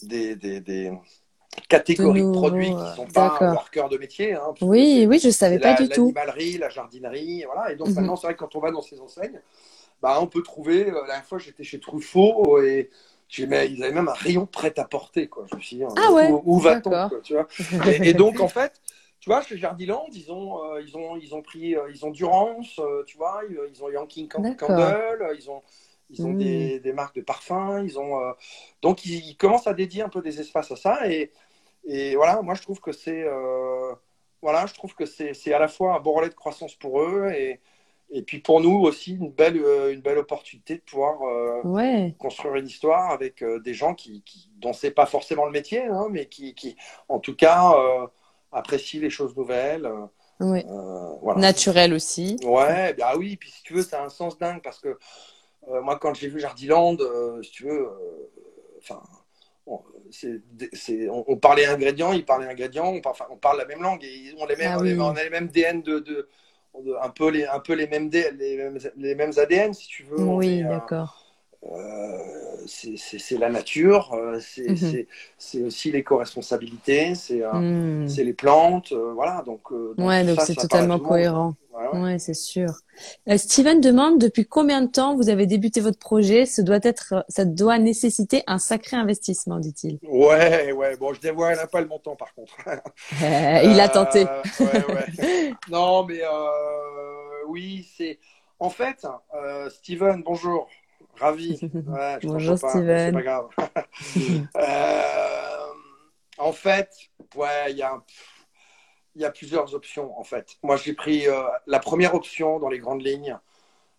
des, 0.04 0.36
des, 0.36 0.62
des 0.62 0.92
catégories 1.70 2.22
de, 2.22 2.32
produits 2.32 2.68
qui 2.68 2.74
euh, 2.74 2.92
ne 2.92 2.96
sont 2.96 3.08
pas 3.08 3.40
leur 3.42 3.72
cœur 3.72 3.90
de 3.90 3.98
métier. 3.98 4.34
hein, 4.34 4.54
Oui, 4.62 5.06
oui, 5.10 5.20
je 5.20 5.30
savais 5.30 5.60
pas 5.60 5.74
la- 5.74 5.82
du 5.82 5.90
tout. 5.90 6.02
L'animalerie, 6.02 6.58
la 6.58 6.70
jardinerie, 6.70 7.44
voilà. 7.46 7.72
Et 7.72 7.76
donc 7.76 7.90
Mhm. 7.90 7.96
maintenant, 7.96 8.16
c'est 8.16 8.28
vrai 8.28 8.34
que 8.36 8.40
quand 8.40 8.56
on 8.56 8.60
va 8.60 8.72
dans 8.72 8.82
ces 8.82 9.00
enseignes, 9.00 9.42
bah, 10.02 10.20
on 10.22 10.28
peut 10.28 10.44
trouver. 10.44 10.90
euh, 10.90 11.02
La 11.02 11.08
dernière 11.08 11.26
fois, 11.26 11.38
j'étais 11.40 11.64
chez 11.64 11.80
Truffaut 11.80 12.62
et 12.62 12.90
j'ai- 13.28 13.48
mais 13.48 13.70
ils 13.72 13.84
avaient 13.84 13.94
même 13.94 14.08
un 14.10 14.14
rayon 14.14 14.46
prêt 14.46 14.78
à 14.78 14.86
porter, 14.86 15.28
quoi. 15.28 15.46
Je 15.52 15.56
me 15.56 15.62
suis 15.62 15.78
dit, 15.78 15.84
Ah 15.84 16.12
ouais, 16.12 16.30
où, 16.30 16.42
où 16.46 16.60
va-t-on, 16.60 17.10
et, 17.88 18.10
et 18.10 18.14
donc, 18.14 18.40
en 18.40 18.48
fait, 18.48 18.82
tu 19.20 19.30
vois, 19.30 19.42
chez 19.42 19.58
Jardiland, 19.58 20.06
ils 20.14 20.32
ont, 20.32 20.64
euh, 20.64 20.82
ils 20.82 20.96
ont, 20.96 21.16
ils 21.18 21.34
ont 21.34 21.42
pris, 21.42 21.76
euh, 21.76 21.90
ils 21.92 22.06
ont 22.06 22.12
Durance, 22.12 22.78
euh, 22.80 23.04
tu 23.08 23.18
vois, 23.18 23.42
ils, 23.50 23.58
ils 23.74 23.84
ont 23.84 23.90
Yankee. 23.90 24.28
Candle, 24.28 25.22
euh, 25.22 25.36
ils 25.40 25.50
ont, 25.50 25.64
ils 26.12 26.24
ont 26.26 26.32
Mm. 26.34 26.38
des, 26.38 26.80
des 26.80 26.94
marques 26.94 27.16
de 27.16 27.22
parfums, 27.22 27.82
ils 27.84 27.98
ont, 27.98 28.20
euh, 28.22 28.32
donc 28.84 29.06
ils, 29.06 29.26
ils 29.26 29.36
commencent 29.38 29.66
à 29.66 29.74
dédier 29.74 30.04
un 30.04 30.10
peu 30.10 30.22
des 30.22 30.40
espaces 30.40 30.70
à 30.72 30.76
ça 30.76 31.10
et, 31.10 31.32
et 31.86 32.16
voilà, 32.16 32.42
moi 32.42 32.56
je 32.56 32.62
trouve 32.62 32.80
que 32.80 32.92
c'est, 32.92 33.24
euh, 33.26 33.94
voilà, 34.42 34.66
je 34.66 34.74
trouve 34.74 34.94
que 34.96 35.06
c'est, 35.06 35.54
à 35.54 35.60
la 35.60 35.68
fois 35.68 35.96
un 35.96 36.00
bon 36.00 36.14
relais 36.14 36.30
de 36.30 36.34
croissance 36.36 36.76
pour 36.76 37.02
eux 37.02 37.30
et, 37.32 37.60
et 38.12 38.22
puis 38.22 38.40
pour 38.40 38.62
nous 38.62 38.80
aussi 38.82 39.16
une 39.16 39.32
belle, 39.32 39.58
euh, 39.58 39.94
une 39.94 40.02
belle 40.02 40.18
opportunité 40.20 40.76
de 40.76 40.82
pouvoir 40.82 41.22
euh, 41.24 41.62
Ouais. 41.64 42.16
construire 42.20 42.56
une 42.56 42.68
histoire 42.68 43.12
avec 43.12 43.42
euh, 43.42 43.60
des 43.60 43.74
gens 43.74 43.94
qui, 43.96 44.22
qui 44.24 44.52
dont 44.58 44.74
c'est 44.74 44.92
pas 44.92 45.06
forcément 45.06 45.46
le 45.46 45.52
métier, 45.52 45.84
hein, 45.84 46.08
mais 46.12 46.28
qui, 46.28 46.54
qui, 46.54 46.76
en 47.10 47.20
tout 47.20 47.36
cas, 47.36 47.74
apprécient 48.52 49.02
les 49.02 49.10
choses 49.10 49.36
nouvelles. 49.36 49.90
Ouais. 50.40 50.66
voilà. 51.22 51.40
Naturel 51.40 51.94
aussi. 51.94 52.38
Ouais, 52.44 52.94
bah 52.94 53.14
oui, 53.18 53.38
puis 53.38 53.50
si 53.52 53.64
tu 53.64 53.74
veux, 53.74 53.82
ça 53.82 54.02
a 54.02 54.06
un 54.06 54.10
sens 54.10 54.38
dingue 54.38 54.62
parce 54.62 54.80
que 54.80 54.98
moi, 55.68 55.98
quand 55.98 56.14
j'ai 56.14 56.28
vu 56.28 56.40
Jardiland, 56.40 56.98
si 57.42 57.52
tu 57.52 57.64
veux, 57.64 57.90
enfin, 58.80 59.02
bon, 59.66 59.84
on, 61.12 61.24
on 61.28 61.38
parlait 61.38 61.66
ingrédients, 61.66 62.14
ils 62.14 62.26
parlaient 62.26 62.48
ingrédients, 62.48 62.88
on, 62.94 63.02
parle- 63.02 63.16
enfin, 63.16 63.28
on 63.32 63.38
parle 63.38 63.58
la 63.58 63.66
même 63.66 63.82
langue 63.82 64.04
et 64.04 64.34
on, 64.40 64.46
les 64.46 64.56
mêmes, 64.56 64.72
Ah 64.72 64.78
on, 64.78 64.82
les- 64.82 64.96
oui. 64.96 65.00
on 65.00 65.16
a 65.16 65.24
les 65.24 65.30
mêmes 65.30 65.48
DN 65.48 65.82
de, 65.82 66.00
de- 66.00 66.30
de- 66.84 66.96
un 67.02 67.10
peu 67.10 67.30
les, 67.30 67.46
un 67.46 67.60
peu 67.60 67.74
les 67.74 67.88
mêmes, 67.88 68.10
D- 68.10 68.32
les 68.38 68.58
mêmes, 68.58 68.78
les 68.98 69.16
mêmes 69.16 69.32
ADN, 69.38 69.74
si 69.74 69.88
tu 69.88 70.04
veux. 70.04 70.18
Oui, 70.18 70.64
euh, 70.66 70.68
d'accord. 70.68 71.26
euh, 71.72 72.20
c'est, 72.68 72.98
la 73.40 73.50
nature, 73.50 74.14
euh, 74.14 74.40
c'est, 74.40 74.76
c'est, 74.76 75.08
c'est 75.38 75.64
aussi 75.64 75.92
l'éco-responsabilité, 75.92 77.16
c'est, 77.16 77.44
Hmm. 77.52 78.06
c'est 78.06 78.24
les 78.24 78.34
plantes, 78.34 78.92
euh, 78.92 79.14
voilà. 79.14 79.42
Donc, 79.44 79.72
euh, 79.72 79.96
donc 79.96 80.08
Ouais, 80.08 80.24
donc 80.26 80.42
c'est 80.42 80.56
totalement 80.56 81.00
cohérent. 81.00 81.56
Ouais, 81.74 81.88
ouais. 81.88 82.00
Ouais, 82.00 82.20
c'est 82.20 82.34
sûr. 82.34 82.82
Euh, 83.30 83.38
Steven 83.38 83.82
demande 83.82 84.20
depuis 84.20 84.46
combien 84.46 84.82
de 84.82 84.88
temps 84.92 85.16
vous 85.16 85.30
avez 85.30 85.46
débuté 85.46 85.82
votre 85.82 86.00
projet? 86.00 86.46
Ce 86.46 86.62
doit 86.62 86.80
être, 86.84 87.26
ça 87.30 87.46
doit 87.46 87.78
nécessiter 87.80 88.44
un 88.48 88.60
sacré 88.60 88.98
investissement, 88.98 89.60
dit-il. 89.60 90.00
Ouais, 90.04 90.72
ouais, 90.72 90.96
bon, 90.98 91.14
je 91.14 91.22
dévoile 91.22 91.60
pas 91.72 91.82
le 91.82 91.88
montant 91.88 92.16
par 92.16 92.34
contre. 92.34 92.56
Euh, 93.24 93.60
il 93.64 93.80
a 93.80 93.86
Euh, 93.86 93.88
tenté. 93.88 94.24
ouais, 94.60 94.94
ouais. 94.94 95.54
Non, 95.70 96.06
mais 96.06 96.22
euh, 96.22 97.48
oui, 97.48 97.88
c'est. 97.98 98.20
En 98.60 98.70
fait, 98.70 99.06
euh, 99.36 99.70
Steven, 99.70 100.22
bonjour. 100.24 100.68
Ravi. 101.20 101.60
Ouais, 101.88 102.18
je 102.22 102.28
Bonjour, 102.28 102.60
pas, 102.60 102.70
Steven. 102.70 103.06
C'est 103.08 103.12
pas 103.14 103.22
grave. 103.22 103.48
Euh, 104.58 105.02
en 106.38 106.52
fait, 106.52 106.90
ouais, 107.36 107.72
il 107.72 107.78
y 107.78 107.84
a, 107.84 108.02
il 109.16 109.22
y 109.22 109.26
a 109.26 109.32
plusieurs 109.32 109.74
options, 109.76 110.18
en 110.20 110.24
fait. 110.24 110.58
Moi, 110.64 110.78
j'ai 110.78 110.94
pris 110.94 111.28
euh, 111.28 111.44
la 111.68 111.80
première 111.80 112.16
option 112.16 112.60
dans 112.60 112.70
les 112.70 112.80
grandes 112.80 113.04
lignes. 113.06 113.38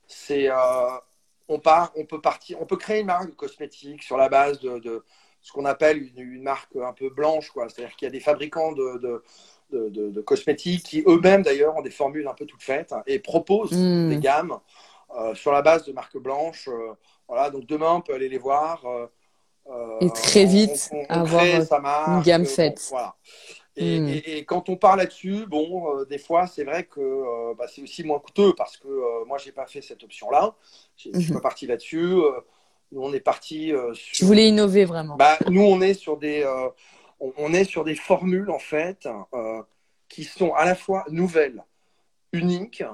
C'est. 0.07 0.51
euh, 0.51 0.57
on 1.49 1.61
part, 1.61 1.93
on 1.97 2.05
peut 2.05 2.21
partir, 2.21 2.61
on 2.61 2.67
peut 2.67 2.77
créer 2.77 3.01
une 3.01 3.07
marque 3.07 3.27
de 3.31 3.35
cosmétiques 3.35 4.03
sur 4.03 4.17
la 4.17 4.29
base 4.29 4.59
de, 4.61 4.79
de 4.81 5.05
ce 5.41 5.53
qu'on 5.53 5.65
appelle 5.65 5.99
une, 6.03 6.19
une 6.21 6.43
marque 6.43 6.75
un 6.77 6.93
peu 6.93 7.09
blanche, 7.09 7.51
quoi. 7.51 7.69
C'est-à-dire 7.69 7.95
qu'il 7.97 8.07
y 8.07 8.09
a 8.09 8.13
des 8.13 8.21
fabricants 8.21 8.73
de, 8.73 8.99
de, 8.99 9.23
de, 9.71 9.89
de- 9.91 10.11
de 10.11 10.21
cosmétiques 10.21 10.83
qui 10.85 11.05
eux-mêmes 11.07 11.43
d'ailleurs 11.43 11.77
ont 11.77 11.83
des 11.83 11.91
formules 11.91 12.27
un 12.27 12.35
peu 12.35 12.47
toutes 12.47 12.63
faites 12.63 12.93
hein, 12.93 13.03
et 13.07 13.21
proposent 13.21 13.73
Hmm. 13.73 14.11
des 14.11 14.19
gammes 14.19 14.59
euh, 15.17 15.35
sur 15.37 15.53
la 15.53 15.63
base 15.63 15.85
de 15.85 15.93
marques 15.93 16.19
blanches. 16.19 16.69
euh, 16.69 16.95
voilà, 17.29 17.51
donc 17.51 17.65
demain 17.67 17.93
on 17.95 18.01
peut 18.01 18.15
aller 18.15 18.29
les 18.29 18.39
voir. 18.39 18.85
euh, 18.87 19.07
Et 20.01 20.11
très 20.11 20.45
vite 20.45 20.91
on, 20.93 20.99
on 21.09 21.21
avoir, 21.21 21.63
sa 21.63 21.79
marque, 21.81 22.19
une 22.19 22.23
gamme 22.23 22.45
faite. 22.45 22.89
voilà. 22.91 23.15
Et, 23.79 24.01
Hmm. 24.01 24.09
et- 24.09 24.39
et 24.39 24.45
quand 24.45 24.69
on 24.71 24.77
part 24.77 24.97
là-dessus, 24.97 25.45
bon, 25.47 25.99
euh, 25.99 26.05
des 26.07 26.19
fois, 26.19 26.47
c'est 26.47 26.65
vrai 26.65 26.85
que 26.85 27.01
euh, 27.01 27.55
bah, 27.59 27.67
c'est 27.69 27.83
aussi 27.83 28.05
moins 28.05 28.19
coûteux 28.19 28.55
parce 28.57 28.77
que 28.79 28.89
euh, 28.89 29.25
moi, 29.27 29.37
j'ai 29.39 29.53
pas 29.53 29.67
fait 29.67 29.83
cette 29.83 30.03
option-là. 30.03 30.55
Je 30.97 31.11
suis 31.11 31.29
Mhm. 31.33 31.35
pas 31.35 31.41
parti 31.41 31.67
là-dessus. 31.67 31.99
euh, 31.99 32.41
nous, 32.93 33.03
on 33.03 33.13
est 33.13 33.21
parti 33.21 33.73
sur. 33.95 34.13
Tu 34.13 34.25
voulais 34.25 34.49
innover 34.49 34.85
vraiment. 34.85 35.17
Bah, 35.17 35.37
nous, 35.51 35.63
on 35.63 35.81
est 35.81 35.93
sur 35.95 36.17
des, 36.17 36.47
on, 37.21 37.33
on 37.37 37.53
est 37.53 37.65
sur 37.65 37.85
des 37.85 37.97
formules 37.97 38.51
en 38.51 38.59
fait 38.61 39.09
qui 40.09 40.25
sont 40.25 40.55
à 40.55 40.65
la 40.65 40.75
fois 40.77 41.05
nouvelles, 41.11 41.65
uniques 42.33 42.85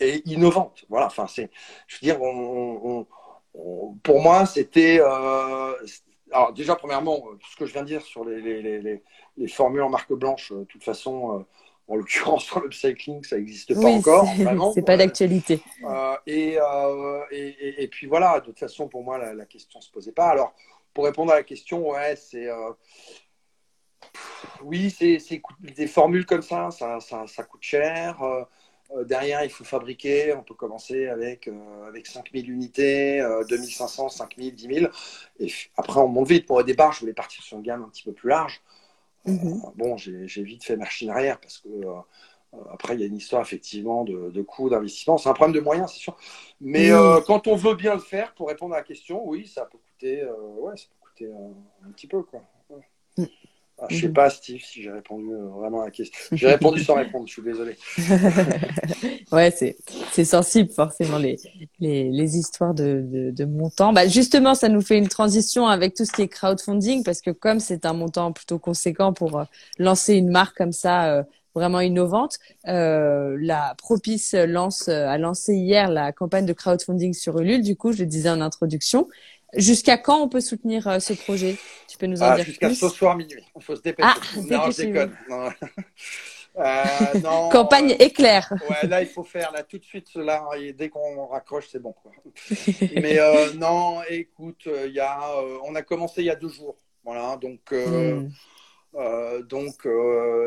et 0.00 0.22
innovantes. 0.30 0.84
Voilà. 0.88 1.06
Enfin, 1.06 1.26
c'est, 1.28 1.50
je 1.86 1.96
veux 1.96 2.00
dire, 2.02 2.20
on- 2.20 2.80
on- 2.84 3.06
on- 3.54 3.94
pour 4.02 4.20
moi, 4.20 4.44
c'était. 4.44 5.00
Alors 6.32 6.52
déjà, 6.52 6.76
premièrement, 6.76 7.16
euh, 7.30 7.36
tout 7.36 7.50
ce 7.50 7.56
que 7.56 7.66
je 7.66 7.72
viens 7.72 7.82
de 7.82 7.86
dire 7.88 8.02
sur 8.02 8.24
les, 8.24 8.40
les, 8.40 8.62
les, 8.62 8.80
les- 8.80 9.02
les 9.36 9.48
formules 9.48 9.82
en 9.82 9.88
marque 9.90 10.12
blanche, 10.12 10.52
euh, 10.52 10.60
de 10.60 10.64
toute 10.64 10.82
façon, 10.84 11.38
euh, 11.40 11.44
en 11.88 11.96
l'occurrence 11.96 12.44
sur 12.46 12.60
l'upcycling, 12.60 13.22
ça 13.24 13.36
n'existe 13.36 13.74
pas 13.74 13.88
Oui, 13.88 13.94
encore. 13.98 14.26
c'est- 14.74 14.82
pas 14.82 14.96
d'actualité. 14.96 15.60
euh, 15.84 16.16
et, 16.26 16.58
euh, 16.60 17.22
et, 17.30 17.48
et- 17.48 17.82
et 17.84 17.88
puis 17.88 18.06
voilà, 18.06 18.40
de 18.40 18.46
toute 18.46 18.58
façon, 18.58 18.88
pour 18.88 19.02
moi, 19.04 19.18
la, 19.18 19.32
la 19.34 19.46
question 19.46 19.78
ne 19.78 19.84
se 19.84 19.90
posait 19.90 20.12
pas. 20.12 20.28
Alors, 20.28 20.52
pour 20.94 21.04
répondre 21.04 21.32
à 21.32 21.36
la 21.36 21.42
question, 21.44 21.88
ouais, 21.90 22.16
c'est. 22.16 22.48
euh, 22.48 22.72
oui, 24.62 24.90
c'est 24.90 25.18
des 25.60 25.86
formules 25.86 26.26
comme 26.26 26.42
ça, 26.42 26.70
ça, 26.70 27.00
ça, 27.00 27.26
ça 27.26 27.44
coûte 27.44 27.62
cher. 27.62 28.22
Euh, 28.90 28.98
euh, 28.98 29.04
derrière, 29.04 29.44
il 29.44 29.50
faut 29.50 29.64
fabriquer. 29.64 30.34
On 30.34 30.42
peut 30.42 30.54
commencer 30.54 31.08
avec, 31.08 31.48
euh, 31.48 31.86
avec 31.86 32.06
5000 32.06 32.50
unités, 32.50 33.20
euh, 33.20 33.44
2500, 33.48 34.08
5000, 34.08 34.54
10 34.54 34.74
000. 34.74 34.92
Et 35.40 35.52
après, 35.76 36.00
on 36.00 36.08
monte 36.08 36.28
vite. 36.28 36.46
Pour 36.46 36.56
au 36.56 36.62
départ, 36.62 36.92
je 36.92 37.00
voulais 37.00 37.12
partir 37.12 37.42
sur 37.42 37.56
une 37.56 37.62
gamme 37.62 37.82
un 37.82 37.88
petit 37.88 38.04
peu 38.04 38.12
plus 38.12 38.28
large. 38.28 38.60
Mhm. 39.24 39.60
bon, 39.74 39.96
j'ai 39.96 40.42
vite 40.42 40.64
fait 40.64 40.76
machine 40.76 41.10
arrière 41.10 41.38
parce 41.40 41.58
que 41.58 41.68
après, 42.72 42.94
il 42.94 43.00
y 43.00 43.02
a 43.02 43.06
une 43.06 43.16
histoire 43.16 43.42
effectivement 43.42 44.04
de, 44.04 44.30
de 44.30 44.42
coûts 44.42 44.70
d'investissement. 44.70 45.18
C'est 45.18 45.28
un 45.28 45.34
problème 45.34 45.54
de 45.54 45.60
moyens, 45.60 45.90
c'est 45.92 45.98
sûr. 45.98 46.16
Mais 46.60 46.90
quand 47.26 47.46
on 47.46 47.56
veut 47.56 47.74
bien 47.74 47.94
le 47.94 48.00
faire, 48.00 48.32
pour 48.34 48.48
répondre 48.48 48.74
à 48.74 48.78
la 48.78 48.84
question, 48.84 49.28
oui, 49.28 49.46
ça 49.46 49.66
peut 49.66 49.76
coûter, 49.76 50.24
ouais, 50.24 50.76
ça 50.76 50.86
peut 50.88 51.08
coûter 51.10 51.32
un, 51.84 51.90
petit 51.90 52.06
peu. 52.06 52.22
Quoi. 52.22 52.40
Mm. 53.18 53.24
Ah, 53.80 53.86
je 53.88 53.94
ne 53.94 54.00
sais 54.00 54.08
mhm. 54.08 54.12
pas, 54.12 54.28
Steve, 54.28 54.60
si 54.60 54.82
j'ai 54.82 54.90
répondu 54.90 55.32
euh, 55.32 55.46
vraiment 55.50 55.82
à 55.82 55.84
la 55.84 55.90
question. 55.92 56.18
J'ai 56.32 56.48
répondu 56.48 56.82
sans 56.82 56.96
répondre, 56.96 57.28
je 57.28 57.32
suis 57.32 57.42
désolé. 57.42 57.76
ouais, 59.32 59.52
c'est, 59.52 59.76
c'est 60.10 60.24
sensible, 60.24 60.70
forcément, 60.70 61.18
les, 61.18 61.36
les, 61.78 62.10
les 62.10 62.36
histoires 62.36 62.74
de, 62.74 63.04
de, 63.06 63.30
de 63.30 63.44
montants. 63.44 63.92
Bah, 63.92 64.08
justement, 64.08 64.56
ça 64.56 64.68
nous 64.68 64.80
fait 64.80 64.98
une 64.98 65.06
transition 65.06 65.68
avec 65.68 65.94
tout 65.94 66.04
ce 66.04 66.10
qui 66.10 66.22
est 66.22 66.28
crowdfunding, 66.28 67.04
parce 67.04 67.20
que 67.20 67.30
comme 67.30 67.60
c'est 67.60 67.86
un 67.86 67.92
montant 67.92 68.32
plutôt 68.32 68.58
conséquent 68.58 69.12
pour 69.12 69.38
euh, 69.38 69.44
lancer 69.78 70.14
une 70.14 70.30
marque 70.30 70.56
comme 70.56 70.72
ça, 70.72 71.12
euh, 71.12 71.22
vraiment 71.54 71.80
innovante, 71.80 72.38
euh, 72.66 73.36
la 73.40 73.74
Propice 73.78 74.34
lance, 74.34 74.88
a 74.88 75.18
lancé 75.18 75.54
hier 75.54 75.88
la 75.88 76.12
campagne 76.12 76.46
de 76.46 76.52
crowdfunding 76.52 77.14
sur 77.14 77.38
Ulule. 77.38 77.62
Du 77.62 77.76
coup, 77.76 77.92
je 77.92 78.00
le 78.00 78.06
disais 78.06 78.30
en 78.30 78.40
introduction. 78.40 79.08
Jusqu'à 79.54 79.96
quand 79.96 80.22
on 80.22 80.28
peut 80.28 80.40
soutenir 80.40 80.86
euh, 80.88 80.98
ce 80.98 81.14
projet? 81.14 81.56
Tu 81.88 81.96
peux 81.96 82.06
nous 82.06 82.22
en 82.22 82.26
ah, 82.26 82.36
dire 82.36 82.44
Jusqu'à 82.44 82.74
ce 82.74 82.88
soir 82.88 83.16
minuit. 83.16 83.42
Il 83.56 83.62
faut 83.62 83.76
se 83.76 83.80
dépêcher. 83.80 84.08
Ah, 84.10 84.20
non, 84.36 84.70
je 84.70 84.82
déconne. 84.82 85.16
Euh, 86.56 86.84
non. 87.22 87.48
Campagne 87.52 87.94
éclair. 88.00 88.52
Ouais, 88.68 88.88
là, 88.88 89.00
il 89.00 89.06
faut 89.06 89.22
faire 89.22 89.52
là 89.52 89.62
tout 89.62 89.78
de 89.78 89.84
suite 89.84 90.08
cela. 90.08 90.44
Et 90.58 90.72
dès 90.72 90.88
qu'on 90.88 91.26
raccroche, 91.26 91.68
c'est 91.70 91.78
bon. 91.78 91.92
Quoi. 91.92 92.10
Mais 92.96 93.20
euh, 93.20 93.52
non, 93.52 94.00
écoute, 94.08 94.68
il 94.86 94.92
y 94.92 94.98
a, 94.98 95.20
on 95.62 95.76
a 95.76 95.82
commencé 95.82 96.22
il 96.22 96.24
y 96.24 96.30
a 96.30 96.34
deux 96.34 96.48
jours. 96.48 96.76
Voilà, 97.04 97.36
donc, 97.36 97.60
hmm. 97.70 98.28
donc 99.48 99.86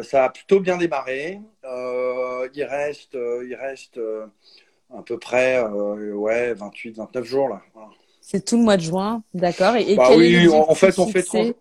ça 0.04 0.26
a 0.26 0.30
plutôt 0.30 0.60
bien 0.60 0.76
démarré. 0.76 1.39
il 1.64 2.64
reste, 2.66 3.14
il 3.14 3.56
reste 3.56 3.97
à 4.93 5.04
peu 5.04 5.18
près 5.18 5.64
ouais, 5.64 6.54
28, 6.56 6.97
29 6.97 7.24
jours 7.24 7.47
là. 7.47 7.62
C'est 8.32 8.46
tout 8.46 8.56
le 8.56 8.64
mois 8.64 8.78
de 8.78 8.82
juin, 8.82 9.24
d'accord. 9.34 9.76
Et, 9.76 9.96
bah 9.96 10.12
oui, 10.16 10.48
en 10.48 10.74
fait, 10.74 10.98
on 11.00 11.08
fait 11.08 11.22
trop. 11.22 11.54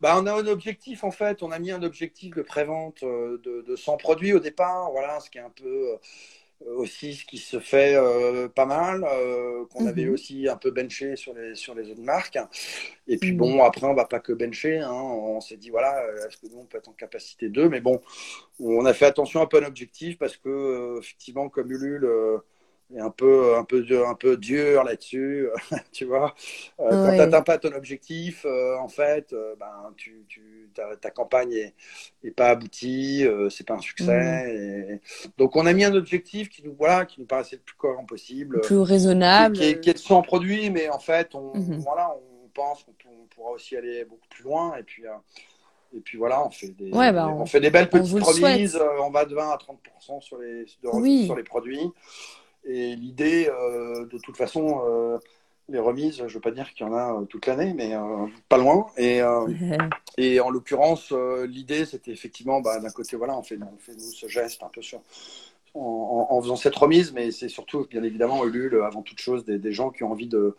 Bah, 0.00 0.16
on 0.20 0.26
a 0.26 0.32
un 0.32 0.46
objectif 0.46 1.04
en 1.04 1.12
fait, 1.12 1.42
on 1.42 1.52
a 1.52 1.58
mis 1.58 1.70
un 1.70 1.82
objectif 1.82 2.34
de 2.34 2.42
prévente 2.42 3.02
euh, 3.04 3.38
de, 3.44 3.62
de 3.62 3.76
100 3.76 3.96
produits 3.96 4.32
au 4.32 4.38
départ, 4.38 4.90
voilà, 4.92 5.18
ce 5.18 5.30
qui 5.30 5.38
est 5.38 5.42
un 5.42 5.50
peu 5.50 5.96
euh, 6.66 6.76
aussi 6.76 7.14
ce 7.14 7.24
qui 7.24 7.38
se 7.38 7.60
fait 7.60 7.94
euh, 7.94 8.48
pas 8.48 8.66
mal, 8.66 9.04
qu'on 9.70 9.86
avait 9.86 10.06
mhm. 10.06 10.12
aussi 10.12 10.48
un 10.48 10.56
peu 10.56 10.72
benché 10.72 11.14
sur 11.14 11.34
les, 11.34 11.54
sur 11.54 11.74
les 11.74 11.90
autres 11.90 12.02
marques. 12.02 12.38
Et 13.06 13.16
puis 13.16 13.32
bon, 13.32 13.54
mhm. 13.54 13.60
après, 13.60 13.86
on 13.86 13.94
va 13.94 14.06
pas 14.06 14.18
que 14.18 14.32
bencher, 14.32 14.78
hein. 14.78 14.92
on 14.92 15.40
s'est 15.40 15.56
dit, 15.56 15.70
voilà, 15.70 16.00
est-ce 16.26 16.36
que 16.36 16.52
nous, 16.52 16.58
on 16.58 16.64
peut 16.64 16.78
être 16.78 16.88
en 16.88 16.94
capacité 16.94 17.48
d'eux? 17.48 17.68
Mais 17.68 17.80
bon, 17.80 18.00
on 18.58 18.84
a 18.86 18.94
fait 18.94 19.06
attention 19.06 19.40
un 19.40 19.46
peu 19.46 19.58
à 19.58 19.60
l'objectif 19.60 20.18
parce 20.18 20.36
que, 20.36 20.98
effectivement, 20.98 21.48
comme 21.48 21.70
Ulule 21.70 22.08
est 22.96 23.00
un 23.00 23.10
peu, 23.10 23.56
un 23.56 23.64
peu, 23.64 23.84
un 24.06 24.14
peu 24.14 24.36
dur 24.36 24.84
là-dessus, 24.84 25.48
tu 25.92 26.06
vois. 26.06 26.34
Euh, 26.80 26.88
quand 26.90 27.10
tu 27.10 27.18
n'atteins 27.18 27.42
pas 27.42 27.58
ton 27.58 27.72
objectif, 27.72 28.46
euh, 28.46 28.76
en 28.78 28.88
fait, 28.88 29.32
euh, 29.32 29.54
ben, 29.58 29.92
tu, 29.96 30.24
tu, 30.28 30.70
ta, 30.74 30.96
ta, 30.96 31.10
campagne 31.10 31.52
est, 31.52 31.74
est 32.24 32.30
pas 32.30 32.48
aboutie, 32.48 33.26
c'est 33.50 33.66
pas 33.66 33.74
un 33.74 33.80
succès. 33.80 35.00
Mm. 35.02 35.28
Donc, 35.36 35.56
on 35.56 35.66
a 35.66 35.72
mis 35.72 35.84
un 35.84 35.94
objectif 35.94 36.48
qui 36.48 36.62
nous, 36.64 36.74
voilà, 36.74 37.04
qui 37.04 37.20
nous 37.20 37.26
paraissait 37.26 37.56
le 37.56 37.62
plus 37.62 37.76
cohérent 37.76 38.06
possible. 38.06 38.60
Plus 38.62 38.78
raisonnable. 38.78 39.56
Qui, 39.56 39.64
est, 39.64 39.80
qui 39.80 39.90
est 39.90 39.94
de 39.94 39.98
100 39.98 40.22
produits, 40.22 40.70
mais 40.70 40.88
en 40.88 40.98
fait, 40.98 41.34
on, 41.34 41.52
mm-hmm. 41.52 41.78
voilà, 41.80 42.10
on 42.10 42.48
pense 42.54 42.84
qu'on 42.84 43.26
pourra 43.28 43.50
aussi 43.50 43.76
aller 43.76 44.04
beaucoup 44.04 44.28
plus 44.30 44.44
loin. 44.44 44.76
Et 44.76 44.82
puis, 44.82 45.04
et 45.94 46.00
puis 46.00 46.16
voilà, 46.16 46.44
on 46.44 46.50
fait 46.50 46.68
des, 46.68 46.90
bah, 46.90 47.28
on, 47.28 47.44
fait 47.46 47.60
des 47.60 47.70
belles 47.70 47.90
petites 47.90 48.22
remises. 48.22 48.78
on 49.00 49.10
va 49.10 49.26
de 49.26 49.34
20 49.34 49.50
à 49.50 49.56
30% 49.56 50.20
sur 50.22 50.38
les, 50.38 50.66
sur 50.66 51.36
les 51.36 51.42
produits. 51.42 51.92
Et 52.64 52.96
l'idée, 52.96 53.48
euh, 53.48 54.06
de 54.06 54.18
toute 54.18 54.36
façon, 54.36 54.82
euh, 54.86 55.18
les 55.68 55.78
remises, 55.78 56.16
je 56.18 56.24
ne 56.24 56.28
veux 56.28 56.40
pas 56.40 56.50
dire 56.50 56.72
qu'il 56.74 56.86
y 56.86 56.88
en 56.88 56.94
a 56.94 57.14
euh, 57.14 57.24
toute 57.24 57.46
l'année, 57.46 57.72
mais 57.74 57.94
pas 58.48 58.58
loin. 58.58 58.86
Et, 58.96 59.20
et 60.16 60.40
en 60.40 60.50
l'occurrence, 60.50 61.12
l'idée, 61.46 61.84
c'était 61.84 62.12
effectivement, 62.12 62.60
bah, 62.60 62.78
d'un 62.80 62.90
côté, 62.90 63.16
voilà, 63.16 63.36
on 63.36 63.42
fait, 63.42 63.58
on 63.60 63.78
fait 63.78 63.94
nous 63.94 64.12
ce 64.12 64.28
geste 64.28 64.62
un 64.62 64.68
peu 64.68 64.82
sur, 64.82 65.00
en, 65.74 66.40
faisant 66.42 66.56
cette 66.56 66.74
remise, 66.74 67.12
mais 67.12 67.30
c'est 67.30 67.48
surtout, 67.48 67.86
bien 67.88 68.02
évidemment, 68.02 68.44
Ulule, 68.44 68.82
avant 68.84 69.02
toute 69.02 69.20
chose, 69.20 69.44
des, 69.44 69.72
gens 69.72 69.90
qui 69.90 70.04
ont 70.04 70.12
envie 70.12 70.26
de, 70.26 70.56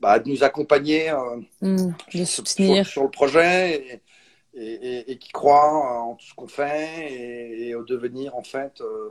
bah, 0.00 0.18
de 0.18 0.28
nous 0.28 0.44
accompagner 0.44 1.12
mmh, 1.62 1.92
sur, 2.24 2.46
sur, 2.46 3.02
le 3.02 3.10
projet 3.10 4.00
et, 4.54 5.12
et, 5.12 5.18
qui 5.18 5.30
croient 5.32 6.02
en 6.02 6.14
tout 6.14 6.26
ce 6.26 6.34
qu'on 6.34 6.48
fait 6.48 7.12
et, 7.12 7.74
au 7.74 7.84
devenir, 7.84 8.36
en 8.36 8.42
fait, 8.42 8.80
euh, 8.80 9.10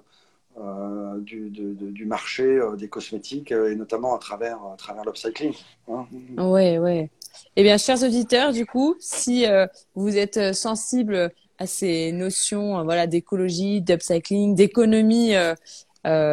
du, 1.20 1.50
du, 1.50 2.06
marché 2.06 2.44
euh, 2.44 2.76
des 2.76 2.88
cosmétiques 2.88 3.52
euh, 3.52 3.72
et 3.72 3.76
notamment 3.76 4.16
à 4.16 4.20
travers, 4.20 4.58
à 4.64 4.76
travers 4.78 5.04
l'upcycling. 5.06 5.54
Hein. 5.88 6.08
Oui, 6.38 6.78
oui. 6.78 7.10
Eh 7.56 7.64
bien, 7.64 7.78
chers 7.78 8.04
auditeurs, 8.04 8.52
du 8.52 8.66
coup, 8.66 8.96
si 9.00 9.46
vous 9.96 10.18
êtes 10.18 10.54
sensible 10.54 11.32
à 11.58 11.68
ces 11.68 12.12
notions 12.12 12.84
voilà, 12.84 13.08
d'écologie, 13.08 13.82
d'upcycling, 13.82 14.56
d'économie 14.56 15.34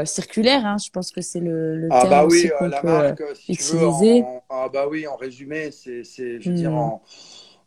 circulaire, 0.05 0.65
hein, 0.65 0.77
je 0.85 0.91
pense 0.91 1.11
que 1.11 1.21
c'est 1.21 1.41
le, 1.41 1.77
le 1.77 1.89
ah 1.91 2.01
terme 2.01 2.11
bah 2.11 2.27
oui, 2.27 2.51
la 2.61 2.83
marque, 2.83 3.23
si 3.35 3.53
utiliser. 3.53 3.69
Tu 3.69 3.77
veux, 3.77 4.25
en, 4.25 4.43
ah 4.49 4.69
bah 4.73 4.87
oui, 4.89 5.07
en 5.07 5.17
résumé, 5.17 5.71
c'est, 5.71 6.03
je 6.05 6.49
veux 6.49 6.57
dire, 6.57 6.73
hmm. 6.73 6.79
en, 6.79 7.03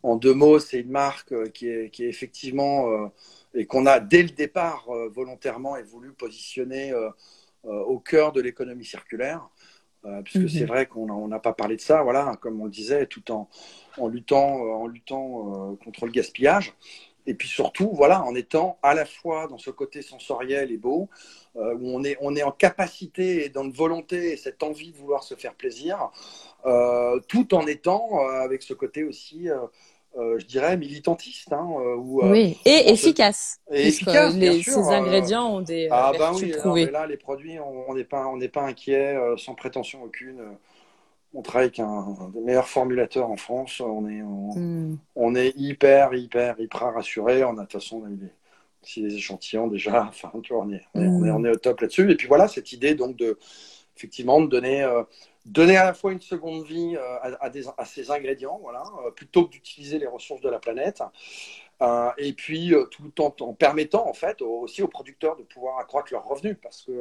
en, 0.02 0.16
deux 0.16 0.34
mots, 0.34 0.58
c'est 0.58 0.80
une 0.80 0.90
marque 0.90 1.52
qui 1.52 1.68
est, 1.68 1.90
qui 1.90 2.04
est 2.04 2.08
effectivement 2.08 3.10
et 3.54 3.66
qu'on 3.66 3.86
a 3.86 4.00
dès 4.00 4.22
le 4.22 4.30
départ 4.30 4.86
euh, 4.88 5.08
volontairement 5.08 5.76
et 5.76 5.82
voulu 5.82 6.12
positionner 6.12 6.92
euh, 6.92 7.10
euh, 7.66 7.80
au 7.80 7.98
cœur 7.98 8.32
de 8.32 8.40
l'économie 8.40 8.84
circulaire. 8.84 9.48
puisque 10.24 10.48
c'est 10.48 10.60
mhm. 10.60 10.66
vrai 10.66 10.86
qu'on 10.86 11.28
n'a 11.28 11.40
pas 11.40 11.52
parlé 11.52 11.76
de 11.76 11.80
ça, 11.80 12.02
voilà, 12.02 12.36
comme 12.40 12.60
on 12.60 12.64
le 12.64 12.70
disait, 12.70 13.06
tout 13.06 13.30
en, 13.30 13.48
en 13.98 14.08
luttant, 14.08 14.60
en 14.82 14.86
luttant 14.86 15.76
contre 15.84 16.06
le 16.06 16.12
gaspillage. 16.12 16.72
Et 17.26 17.34
puis 17.34 17.48
surtout, 17.48 17.90
voilà, 17.92 18.24
en 18.24 18.34
étant 18.34 18.78
à 18.82 18.94
la 18.94 19.04
fois 19.04 19.46
dans 19.46 19.58
ce 19.58 19.70
côté 19.70 20.00
sensoriel 20.00 20.72
et 20.72 20.78
beau, 20.78 21.10
où 21.54 21.84
on 21.96 22.02
est, 22.02 22.16
on 22.22 22.34
est 22.34 22.42
en 22.42 22.50
capacité 22.50 23.44
et 23.44 23.50
dans 23.50 23.64
une 23.64 23.72
volonté 23.72 24.32
et 24.32 24.36
cette 24.38 24.62
envie 24.62 24.92
de 24.92 24.96
vouloir 24.96 25.22
se 25.22 25.34
faire 25.34 25.52
plaisir, 25.54 26.10
tout 27.28 27.54
en 27.54 27.66
étant 27.66 28.26
avec 28.26 28.62
ce 28.62 28.72
côté 28.72 29.04
aussi 29.04 29.50
euh, 30.16 30.38
je 30.40 30.46
dirais, 30.46 30.76
militantiste. 30.76 31.52
Hein, 31.52 31.68
euh, 31.78 31.96
euh, 31.96 32.30
oui, 32.30 32.58
et 32.64 32.90
efficace. 32.90 33.60
Et 33.70 33.88
efficace, 33.88 34.36
bien 34.36 34.60
sûr. 34.60 34.72
Ces 34.72 34.88
ingrédients 34.88 35.54
ont 35.54 35.60
des 35.60 35.88
ah, 35.90 36.12
bah 36.18 36.32
oui, 36.64 36.90
là, 36.90 37.06
les 37.06 37.16
produits, 37.16 37.58
on 37.60 37.94
n'est 37.94 38.04
pas, 38.04 38.26
on 38.26 38.36
n'est 38.36 38.48
pas 38.48 38.62
inquiet, 38.62 39.16
sans 39.36 39.54
prétention 39.54 40.02
aucune. 40.02 40.40
On 41.32 41.42
travaille 41.42 41.66
avec 41.66 41.78
un, 41.78 42.32
des 42.34 42.40
meilleurs 42.40 42.66
formulateurs 42.66 43.30
en 43.30 43.36
France. 43.36 43.80
On 43.80 44.08
est, 44.08 44.20
hmm. 44.20 44.98
on, 45.14 45.34
est 45.36 45.52
hyper, 45.56 46.12
hyper, 46.12 46.58
hyper 46.58 46.92
rassuré. 46.92 47.44
On 47.44 47.50
a 47.50 47.52
de 47.52 47.60
toute 47.60 47.72
façon, 47.74 48.02
on 48.02 48.06
a 48.06 48.10
eu 48.10 48.16
des, 48.16 49.02
des 49.02 49.14
échantillons 49.14 49.68
déjà. 49.68 50.06
Enfin, 50.08 50.32
tu 50.42 50.52
vois, 50.52 50.64
on 50.64 50.72
est, 50.72 50.82
on, 50.94 51.24
est, 51.24 51.30
on 51.30 51.44
est, 51.44 51.50
au 51.50 51.56
top 51.56 51.82
là-dessus. 51.82 52.10
Et 52.10 52.16
puis 52.16 52.26
voilà, 52.26 52.48
cette 52.48 52.72
idée 52.72 52.96
donc 52.96 53.16
de, 53.16 53.38
effectivement, 53.96 54.40
de 54.40 54.48
donner 54.48 54.84
donner 55.46 55.76
à 55.76 55.84
la 55.84 55.94
fois 55.94 56.12
une 56.12 56.20
seconde 56.20 56.64
vie 56.66 56.96
euh, 56.96 57.36
à, 57.40 57.84
ces 57.84 58.10
ingrédients, 58.10 58.58
voilà, 58.62 58.84
euh, 59.04 59.10
plutôt 59.10 59.46
que 59.46 59.52
d'utiliser 59.52 59.98
les 59.98 60.06
ressources 60.06 60.40
de 60.40 60.48
la 60.48 60.58
planète. 60.58 61.02
Euh, 61.82 62.10
et 62.18 62.34
puis 62.34 62.74
tout 62.90 63.22
en, 63.22 63.34
en, 63.40 63.54
permettant 63.54 64.06
en 64.06 64.12
fait 64.12 64.42
aussi 64.42 64.82
aux 64.82 64.88
producteurs 64.88 65.36
de 65.36 65.42
pouvoir 65.44 65.78
accroître 65.78 66.12
leurs 66.12 66.26
revenus 66.26 66.58
parce 66.62 66.82
que 66.82 66.92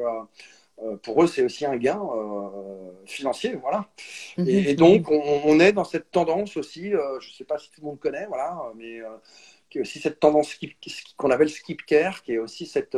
pour 1.04 1.22
eux 1.22 1.28
c'est 1.28 1.44
aussi 1.44 1.66
un 1.66 1.76
gain 1.76 2.02
financier 3.06 3.58
voilà 3.62 3.90
mhm. 4.38 4.48
et, 4.48 4.76
donc 4.76 5.12
on, 5.12 5.60
est 5.60 5.74
dans 5.74 5.84
cette 5.84 6.12
tendance 6.12 6.56
aussi 6.56 6.92
je 6.92 6.96
ne 6.96 7.34
sais 7.38 7.44
pas 7.44 7.58
si 7.58 7.70
tout 7.72 7.82
le 7.82 7.88
monde 7.88 8.00
connaît 8.00 8.26
voilà 8.28 8.58
mais 8.78 9.02
qui 9.70 9.80
est 9.80 9.82
aussi 9.82 10.00
cette 10.00 10.22
tendance 10.22 10.58
qu'on 11.18 11.30
appelle 11.30 11.50
skip 11.50 11.86
care 11.86 12.24
qui 12.24 12.36
est 12.36 12.38
aussi 12.38 12.66
cette 12.66 12.98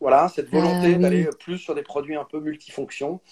voilà 0.00 0.28
cette 0.28 0.50
volonté 0.50 0.96
ah 0.96 0.98
d'aller 0.98 1.30
plus 1.40 1.56
sur 1.56 1.74
des 1.74 1.82
produits 1.82 2.16
un 2.16 2.24
peu 2.24 2.40
multifonctions 2.40 3.22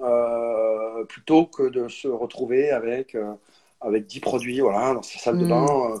euh, 0.00 1.04
plutôt 1.04 1.46
que 1.46 1.62
de 1.68 1.88
se 1.88 2.08
retrouver 2.08 2.70
avec, 2.70 3.14
euh, 3.14 3.34
avec 3.80 4.06
10 4.06 4.20
produits 4.20 4.60
voilà, 4.60 4.94
dans 4.94 5.02
sa 5.02 5.18
salle 5.18 5.38
de 5.38 5.44
mm. 5.44 5.48
bain. 5.48 5.94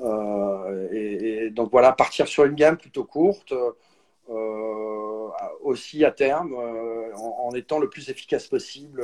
Euh, 0.00 0.88
et, 0.92 1.50
donc 1.50 1.70
voilà, 1.70 1.92
partir 1.92 2.26
sur 2.28 2.44
une 2.44 2.54
gamme 2.54 2.76
plutôt 2.76 3.04
courte. 3.04 3.52
aussi 5.62 6.04
à 6.04 6.10
terme, 6.10 6.54
en, 7.14 7.52
étant 7.54 7.78
le 7.78 7.88
plus 7.88 8.08
efficace 8.08 8.46
possible 8.46 9.02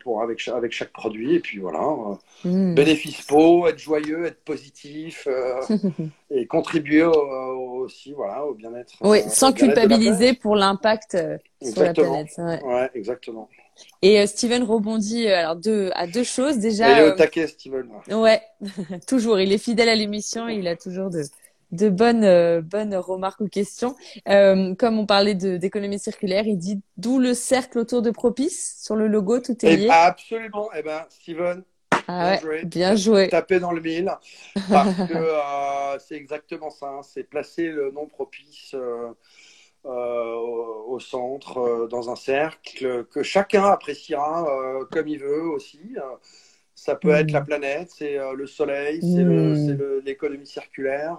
pour, 0.00 0.22
avec, 0.22 0.46
avec 0.48 0.72
chaque 0.72 0.92
produit. 0.92 1.34
Et 1.34 1.40
puis 1.40 1.58
voilà, 1.58 1.80
mm. 2.44 2.74
bénéfice 2.74 3.22
peau, 3.22 3.66
être 3.66 3.78
joyeux, 3.78 4.26
être 4.26 4.42
positif 4.44 5.28
et 6.30 6.46
contribuer 6.46 7.04
aussi 7.04 8.12
voilà, 8.12 8.44
au 8.44 8.54
bien-être. 8.54 8.94
Oui, 9.00 9.20
sans 9.28 9.52
culpabiliser 9.52 10.34
pour 10.34 10.56
l'impact 10.56 11.16
sur 11.62 11.82
la 11.82 11.92
planète. 11.92 12.38
Ouais. 12.38 12.90
exactement. 12.94 13.48
Et 14.02 14.20
euh, 14.20 14.26
Steven 14.26 14.62
rebondit 14.62 15.26
euh, 15.26 15.38
alors 15.38 15.56
deux, 15.56 15.90
à 15.94 16.06
deux 16.06 16.24
choses 16.24 16.58
déjà. 16.58 16.90
Il 16.90 16.98
est 16.98 17.02
au 17.02 17.12
euh, 17.12 17.16
taquet, 17.16 17.46
Steven. 17.46 17.88
Ouais, 18.10 18.40
toujours. 19.06 19.40
Il 19.40 19.52
est 19.52 19.58
fidèle 19.58 19.88
à 19.88 19.94
l'émission. 19.94 20.48
Il 20.48 20.66
a 20.68 20.76
toujours 20.76 21.10
de, 21.10 21.22
de 21.72 21.88
bonnes, 21.88 22.24
euh, 22.24 22.60
bonnes 22.62 22.94
remarques 22.96 23.40
ou 23.40 23.48
questions. 23.48 23.94
Euh, 24.28 24.74
comme 24.74 24.98
on 24.98 25.06
parlait 25.06 25.34
d'économie 25.34 25.98
circulaire, 25.98 26.46
il 26.46 26.56
dit 26.58 26.80
d'où 26.96 27.18
le 27.18 27.34
cercle 27.34 27.78
autour 27.78 28.02
de 28.02 28.10
Propice 28.10 28.80
sur 28.82 28.96
le 28.96 29.06
logo, 29.08 29.40
tout 29.40 29.64
est 29.64 29.72
Eh 29.72 29.76
lié. 29.76 29.88
absolument. 29.88 30.70
Eh 30.76 30.82
ben, 30.82 31.04
Steven, 31.10 31.64
Ah 32.06 32.24
bien 32.24 32.34
ouais, 32.34 32.38
joué. 32.38 32.64
bien 32.64 32.96
joué. 32.96 33.28
Taper 33.28 33.60
dans 33.60 33.72
le 33.72 33.80
mille. 33.80 34.10
Parce 34.70 34.94
que 35.06 35.12
euh, 35.14 35.98
c'est 35.98 36.16
exactement 36.16 36.70
ça. 36.70 36.86
hein. 36.88 37.02
C'est 37.02 37.24
placer 37.24 37.68
le 37.68 37.90
nom 37.90 38.06
propice 38.06 38.72
euh, 38.74 39.08
euh, 39.86 40.34
au, 40.86 40.98
centre, 41.00 41.86
dans 41.90 42.10
un 42.10 42.16
cercle, 42.16 43.04
que 43.06 43.22
chacun 43.22 43.64
appréciera 43.64 44.46
comme 44.90 45.08
il 45.08 45.20
veut 45.20 45.42
aussi. 45.50 45.80
Euh, 46.78 46.92
Ça 46.92 46.94
peut 46.94 47.10
être 47.10 47.32
la 47.32 47.40
planète, 47.40 47.90
c'est 47.90 48.18
euh, 48.18 48.34
le 48.34 48.46
soleil, 48.46 49.00
c'est 49.02 49.24
Mm. 49.24 49.76
le- 49.76 50.00
l'économie 50.04 50.46
circulaire. 50.46 51.16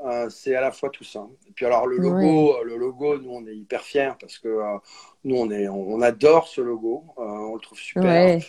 Euh, 0.00 0.28
c'est 0.30 0.56
à 0.56 0.60
la 0.60 0.72
fois 0.72 0.90
tout 0.90 1.04
ça. 1.04 1.24
Et 1.48 1.52
puis 1.52 1.64
alors 1.64 1.86
le 1.86 1.96
logo, 1.98 2.56
euh, 2.56 2.64
le 2.64 2.76
logo, 2.76 3.18
nous 3.18 3.30
on 3.30 3.46
est 3.46 3.54
hyper 3.54 3.82
fiers 3.82 4.12
parce 4.18 4.38
que 4.38 4.48
euh, 4.48 4.78
nous 5.24 5.36
on 5.36 5.50
est, 5.50 5.68
on, 5.68 6.00
adore 6.00 6.48
ce 6.48 6.60
logo, 6.60 7.04
Euh, 7.18 7.22
on 7.22 7.54
le 7.54 7.60
trouve 7.60 7.78
super. 7.78 8.04
Ouais. 8.04 8.40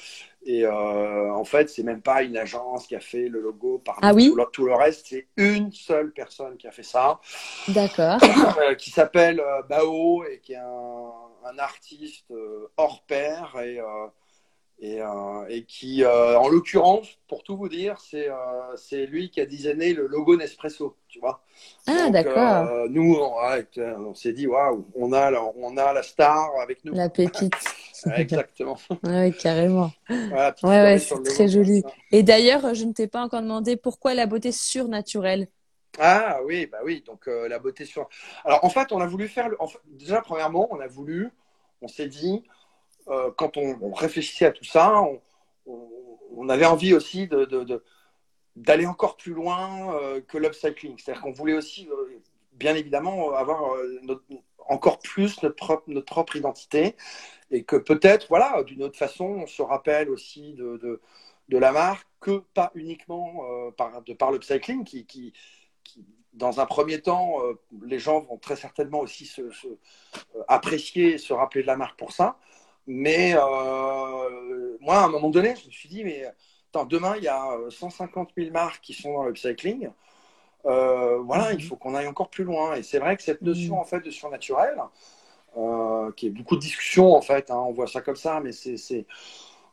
Et 0.46 0.66
euh, 0.66 1.32
en 1.34 1.44
fait, 1.46 1.70
c'est 1.70 1.84
même 1.84 2.02
pas 2.02 2.24
une 2.24 2.36
agence 2.38 2.88
qui 2.88 2.96
a 2.96 3.00
fait 3.00 3.30
le 3.30 3.40
logo 3.40 3.78
par 3.86 4.00
Ah 4.02 4.14
oui? 4.14 4.30
tout, 4.30 4.36
le, 4.36 4.46
tout 4.52 4.66
le 4.66 4.74
reste, 4.76 5.06
c'est 5.10 5.28
une 5.38 5.72
seule 5.72 6.12
personne 6.12 6.58
qui 6.58 6.68
a 6.68 6.72
fait 6.72 6.84
ça, 6.84 7.20
D'accord. 7.70 8.18
euh, 8.62 8.76
qui 8.76 8.90
s'appelle 8.90 9.40
euh, 9.40 9.62
Bao 9.70 10.24
et 10.26 10.40
qui 10.40 10.54
est 10.54 10.58
un, 10.58 11.12
un 11.46 11.58
artiste 11.60 12.32
euh, 12.32 12.68
hors 12.78 13.04
pair 13.04 13.56
et, 13.64 13.80
euh, 13.80 14.08
et, 14.84 15.02
euh, 15.02 15.46
et 15.48 15.64
qui, 15.64 16.04
euh, 16.04 16.38
en 16.38 16.50
l'occurrence, 16.50 17.08
pour 17.30 17.44
tout 17.44 17.56
vous 17.56 17.70
dire, 17.70 18.00
c'est 18.02 18.28
euh, 18.30 19.06
lui 19.08 19.30
qui 19.30 19.40
a 19.40 19.46
designé 19.46 19.94
le 19.94 20.08
logo 20.08 20.36
Nespresso, 20.36 20.98
tu 21.08 21.20
vois. 21.20 21.42
Ah, 21.88 22.10
d'accord. 22.10 22.68
euh, 22.68 22.88
nous, 22.90 23.16
on, 23.16 23.34
on 23.78 24.14
s'est 24.14 24.34
dit, 24.34 24.46
waouh, 24.46 24.86
on 24.96 25.14
a, 25.14 25.32
la- 25.32 25.44
on 25.44 25.78
a 25.78 25.94
la 25.94 26.04
star 26.04 26.50
avec 26.62 26.84
nous. 26.84 26.94
La 26.94 27.10
pépite. 27.10 27.54
Exactement. 28.18 28.78
Ouais, 29.04 29.32
carrément. 29.32 29.92
Voilà, 30.10 30.54
Ouais, 30.64 31.00
c'est 31.00 31.24
très 31.24 31.48
joli. 31.48 31.84
Et 32.12 32.24
d'ailleurs, 32.24 32.74
je 32.74 32.84
ne 32.86 32.92
t'ai 32.92 33.08
pas 33.08 33.22
encore 33.24 33.42
demandé 33.42 33.78
pourquoi 33.78 34.14
la 34.14 34.26
beauté 34.26 34.52
surnaturelle. 34.52 35.48
Ah 36.00 36.40
oui, 36.44 36.66
bah 36.66 36.80
oui, 36.84 37.04
donc 37.06 37.28
la 37.28 37.60
beauté 37.60 37.86
sur. 37.86 38.10
Alors 38.46 38.66
en 38.66 38.70
fait, 38.70 38.92
on 38.92 39.00
a 39.00 39.06
voulu 39.06 39.28
faire. 39.28 39.48
le- 39.50 39.62
en 39.62 39.68
fait, 39.68 39.80
déjà, 39.86 40.22
premièrement, 40.22 40.68
on 40.72 40.80
a 40.80 40.88
voulu, 40.88 41.30
on 41.82 41.88
s'est 41.88 42.08
dit, 42.08 42.44
euh, 43.08 43.32
quand 43.38 43.58
on, 43.58 43.92
réfléchissait 43.92 44.46
à 44.46 44.52
tout 44.52 44.64
ça, 44.64 45.04
on, 45.66 46.50
avait 46.50 46.66
envie 46.66 46.94
aussi 46.94 47.30
d'aller 48.56 48.86
encore 48.86 49.18
plus 49.18 49.34
loin 49.34 49.96
euh, 49.96 50.22
que 50.22 50.38
l'upcycling. 50.38 50.98
C'est-à-dire 50.98 51.22
qu'on 51.22 51.32
voulait 51.32 51.54
aussi, 51.54 51.88
euh, 51.90 52.20
bien 52.54 52.76
évidemment, 52.76 53.34
avoir 53.34 53.74
euh, 53.74 54.00
notre- 54.04 54.24
encore 54.68 55.00
plus 55.00 55.42
notre 55.44 55.56
propre, 56.06 56.36
identité 56.36 56.96
et 57.52 57.64
que 57.64 57.76
peut-être, 57.76 58.28
voilà, 58.30 58.64
d'une 58.64 58.84
autre 58.84 58.98
façon, 58.98 59.26
on 59.26 59.48
se 59.48 59.62
rappelle 59.62 60.10
aussi 60.10 60.54
de, 60.54 61.02
la 61.50 61.72
marque 61.72 62.08
que 62.20 62.44
pas 62.54 62.72
uniquement 62.74 63.44
par, 63.78 64.02
de 64.02 64.14
par 64.14 64.32
l'upcycling 64.32 64.86
qui, 64.86 65.34
dans 66.34 66.60
un 66.62 66.66
premier 66.66 67.02
temps, 67.02 67.40
les 67.86 68.00
gens 68.00 68.22
vont 68.22 68.38
très 68.38 68.56
certainement 68.56 69.02
aussi 69.02 69.26
se, 69.26 69.42
apprécier 70.48 71.14
et 71.14 71.18
se 71.18 71.34
rappeler 71.34 71.62
de 71.62 71.68
la 71.68 71.78
marque 71.78 71.98
pour 71.98 72.12
ça. 72.12 72.38
Mais 72.88 73.34
euh, 73.36 74.78
moi, 74.82 74.98
à 74.98 75.06
un 75.06 75.10
moment 75.10 75.30
donné, 75.30 75.56
je 75.56 75.68
me 75.68 75.72
suis 75.72 75.90
dit, 75.90 76.04
mais 76.04 76.26
attends, 76.70 76.86
demain, 76.86 77.16
il 77.18 77.24
y 77.24 77.28
a 77.28 77.58
150 77.70 78.32
000 78.38 78.52
marques 78.52 78.82
qui 78.82 78.94
sont 78.94 79.14
dans 79.14 79.26
l'upcycling. 79.26 79.90
Euh, 80.66 81.20
voilà, 81.20 81.54
Mhm. 81.54 81.60
il 81.60 81.64
faut 81.64 81.76
qu'on 81.78 81.96
aille 81.96 82.08
encore 82.08 82.30
plus 82.30 82.44
loin. 82.46 82.76
Et 82.76 82.84
c'est 82.84 83.00
vrai 83.00 83.18
que 83.18 83.24
cette 83.24 83.44
notion 83.44 83.76
Mhm. 83.76 83.82
en 83.82 83.86
fait 83.86 84.02
de 84.02 84.12
surnaturel, 84.12 84.76
euh, 85.58 86.12
qui 86.14 86.28
est 86.28 86.30
beaucoup 86.32 86.56
de 86.56 86.62
discussions 86.62 87.14
en 87.16 87.22
fait, 87.22 87.52
hein, 87.52 87.58
on 87.68 87.72
voit 87.74 87.88
ça 87.88 88.02
comme 88.02 88.16
ça, 88.16 88.40
mais 88.42 88.52
c'est, 88.52 89.06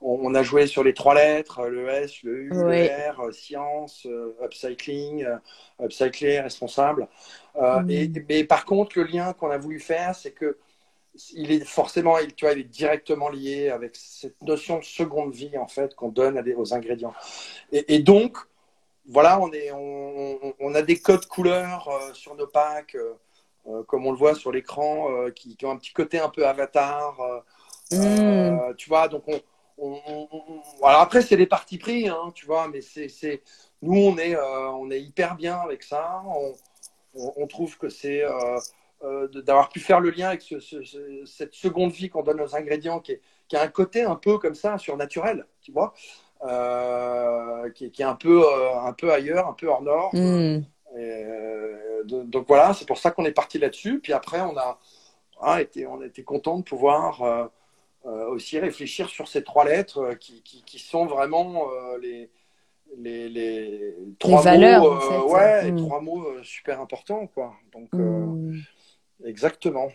on, 0.01 0.35
a 0.35 0.43
joué 0.43 0.67
sur 0.67 0.83
les 0.85 0.95
trois 0.95 1.15
lettres, 1.15 1.67
le 1.69 1.89
S, 1.89 2.23
le 2.23 2.39
U, 2.43 2.65
le 2.65 2.73
R, 3.13 3.21
euh, 3.21 3.33
science, 3.33 4.07
euh, 4.07 4.35
upcycling, 4.43 5.25
euh, 5.25 5.37
upcycler, 5.85 6.41
responsable. 6.41 7.09
Euh, 7.57 7.81
Mhm. 7.81 7.91
et, 7.91 8.13
mais 8.29 8.45
par 8.45 8.65
contre, 8.65 8.99
le 8.99 9.05
lien 9.05 9.33
qu'on 9.35 9.51
a 9.51 9.59
voulu 9.59 9.81
faire, 9.81 10.15
c'est 10.15 10.33
que 10.33 10.59
il 11.35 11.51
est 11.53 11.65
forcément, 11.65 12.19
il- 12.19 12.35
tu 12.35 12.45
vois, 12.45 12.55
il 12.55 12.61
est 12.61 12.65
directement 12.65 13.29
lié 13.29 13.69
avec 13.69 13.97
cette 13.97 14.41
notion 14.43 14.79
de 14.79 14.85
seconde 14.85 15.33
vie 15.35 15.57
en 15.59 15.67
fait 15.67 15.95
qu'on 15.95 16.09
donne 16.09 16.39
à 16.39 16.43
des- 16.43 16.55
aux 16.55 16.73
ingrédients. 16.75 17.15
Et, 17.73 17.95
et 17.95 17.99
donc, 17.99 18.37
voilà, 19.07 19.41
on, 19.41 19.51
est, 19.53 19.71
on, 19.73 20.75
a 20.75 20.83
des 20.83 20.99
codes 21.01 21.27
couleurs 21.27 21.89
euh, 21.89 22.13
sur 22.15 22.35
nos 22.37 22.47
packs, 22.47 22.95
euh, 22.95 23.15
euh, 23.67 23.83
comme 23.85 24.07
on 24.07 24.13
le 24.13 24.17
voit 24.19 24.35
sur 24.35 24.53
l'écran, 24.53 25.11
euh, 25.11 25.31
qui, 25.31 25.57
qui 25.57 25.67
ont 25.67 25.71
un 25.73 25.77
petit 25.77 25.93
côté 25.93 26.19
un 26.21 26.29
peu 26.29 26.47
avatar. 26.47 27.17
Mm. 27.93 28.75
tu 28.77 28.89
vois, 28.89 29.09
donc 29.09 29.25
on, 29.27 29.41
on- 29.79 30.01
on- 30.07 30.29
on- 30.31 30.87
alors 30.87 31.01
après 31.01 31.23
c'est 31.23 31.37
des 31.37 31.47
partis 31.47 31.77
pris, 31.79 32.09
hein, 32.09 32.31
tu 32.37 32.47
vois, 32.47 32.69
mais 32.69 32.83
c'est, 32.83 33.43
nous 33.83 33.99
on 33.99 34.17
est, 34.17 34.37
on 34.37 34.89
est 34.93 35.01
hyper 35.01 35.35
bien 35.35 35.57
avec 35.59 35.83
ça. 35.83 36.23
On 37.15 37.47
trouve 37.49 37.77
que 37.79 37.89
c'est 37.89 38.23
euh, 39.03 39.29
d'avoir 39.29 39.69
pu 39.71 39.81
faire 39.81 40.01
le 40.01 40.11
lien 40.11 40.29
avec 40.29 40.43
ce- 40.43 40.61
ce- 40.61 40.83
ce- 40.83 41.25
cette 41.25 41.55
seconde 41.55 41.91
vie 41.93 42.09
qu'on 42.11 42.23
donne 42.23 42.41
aux 42.41 42.55
ingrédients, 42.55 43.01
qui, 43.01 43.13
est- 43.13 43.21
qui 43.49 43.57
a 43.57 43.63
un 43.63 43.69
côté 43.69 44.03
un 44.03 44.17
peu 44.17 44.39
comme 44.39 44.55
ça 44.55 44.77
surnaturel, 44.79 45.47
tu 45.63 45.73
vois, 45.73 45.95
euh, 46.45 47.71
qui, 47.71 47.87
est- 47.87 47.91
qui 47.91 48.03
est 48.03 48.07
un 48.07 48.15
peu, 48.15 48.43
euh, 48.45 48.79
un 48.81 48.93
peu 48.93 49.13
ailleurs, 49.13 49.49
un 49.49 49.53
peu 49.55 49.69
hors 49.69 49.83
nord. 49.83 50.11
Mm. 50.15 50.19
Et, 50.19 50.65
euh, 50.99 52.03
de- 52.05 52.23
donc 52.25 52.47
voilà, 52.49 52.75
c'est 52.75 52.87
pour 52.87 52.99
ça 52.99 53.11
qu'on 53.11 53.25
est 53.25 53.33
parti 53.33 53.59
là-dessus. 53.59 54.01
Puis 54.01 54.13
après, 54.13 54.41
on 54.41 54.57
a, 54.57 54.79
ah, 55.41 55.61
été, 55.63 55.87
on 55.87 56.01
a 56.01 56.07
été 56.07 56.23
content 56.25 56.59
de 56.59 56.65
pouvoir 56.65 57.51
aussi 58.05 58.59
réfléchir 58.59 59.09
sur 59.11 59.29
ces 59.29 59.45
trois 59.45 59.65
lettres 59.67 60.15
qui, 60.19 60.43
qui, 60.43 60.79
sont 60.79 61.05
vraiment 61.07 61.67
les, 62.01 62.31
les, 62.97 63.29
les 63.29 63.95
trois 64.19 64.41
valeurs, 64.43 64.83
mots, 64.83 64.93
en 64.93 65.01
fait. 65.01 65.35
ouais, 65.35 65.65
les 65.65 65.73
Mm. 65.73 65.77
trois 65.87 66.01
mots 66.01 66.27
super 66.43 66.81
importants, 66.81 67.27
quoi. 67.29 67.53
Donc 67.73 67.89
euh, 67.95 67.99
Mm. 67.99 68.59
Exactement, 69.25 69.89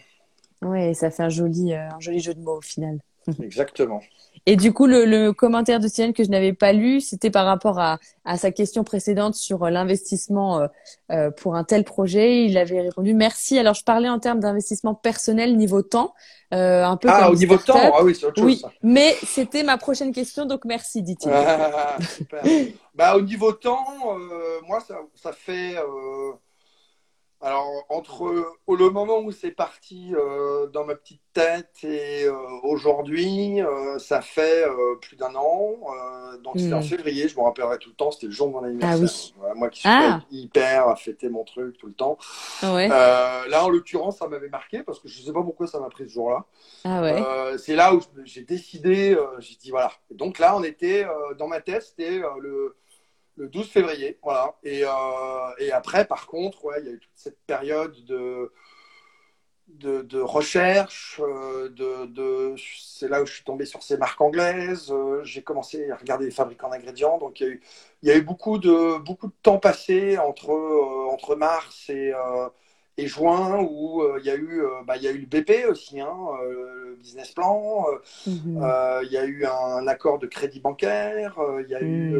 Ouais, 0.61 0.93
ça 0.93 1.11
fait 1.11 1.23
un 1.23 1.29
joli, 1.29 1.73
euh, 1.73 1.89
un 1.89 1.99
joli 1.99 2.19
jeu 2.19 2.33
de 2.33 2.39
mots 2.39 2.57
au 2.57 2.61
final. 2.61 2.99
exactement. 3.41 4.01
Et 4.45 4.55
du 4.55 4.73
coup, 4.73 4.85
le, 4.85 5.05
le 5.05 5.33
commentaire 5.33 5.79
de 5.79 5.87
Steven 5.87 6.13
que 6.13 6.23
je 6.23 6.29
n'avais 6.29 6.53
pas 6.53 6.71
lu, 6.71 7.01
c'était 7.01 7.31
par 7.31 7.45
rapport 7.45 7.79
à, 7.79 7.97
à 8.25 8.37
sa 8.37 8.51
question 8.51 8.83
précédente 8.83 9.33
sur 9.33 9.63
euh, 9.63 9.69
l'investissement 9.71 10.67
euh, 11.11 11.31
pour 11.31 11.55
un 11.55 11.63
tel 11.63 11.83
projet. 11.83 12.45
Il 12.45 12.57
avait 12.57 12.81
répondu 12.81 13.15
merci. 13.15 13.57
Alors, 13.57 13.73
je 13.73 13.83
parlais 13.83 14.09
en 14.09 14.19
termes 14.19 14.39
d'investissement 14.39 14.93
personnel 14.93 15.57
niveau 15.57 15.81
temps, 15.81 16.13
euh, 16.53 16.83
un 16.83 16.95
peu 16.97 17.07
Ah, 17.11 17.23
comme 17.23 17.33
au 17.33 17.37
niveau 17.37 17.57
temps, 17.57 17.73
ah 17.75 18.03
oui, 18.03 18.13
c'est 18.13 18.27
autre 18.27 18.35
chose. 18.35 18.45
Oui, 18.45 18.57
ça. 18.57 18.71
mais 18.83 19.15
c'était 19.25 19.63
ma 19.63 19.77
prochaine 19.77 20.11
question, 20.11 20.45
donc 20.45 20.63
merci, 20.65 21.01
dit-il. 21.01 21.31
Ah, 21.33 21.97
super. 22.15 22.43
bah, 22.93 23.15
au 23.17 23.21
niveau 23.21 23.51
temps, 23.51 23.83
moi, 24.67 24.79
ça, 24.79 24.99
ça 25.15 25.31
fait. 25.31 25.75
Alors, 27.41 27.67
entre 27.89 28.23
le 28.67 28.89
moment 28.89 29.19
où 29.19 29.31
c'est 29.31 29.51
parti 29.51 30.13
euh, 30.15 30.67
dans 30.67 30.83
ma 30.85 30.95
petite 30.95 31.21
tête 31.33 31.83
et 31.83 32.23
euh, 32.23 32.33
aujourd'hui, 32.63 33.61
euh, 33.61 33.99
ça 33.99 34.21
fait 34.21 34.63
plus 35.01 35.15
d'un 35.15 35.35
an. 35.35 35.75
Donc, 36.43 36.53
c'était 36.59 36.73
en 36.73 36.79
Mm. 36.79 36.83
février, 36.83 37.27
je 37.27 37.37
me 37.37 37.43
rappellerai 37.43 37.77
tout 37.77 37.89
le 37.89 37.95
temps, 37.95 38.11
c'était 38.11 38.27
le 38.27 38.31
jour 38.31 38.47
de 38.47 38.53
mon 38.53 38.63
anniversaire. 38.63 38.97
Ah 38.97 39.01
oui. 39.03 39.33
Voilà, 39.37 39.53
moi 39.55 39.69
qui 39.69 39.79
suis 39.81 39.89
Ah. 39.91 40.21
hyper 40.31 40.87
à 40.87 40.95
fêter 40.95 41.29
mon 41.29 41.43
truc 41.43 41.77
tout 41.77 41.87
le 41.87 41.93
temps. 41.93 42.17
Ouais. 42.63 42.87
Là, 42.87 43.63
en 43.63 43.69
l'occurrence, 43.69 44.17
ça 44.17 44.27
m'avait 44.27 44.49
marqué 44.49 44.81
parce 44.83 44.99
que 44.99 45.07
je 45.07 45.19
ne 45.21 45.25
sais 45.25 45.33
pas 45.33 45.43
pourquoi 45.43 45.67
ça 45.67 45.79
m'a 45.79 45.89
pris 45.89 46.05
ce 46.07 46.13
jour-là. 46.13 46.45
Ah 46.83 47.01
ouais. 47.01 47.57
C'est 47.57 47.75
là 47.75 47.93
où 47.93 48.01
j'ai 48.23 48.41
décidé, 48.43 49.17
j'ai 49.39 49.55
dit 49.55 49.71
voilà. 49.71 49.91
Et 50.11 50.15
donc 50.15 50.39
là, 50.39 50.55
on 50.57 50.63
était 50.63 51.05
dans 51.37 51.47
ma 51.47 51.61
tête, 51.61 51.83
c'était 51.83 52.21
le, 52.39 52.75
le 53.35 53.47
12 53.49 53.67
février, 53.69 54.19
voilà. 54.23 54.55
Et, 54.63 54.83
euh, 54.85 54.89
et 55.59 55.71
après, 55.71 56.05
par 56.05 56.27
contre, 56.27 56.65
ouais, 56.65 56.75
il 56.81 56.85
y 56.85 56.89
a 56.89 56.93
eu 56.93 56.99
toute 56.99 57.11
cette 57.15 57.39
période 57.45 57.95
de 58.05 58.51
de, 59.67 60.03
de 60.03 60.19
recherche, 60.21 61.19
euh, 61.23 61.69
de, 61.69 62.05
de 62.05 62.55
c'est 62.79 63.07
là 63.09 63.21
où 63.21 63.25
je 63.25 63.33
suis 63.33 63.43
tombé 63.43 63.65
sur 63.65 63.81
ces 63.83 63.97
marques 63.97 64.21
anglaises. 64.21 64.91
euh, 64.91 65.23
j'ai 65.23 65.41
commencé 65.43 65.89
à 65.91 65.95
regarder 65.97 66.25
les 66.25 66.31
fabricants 66.31 66.69
d'ingrédients, 66.69 67.17
donc 67.17 67.39
il 67.39 67.47
y 67.47 67.49
a 67.49 67.53
eu 67.53 67.61
il 68.03 68.09
y 68.09 68.11
a 68.11 68.15
eu 68.17 68.21
beaucoup 68.21 68.59
de 68.59 68.99
beaucoup 68.99 69.27
de 69.27 69.33
temps 69.41 69.57
passé 69.57 70.17
entre 70.19 70.49
entre 71.11 71.35
mars 71.35 71.89
et 71.89 72.13
et 72.97 73.07
juin 73.07 73.59
où 73.61 74.01
euh, 74.03 74.17
il 74.21 74.25
y 74.25 74.29
a 74.29 74.35
eu 74.35 74.61
euh, 74.61 74.83
bah, 74.85 74.97
y 74.97 75.07
a 75.07 75.11
eu 75.11 75.19
le 75.19 75.25
BP 75.27 75.65
aussi 75.69 75.99
hein, 75.99 76.15
euh, 76.43 76.91
le 76.91 76.95
business 76.97 77.31
plan 77.31 77.85
euh, 77.89 77.97
Mhm. 78.25 78.75
il 79.03 79.11
y 79.11 79.17
a 79.17 79.25
eu 79.25 79.45
un 79.45 79.87
accord 79.87 80.19
de 80.19 80.27
crédit 80.27 80.59
bancaire 80.61 81.37
il 81.63 81.69
y 81.69 81.75
a 81.75 81.81
eu 81.81 82.15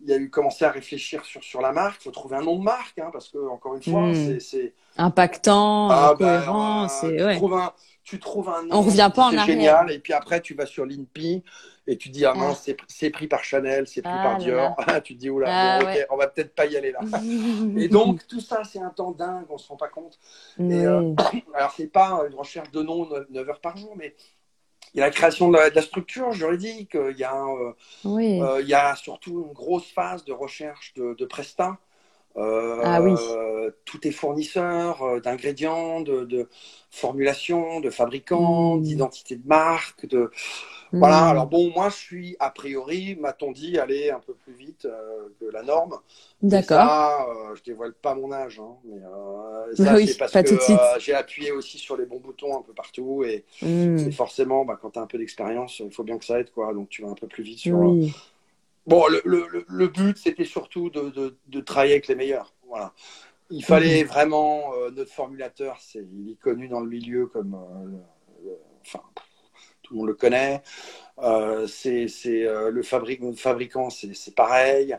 il 0.00 0.08
y 0.08 0.12
a 0.12 0.16
eu 0.18 0.30
commencé 0.30 0.64
à 0.64 0.70
réfléchir 0.70 1.24
sur 1.24 1.42
sur 1.44 1.60
la 1.60 1.72
marque 1.72 2.00
il 2.02 2.04
faut 2.04 2.10
trouver 2.12 2.36
un 2.36 2.42
nom 2.42 2.58
de 2.58 2.64
marque 2.64 2.98
hein, 2.98 3.10
parce 3.12 3.28
que 3.28 3.38
encore 3.48 3.74
une 3.74 3.82
fois 3.82 4.12
Mm. 4.14 4.38
c'est 4.40 4.74
Impactant, 4.98 5.90
ah, 5.90 6.14
bah, 6.14 6.16
cohérent, 6.26 6.84
euh, 6.84 6.88
c'est 6.88 7.16
tu 7.16 7.24
ouais. 7.24 7.36
trouves 7.36 7.54
un 7.54 7.72
tu 8.04 8.18
trouves 8.20 8.48
un 8.48 8.62
nom 8.62 8.76
On 8.76 8.82
revient 8.82 9.10
pas 9.14 9.26
en 9.26 9.36
arrière. 9.36 9.46
génial 9.46 9.90
et 9.90 9.98
puis 9.98 10.12
après 10.12 10.40
tu 10.40 10.54
vas 10.54 10.66
sur 10.66 10.86
l'INPI 10.86 11.44
et 11.86 11.96
tu 11.96 12.08
dis 12.08 12.24
ah 12.24 12.34
mince 12.34 12.68
c'est 12.88 13.10
pris 13.10 13.28
par 13.28 13.44
Chanel, 13.44 13.86
c'est 13.86 14.02
pris 14.02 14.12
ah 14.12 14.22
par 14.22 14.38
Dior, 14.38 14.76
tu 15.04 15.14
te 15.14 15.20
dis 15.20 15.30
oula 15.30 15.46
ah 15.48 15.78
bon, 15.80 15.86
ok 15.86 16.06
on 16.10 16.16
va 16.16 16.28
peut-être 16.28 16.54
pas 16.54 16.66
y 16.66 16.76
aller 16.76 16.92
là. 16.92 17.00
et 17.76 17.88
donc 17.88 18.26
tout 18.26 18.40
ça 18.40 18.64
c'est 18.64 18.80
un 18.80 18.90
temps 18.90 19.12
dingue, 19.12 19.46
on 19.48 19.58
se 19.58 19.68
rend 19.68 19.76
pas 19.76 19.88
compte. 19.88 20.18
Et, 20.58 20.84
euh, 20.84 21.14
alors 21.54 21.72
c'est 21.76 21.86
pas 21.86 22.22
une 22.28 22.34
recherche 22.34 22.70
de 22.70 22.82
nom 22.82 23.08
9 23.30 23.48
heures 23.48 23.60
par 23.60 23.76
jour, 23.76 23.94
mais 23.96 24.14
il 24.94 25.00
y 25.00 25.02
a 25.02 25.06
la 25.06 25.12
création 25.12 25.50
de 25.50 25.58
la, 25.58 25.82
structure 25.82 26.32
juridique, 26.32 26.94
il 26.94 27.18
y 27.18 27.24
a 27.24 27.44
euh, 27.44 28.60
il 28.62 28.68
y 28.68 28.74
a 28.74 28.96
surtout 28.96 29.44
une 29.46 29.52
grosse 29.52 29.90
phase 29.90 30.24
de 30.24 30.32
recherche 30.32 30.94
de, 30.94 31.14
de 31.14 31.24
prestat. 31.26 31.78
Euh, 32.36 32.80
ah 32.84 33.00
oui. 33.00 33.14
Tout 33.84 34.06
est 34.06 34.10
fournisseur 34.10 35.02
euh, 35.02 35.20
d'ingrédients, 35.20 36.00
de, 36.00 36.24
de 36.24 36.48
formulation, 36.90 37.80
de 37.80 37.90
fabricants, 37.90 38.76
mmh. 38.76 38.82
d'identité 38.82 39.36
de 39.36 39.46
marque, 39.46 40.06
de 40.06 40.30
voilà. 40.98 41.22
Mmh. 41.22 41.28
Alors 41.30 41.46
bon, 41.46 41.70
moi 41.74 41.88
je 41.88 41.96
suis 41.96 42.36
a 42.38 42.50
priori, 42.50 43.16
m'a-t-on 43.16 43.52
dit, 43.52 43.78
aller 43.78 44.10
un 44.10 44.20
peu 44.20 44.34
plus 44.34 44.54
vite 44.54 44.84
euh, 44.84 45.28
que 45.40 45.46
la 45.46 45.62
norme. 45.62 45.98
D'accord. 46.42 46.78
Ça, 46.78 47.26
je 47.54 47.62
dévoile 47.62 47.94
pas 47.94 48.14
mon 48.14 48.32
âge, 48.32 48.60
hein, 48.60 48.76
mais 48.84 49.00
ça 49.76 49.96
c'est 49.98 50.18
parce 50.18 50.32
que 50.32 51.00
j'ai 51.00 51.14
appuyé 51.14 51.52
aussi 51.52 51.78
sur 51.78 51.96
les 51.96 52.06
bons 52.06 52.20
boutons 52.20 52.58
un 52.58 52.62
peu 52.62 52.72
partout 52.72 53.24
et, 53.24 53.44
mmh. 53.62 54.12
forcément, 54.12 54.64
bah, 54.64 54.78
quand 54.80 54.90
tu 54.90 54.98
as 54.98 55.02
un 55.02 55.06
peu 55.06 55.18
d'expérience, 55.18 55.80
il 55.80 55.92
faut 55.92 56.04
bien 56.04 56.18
que 56.18 56.24
ça 56.24 56.40
aide 56.40 56.50
quoi. 56.50 56.72
Donc 56.74 56.88
tu 56.88 57.02
vas 57.02 57.08
un 57.08 57.14
peu 57.14 57.26
plus 57.26 57.42
vite 57.42 57.58
sur. 57.58 57.78
Oui 57.78 58.12
Bon, 58.86 59.04
le, 59.08 59.20
le, 59.24 59.64
le 59.66 59.88
but, 59.88 60.16
c'était 60.16 60.44
surtout 60.44 60.90
de, 60.90 61.10
de, 61.10 61.36
de, 61.48 61.60
travailler 61.60 61.94
avec 61.94 62.06
les 62.06 62.14
meilleurs. 62.14 62.52
Voilà. 62.68 62.92
Il 63.50 63.64
fallait 63.64 64.02
mhm. 64.02 64.08
vraiment 64.08 64.74
euh, 64.74 64.90
notre 64.90 65.12
formulateur, 65.12 65.78
c'est, 65.80 66.06
il 66.12 66.32
est 66.32 66.38
connu 66.38 66.68
dans 66.68 66.80
le 66.80 66.88
milieu 66.88 67.26
comme, 67.26 67.54
euh, 67.54 68.50
enfin, 68.82 69.02
tout 69.86 69.94
le 69.94 69.98
monde 69.98 70.08
le 70.08 70.14
connaît. 70.14 70.62
Euh, 71.22 71.66
c'est, 71.66 72.08
c'est 72.08 72.44
le, 72.44 72.82
fabricant, 72.82 73.90
c'est, 73.90 74.34
pareil. 74.34 74.96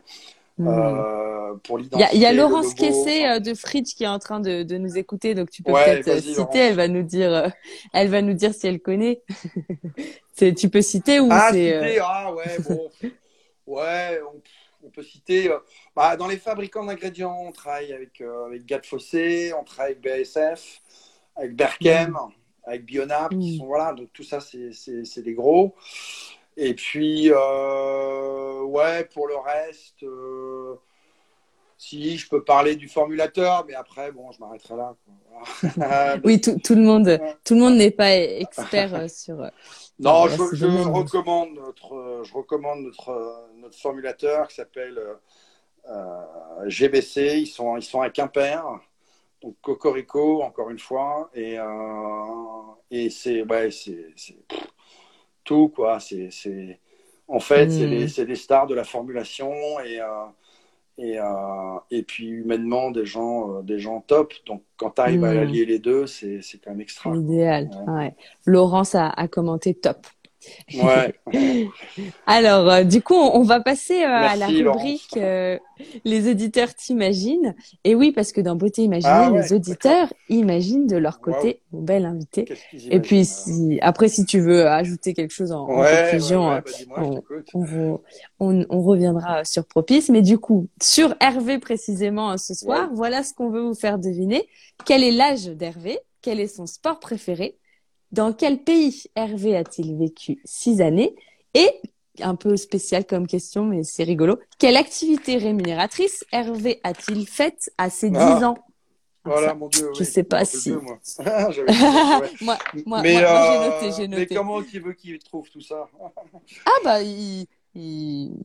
Mhm. 0.59 1.59
pour 1.63 1.79
il 1.79 2.19
y 2.19 2.25
a, 2.25 2.33
Laurence 2.33 2.73
Kessé 2.73 3.39
de 3.39 3.53
Fridge 3.53 3.93
qui 3.95 4.05
est 4.05 4.07
en 4.07 4.17
train 4.17 4.39
de, 4.39 4.63
de 4.63 4.77
nous 4.79 4.97
écouter, 4.97 5.35
donc 5.35 5.51
tu 5.51 5.61
peux 5.61 5.71
peut-être 5.71 6.19
citer. 6.19 6.57
Elle 6.57 6.75
va 6.75 6.88
nous 6.88 7.03
dire, 7.03 7.51
elle 7.93 8.09
va 8.09 8.23
nous 8.23 8.33
dire 8.33 8.55
si 8.55 8.65
elle 8.65 8.79
connaît. 8.79 9.21
tu 10.35 10.69
peux 10.69 10.81
citer 10.81 11.19
ou 11.19 11.27
ah. 11.29 11.49
Citer, 11.49 11.99
ah 12.01 12.33
ouais, 12.33 12.57
bon. 12.67 12.89
Ouais, 13.67 14.21
on, 14.81 14.89
peut 14.89 15.03
citer. 15.03 15.51
Euh, 15.51 15.59
bah, 15.93 16.15
dans 16.15 16.27
les 16.27 16.38
fabricants 16.38 16.85
d'ingrédients, 16.85 17.38
on 17.45 17.51
travaille 17.51 17.91
avec, 17.91 18.21
euh, 18.21 18.45
avec 18.45 18.85
Fossé, 18.85 19.51
on 19.53 19.65
travaille 19.65 19.97
avec 20.01 20.03
BASF, 20.03 20.81
avec 21.35 21.53
Berkem, 21.53 22.11
mm. 22.11 22.31
Avec 22.68 22.86
Bionap, 22.86 23.30
qui 23.32 23.55
mm. 23.55 23.57
sont 23.57 23.65
voilà. 23.65 23.93
Donc 23.93 24.09
tout 24.13 24.24
ça, 24.24 24.39
c'est 24.39 25.22
des 25.22 25.34
gros. 25.34 25.76
Et 26.55 26.74
puis, 26.74 27.32
euh, 27.32 28.61
ouais, 28.63 29.05
pour 29.05 29.28
le 29.28 29.38
reste, 29.38 30.03
si 31.78 32.18
je 32.18 32.28
peux 32.28 32.43
parler 32.43 32.76
du 32.76 32.88
formulateur, 32.88 33.63
mais 33.68 33.76
après, 33.76 34.11
bon, 34.11 34.32
je 34.32 34.39
m'arrêterai 34.39 34.76
là. 34.76 34.95
oui, 36.24 36.41
tout, 36.41 36.57
tout, 36.63 36.74
le 36.74 36.82
monde, 36.82 37.20
tout 37.45 37.53
le 37.53 37.59
monde 37.59 37.76
n'est 37.76 37.91
pas 37.91 38.15
expert 38.15 39.09
sur. 39.09 39.49
Non, 39.99 40.28
je, 40.28 40.55
je 40.55 40.68
recommande 40.68 41.55
notre, 41.55 42.22
je 42.24 42.32
recommande 42.32 42.82
notre, 42.82 43.47
notre 43.59 43.76
formulateur 43.80 44.47
qui 44.47 44.53
s'appelle 44.53 45.01
euh, 45.89 46.22
GBC. 46.68 47.39
Ils 47.39 47.47
sont, 47.47 47.78
ils 47.78 47.84
sont 47.84 48.01
à 48.01 48.11
Quimper, 48.11 48.63
donc 49.41 49.55
Cocorico, 49.61 50.41
encore 50.41 50.69
une 50.69 50.79
fois. 50.79 51.29
Et, 51.33 51.57
euh, 51.57 51.63
et 52.91 53.09
c'est 53.09 53.43
ouais, 53.43 53.69
c'est 53.71 54.13
tout, 55.43 55.69
quoi. 55.69 55.99
C'est, 55.99 56.79
en 57.27 57.39
fait, 57.39 57.67
hmm. 57.67 58.07
c'est 58.07 58.25
des 58.25 58.35
stars 58.35 58.67
de 58.67 58.75
la 58.75 58.83
formulation 58.83 59.51
et, 59.81 59.99
euh, 59.99 60.25
et, 60.97 61.17
et 61.91 62.03
puis 62.03 62.27
humainement 62.27 62.89
des 62.91 63.05
gens, 63.05 63.61
des 63.61 63.79
gens 63.79 64.01
top. 64.01 64.33
Donc 64.45 64.63
quand 64.77 64.91
tu 64.91 65.01
arrives 65.01 65.23
à 65.23 65.33
hmm. 65.33 65.38
allier 65.39 65.65
les 65.65 65.79
deux, 65.79 66.07
c'est 66.07 66.41
quand 66.63 66.71
même 66.71 66.81
extra. 66.81 67.15
Idéal. 67.15 67.69
Ouais. 67.88 68.15
Laurence 68.45 68.95
a, 68.95 69.09
a 69.09 69.27
commenté 69.27 69.73
top. 69.73 70.07
Ouais. 70.73 71.15
Alors, 72.25 72.69
euh, 72.69 72.83
du 72.83 73.01
coup, 73.01 73.15
on, 73.15 73.43
va 73.43 73.59
passer 73.59 74.03
euh, 74.03 74.07
à 74.07 74.35
la 74.35 74.47
rubrique 74.47 75.17
euh, 75.17 75.57
Les 76.05 76.29
auditeurs 76.29 76.73
t'imaginent. 76.73 77.55
Et 77.83 77.95
oui, 77.95 78.11
parce 78.11 78.31
que 78.31 78.41
dans 78.41 78.55
Beauté 78.55 78.83
Imaginée, 78.83 79.11
ah 79.11 79.31
les 79.31 79.53
auditeurs 79.53 80.13
imaginent 80.29 80.88
de 80.88 80.97
leur 80.97 81.19
côté 81.19 81.61
mon 81.71 81.81
bel 81.81 82.05
invité. 82.05 82.45
Et 82.89 82.99
puis, 82.99 83.25
si, 83.25 83.79
après, 83.81 84.09
si 84.09 84.25
tu 84.25 84.39
veux 84.39 84.67
ajouter 84.67 85.13
quelque 85.13 85.33
chose 85.33 85.51
en, 85.51 85.65
conclusion, 85.65 86.47
bah, 86.47 86.63
on, 86.97 87.99
on, 88.39 88.65
on, 88.69 88.81
reviendra 88.81 89.43
sur 89.43 89.65
Propice. 89.65 90.09
Mais 90.09 90.21
du 90.21 90.38
coup, 90.38 90.67
sur 90.81 91.15
Hervé 91.19 91.59
précisément 91.59 92.38
ce 92.38 92.53
soir, 92.53 92.89
voilà 92.93 93.23
ce 93.23 93.33
qu'on 93.33 93.49
veut 93.49 93.61
vous 93.61 93.75
faire 93.75 93.97
deviner. 93.99 94.47
Quel 94.85 95.03
est 95.03 95.11
l'âge 95.11 95.45
d'Hervé? 95.45 95.99
Quel 96.21 96.39
est 96.39 96.47
son 96.47 96.65
sport 96.65 96.99
préféré? 96.99 97.57
Dans 98.12 98.34
quel 98.34 98.64
pays 98.64 99.03
Hervé 99.16 99.55
a-t-il 99.55 99.97
vécu 99.97 100.39
six 100.45 100.82
années 100.82 101.16
Et, 101.53 101.70
un 102.22 102.36
peu 102.36 102.58
spécial 102.58 103.05
comme 103.05 103.28
question, 103.28 103.66
mais 103.66 103.84
c'est 103.84 104.03
rigolo, 104.03 104.39
quelle 104.58 104.78
activité 104.78 105.38
rémunératrice 105.38 106.26
Hervé 106.32 106.80
a-t-il 106.84 107.28
faite 107.28 107.72
à 107.78 107.89
ses 107.89 108.10
dix 108.10 108.18
ah. 108.20 108.49
ans 108.49 108.58
voilà, 109.28 109.53
mon 109.53 109.68
Dieu. 109.68 109.89
Je 109.97 110.03
sais 110.05 110.24
pas 110.24 110.45
si. 110.45 110.72
moi. 110.72 110.99
moi, 112.41 112.58
moi, 112.86 113.01
mais, 113.01 113.22
moi, 113.22 113.51
j'ai 113.51 113.70
noté, 113.70 113.97
j'ai 113.97 114.08
noté. 114.08 114.28
Mais 114.30 114.36
comment 114.36 114.64
tu 114.64 114.80
veux 114.80 114.93
qu'il 114.93 115.20
trouve 115.20 115.49
tout 115.49 115.60
ça? 115.60 115.89
Ah 116.66 116.72
bah, 116.84 117.01
il, 117.01 117.45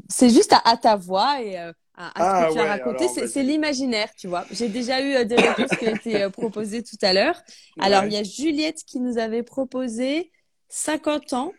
c'est 0.09 0.29
juste 0.29 0.55
à, 0.65 0.77
ta 0.77 0.97
voix 0.97 1.41
et 1.41 1.59
euh, 1.59 1.73
à, 1.97 2.09
ce 2.09 2.13
que 2.13 2.19
ah 2.19 2.49
tu 2.53 2.59
as 2.59 2.65
raconté. 2.65 3.09
C'est 3.09 3.43
l'imaginaire, 3.43 4.09
tu 4.17 4.29
vois. 4.29 4.45
J'ai 4.51 4.69
déjà 4.69 5.01
eu 5.01 5.15
euh, 5.15 5.25
des 5.25 5.37
réponses 5.37 5.79
qui 5.79 5.89
ont 5.89 5.95
été 5.95 6.23
euh, 6.23 6.31
proposées 6.31 6.83
tout 6.83 6.97
à 7.03 7.13
l'heure. 7.13 7.41
Alors, 7.81 8.05
il 8.05 8.13
y 8.13 8.17
a 8.17 8.23
Juliette 8.23 8.83
qui 8.85 9.01
nous 9.01 9.19
avait 9.19 9.43
proposé 9.43 10.31
50 10.69 11.33
ans, 11.33 11.53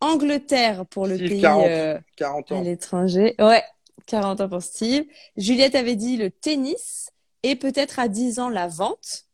Angleterre 0.00 0.86
pour 0.86 1.06
le 1.06 1.18
pays 1.18 1.40
40, 1.40 2.52
ans. 2.52 2.58
à 2.58 2.62
l'étranger. 2.62 3.34
Ouais, 3.38 3.62
40 4.06 4.40
ans 4.40 4.48
pour 4.48 4.62
Steve. 4.62 5.04
Juliette 5.36 5.74
avait 5.74 5.96
dit 5.96 6.16
le 6.16 6.30
tennis 6.30 7.10
et 7.42 7.54
peut-être 7.54 7.98
à 7.98 8.08
10 8.08 8.40
ans 8.40 8.48
la 8.48 8.66
vente. 8.66 9.26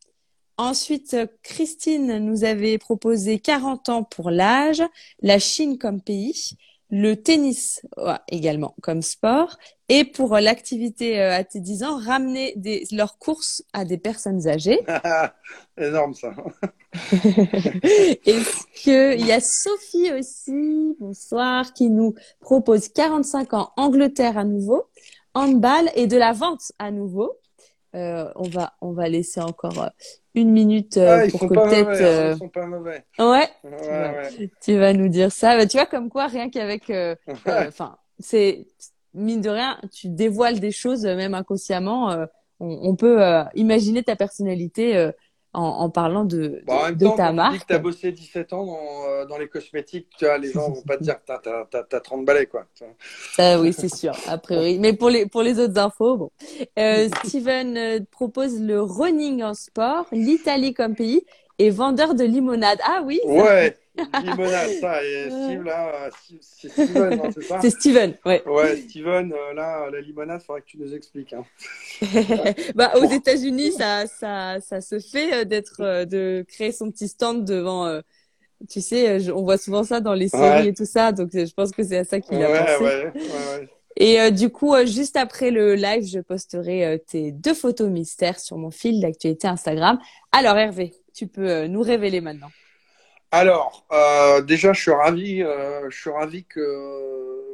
Ensuite, 0.58 1.16
Christine 1.42 2.18
nous 2.18 2.44
avait 2.44 2.78
proposé 2.78 3.38
40 3.38 3.88
ans 3.90 4.02
pour 4.02 4.30
l'âge, 4.30 4.82
la 5.20 5.38
Chine 5.38 5.78
comme 5.78 6.00
pays 6.00 6.56
le 6.90 7.14
tennis 7.14 7.82
également 8.28 8.74
comme 8.80 9.02
sport 9.02 9.56
et 9.88 10.04
pour 10.04 10.36
l'activité 10.38 11.20
euh, 11.20 11.36
à 11.36 11.44
tes 11.44 11.60
10 11.60 11.84
ans, 11.84 11.98
ramener 11.98 12.54
des, 12.56 12.84
leurs 12.90 13.18
courses 13.18 13.62
à 13.72 13.84
des 13.84 13.98
personnes 13.98 14.48
âgées. 14.48 14.80
Énorme 15.78 16.14
ça. 16.14 16.34
Est-ce 17.12 18.66
qu'il 18.74 19.26
y 19.26 19.32
a 19.32 19.40
Sophie 19.40 20.12
aussi, 20.12 20.96
bonsoir, 20.98 21.72
qui 21.72 21.90
nous 21.90 22.14
propose 22.40 22.88
45 22.88 23.54
ans 23.54 23.72
Angleterre 23.76 24.38
à 24.38 24.44
nouveau, 24.44 24.86
handball 25.34 25.90
et 25.94 26.06
de 26.06 26.16
la 26.16 26.32
vente 26.32 26.72
à 26.78 26.90
nouveau. 26.90 27.38
Euh, 27.94 28.30
on 28.34 28.48
va 28.48 28.74
on 28.80 28.92
va 28.92 29.08
laisser 29.08 29.40
encore 29.40 29.82
euh, 29.82 29.88
une 30.36 30.50
minute 30.50 30.96
euh, 30.98 31.24
ah, 31.24 31.30
pour 31.30 31.48
que 31.48 31.54
peut-être. 31.54 31.88
Hein, 31.88 32.04
euh... 32.04 32.32
Ils 32.34 32.38
sont 32.38 32.48
pas 32.48 32.66
mauvais. 32.66 33.04
Ouais. 33.18 33.48
tu, 34.62 34.78
vas, 34.78 34.92
nous 34.92 35.08
dire 35.08 35.32
ça. 35.32 35.56
Bah, 35.56 35.66
tu 35.66 35.76
vois 35.76 35.86
comme 35.86 36.10
quoi 36.10 36.26
rien 36.26 36.50
qu'avec, 36.50 36.90
euh, 36.90 37.16
euh, 37.48 37.68
enfin, 37.68 37.96
c'est 38.18 38.66
mine 39.14 39.40
de 39.40 39.48
rien, 39.48 39.78
tu 39.92 40.08
dévoiles 40.08 40.60
des 40.60 40.70
choses 40.72 41.04
même 41.04 41.34
inconsciemment. 41.34 42.26
On, 42.60 42.78
on, 42.82 42.96
peut 42.96 43.18
imaginer 43.54 44.02
ta 44.02 44.14
personnalité 44.14 45.10
en, 45.56 45.90
parlant 45.90 46.24
de, 46.24 46.62
bah, 46.66 46.92
de, 46.92 47.08
ta 47.16 47.32
marque. 47.32 47.52
Tu 47.52 47.58
dis 47.58 47.64
que 47.64 47.68
tu 47.68 47.74
as 47.74 47.78
bossé 47.78 48.12
17 48.12 48.52
ans 48.52 48.66
dans, 48.66 49.08
euh, 49.08 49.24
dans, 49.24 49.38
les 49.38 49.48
cosmétiques, 49.48 50.08
tu 50.18 50.26
vois, 50.26 50.38
les 50.38 50.52
gens 50.52 50.70
vont 50.70 50.82
pas 50.82 50.96
te 50.96 51.02
dire 51.02 51.16
que 51.18 51.32
tu 51.32 51.96
as, 51.96 52.00
30 52.00 52.24
balais. 52.24 52.46
Quoi. 52.46 52.66
Ça, 53.32 53.60
oui, 53.60 53.72
c'est 53.72 53.94
sûr, 53.94 54.12
a 54.28 54.38
priori. 54.38 54.78
Mais 54.78 54.92
pour 54.92 55.08
les, 55.08 55.26
pour 55.26 55.42
les 55.42 55.58
autres 55.58 55.78
infos, 55.78 56.16
bon. 56.16 56.30
Euh, 56.78 57.08
Steven 57.24 57.76
euh, 57.76 58.00
propose 58.10 58.60
le 58.60 58.82
running 58.82 59.42
en 59.42 59.54
sport, 59.54 60.06
l'Italie 60.12 60.74
comme 60.74 60.94
pays 60.94 61.24
et 61.58 61.70
vendeur 61.70 62.14
de 62.14 62.24
limonade. 62.24 62.78
Ah 62.84 63.02
oui 63.04 63.18
Ouais 63.24 63.76
Limonade, 64.22 64.70
ça. 64.80 65.04
Et 65.04 65.30
Steve, 65.30 65.62
là, 65.64 66.10
c'est 66.40 66.68
Steven, 66.68 67.20
c'est 67.32 67.42
ça 67.42 67.60
C'est 67.60 67.70
Steven, 67.70 68.14
ouais. 68.24 68.42
Ouais, 68.46 68.76
Steven, 68.76 69.32
euh, 69.32 69.54
là, 69.54 69.88
la 69.90 70.00
limonade, 70.00 70.40
il 70.42 70.44
faudrait 70.44 70.62
que 70.62 70.66
tu 70.66 70.78
nous 70.78 70.94
expliques. 70.94 71.32
Hein. 71.32 71.44
bah, 72.74 72.92
aux 72.96 73.08
États-Unis, 73.10 73.72
ça, 73.72 74.06
ça, 74.06 74.60
ça 74.60 74.80
se 74.80 74.98
fait 74.98 75.32
euh, 75.32 75.44
d'être, 75.44 75.80
euh, 75.80 76.04
de 76.04 76.44
créer 76.48 76.72
son 76.72 76.90
petit 76.90 77.08
stand 77.08 77.44
devant. 77.44 78.00
tu 78.68 78.80
sais, 78.80 79.30
on 79.30 79.42
voit 79.42 79.58
souvent 79.58 79.84
ça 79.84 80.00
dans 80.00 80.14
les 80.14 80.28
séries 80.28 80.68
et 80.68 80.74
tout 80.74 80.86
ça, 80.86 81.12
donc 81.12 81.30
je 81.32 81.52
pense 81.54 81.72
que 81.72 81.82
c'est 81.82 81.98
à 81.98 82.04
ça 82.04 82.20
qu'il 82.20 82.42
a 82.42 82.48
pensé. 82.48 82.84
Ouais, 82.84 83.68
Et 83.96 84.30
du 84.30 84.50
coup, 84.50 84.74
juste 84.84 85.16
après 85.16 85.50
le 85.50 85.74
live, 85.74 86.06
je 86.06 86.20
posterai 86.20 87.02
tes 87.06 87.32
deux 87.32 87.54
photos 87.54 87.90
mystères 87.90 88.40
sur 88.40 88.56
mon 88.56 88.70
fil 88.70 89.00
d'actualité 89.00 89.48
Instagram. 89.48 89.98
Alors 90.32 90.56
Hervé, 90.56 90.94
tu 91.14 91.26
peux 91.26 91.66
nous 91.66 91.82
révéler 91.82 92.20
maintenant. 92.20 92.50
Alors, 93.36 93.84
euh, 93.92 94.40
déjà, 94.40 94.72
je 94.72 94.80
suis 94.80 94.90
ravi, 94.90 95.42
euh, 95.42 95.90
je 95.90 96.00
suis 96.00 96.10
ravi 96.10 96.44
que 96.44 96.60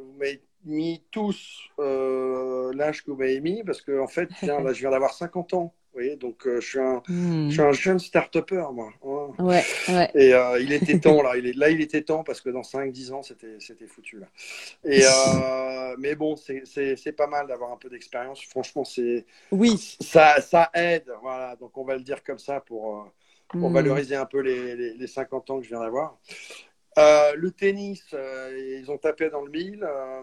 vous 0.04 0.12
m'ayez 0.18 0.40
mis 0.64 1.02
tous 1.10 1.58
euh, 1.80 2.72
l'âge 2.74 3.02
que 3.04 3.10
vous 3.10 3.16
m'avez 3.16 3.40
mis, 3.40 3.64
parce 3.64 3.82
que 3.82 3.98
en 4.00 4.06
fait, 4.06 4.28
tiens, 4.38 4.60
là, 4.60 4.72
je 4.72 4.78
viens 4.80 4.90
d'avoir 4.90 5.12
50 5.12 5.54
ans. 5.54 5.74
Vous 5.92 5.98
voyez, 6.00 6.16
donc 6.16 6.36
je, 6.46 6.60
suis 6.60 6.78
un, 6.78 7.02
Hmm. 7.08 7.48
je 7.48 7.52
suis 7.52 7.60
un 7.62 7.72
jeune 7.72 7.98
start-upper, 7.98 8.64
moi. 8.72 8.90
hein. 9.04 9.30
Ouais, 9.44 9.62
ouais. 9.88 10.10
Et 10.14 10.32
il 10.62 10.72
était 10.72 10.98
temps, 11.00 11.20
là. 11.20 11.36
Il 11.36 11.46
est, 11.46 11.52
là, 11.54 11.68
il 11.68 11.80
était 11.82 12.00
temps, 12.02 12.22
parce 12.24 12.40
que 12.40 12.48
dans 12.48 12.62
5-10 12.62 13.12
ans, 13.12 13.22
c'était 13.22 13.86
foutu, 13.88 14.18
là. 14.20 14.26
Et, 14.84 15.02
mais 15.98 16.14
bon, 16.14 16.36
c'est- 16.36 17.16
pas 17.16 17.26
mal 17.26 17.46
d'avoir 17.48 17.72
un 17.72 17.76
peu 17.76 17.90
d'expérience. 17.90 18.40
Franchement, 18.44 18.84
c'est 18.84 19.26
Oui. 19.50 19.96
ça, 20.00 20.40
ça 20.40 20.70
aide. 20.74 21.12
Voilà, 21.22 21.56
donc 21.56 21.76
on 21.76 21.84
va 21.84 21.94
le 21.96 22.02
dire 22.02 22.22
comme 22.22 22.38
ça 22.38 22.60
pour, 22.60 23.06
pour 23.58 23.70
Hmm. 23.70 23.72
valoriser 23.72 24.16
un 24.16 24.26
peu 24.26 24.40
les, 24.40 24.76
les, 24.76 24.94
les 24.94 25.06
50 25.06 25.50
ans 25.50 25.58
que 25.58 25.64
je 25.64 25.70
viens 25.70 25.80
d'avoir. 25.80 26.18
Euh, 26.98 27.34
le 27.36 27.50
tennis, 27.52 28.04
euh, 28.14 28.78
ils 28.80 28.90
ont 28.90 28.98
tapé 28.98 29.30
dans 29.30 29.42
le 29.42 29.50
mille. 29.50 29.84
euh, 29.84 30.22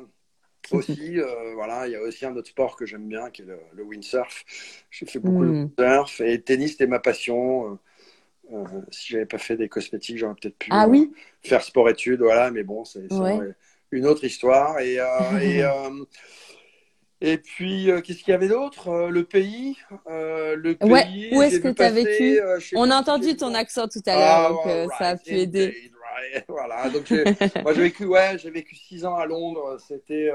aussi, 0.72 1.18
voilà, 1.56 1.88
il 1.88 1.94
y 1.94 1.96
a 1.98 2.02
aussi 2.02 2.26
un 2.26 2.36
autre 2.38 2.50
sport 2.50 2.76
que 2.78 2.86
j'aime 2.86 3.08
bien 3.08 3.30
qui 3.32 3.44
est 3.44 3.46
le, 3.46 3.60
le 3.74 3.84
windsurf. 3.84 4.44
J'ai 4.92 5.06
fait 5.08 5.20
beaucoup 5.20 5.46
Hmm. 5.46 5.68
de 5.78 5.84
windsurf 5.86 6.22
et 6.22 6.38
le 6.38 6.44
tennis, 6.44 6.72
c'était 6.74 6.88
ma 6.88 7.00
passion. 7.00 7.80
Si 8.92 9.12
j'avais 9.14 9.26
pas 9.26 9.38
fait 9.38 9.58
des 9.58 9.70
cosmétiques, 9.70 10.18
j'aurais 10.18 10.36
peut-être 10.36 10.58
pu 10.58 10.72
Ah 10.72 10.88
oui. 10.88 11.16
faire 11.42 11.62
sport-études, 11.64 12.22
voilà, 12.22 12.52
mais 12.52 12.64
bon, 12.64 12.84
c'est 12.86 13.08
Ouais. 13.10 13.46
une 13.92 14.06
autre 14.08 14.24
histoire. 14.24 14.80
Et, 14.80 14.96
et, 15.42 15.64
et 17.22 17.38
puis, 17.38 17.92
euh, 17.92 18.02
qu'est-ce 18.02 18.20
qu'il 18.20 18.32
y 18.32 18.36
avait 18.36 18.48
d'autre 18.48 18.88
Euh, 18.90 19.10
Le 19.10 19.24
pays. 19.24 19.78
euh, 20.08 20.56
le 20.56 20.76
pays 20.76 20.90
Ouais, 20.90 21.06
où 21.34 21.42
est-ce 21.42 21.60
que 21.60 21.70
tu 21.70 21.82
as 21.82 21.92
vécu 21.92 22.40
On 22.76 22.90
a 22.92 22.96
entendu 22.98 23.36
ton 23.36 23.54
accent 23.54 23.88
tout 23.88 24.02
à 24.06 24.16
l'heure, 24.16 24.46
Ah, 24.46 24.50
donc 24.50 24.66
right, 24.66 24.90
ça 25.00 25.08
a 25.10 25.16
pu 25.18 25.32
aider. 25.36 25.66
right. 25.66 26.46
Voilà, 26.48 26.90
donc 26.90 27.10
moi 27.64 27.74
j'ai 27.74 27.82
vécu, 27.82 28.06
ouais, 28.06 28.38
j'ai 28.38 28.50
vécu 28.52 28.76
six 28.76 29.06
ans 29.06 29.16
à 29.16 29.26
Londres. 29.26 29.78
C'était, 29.88 30.32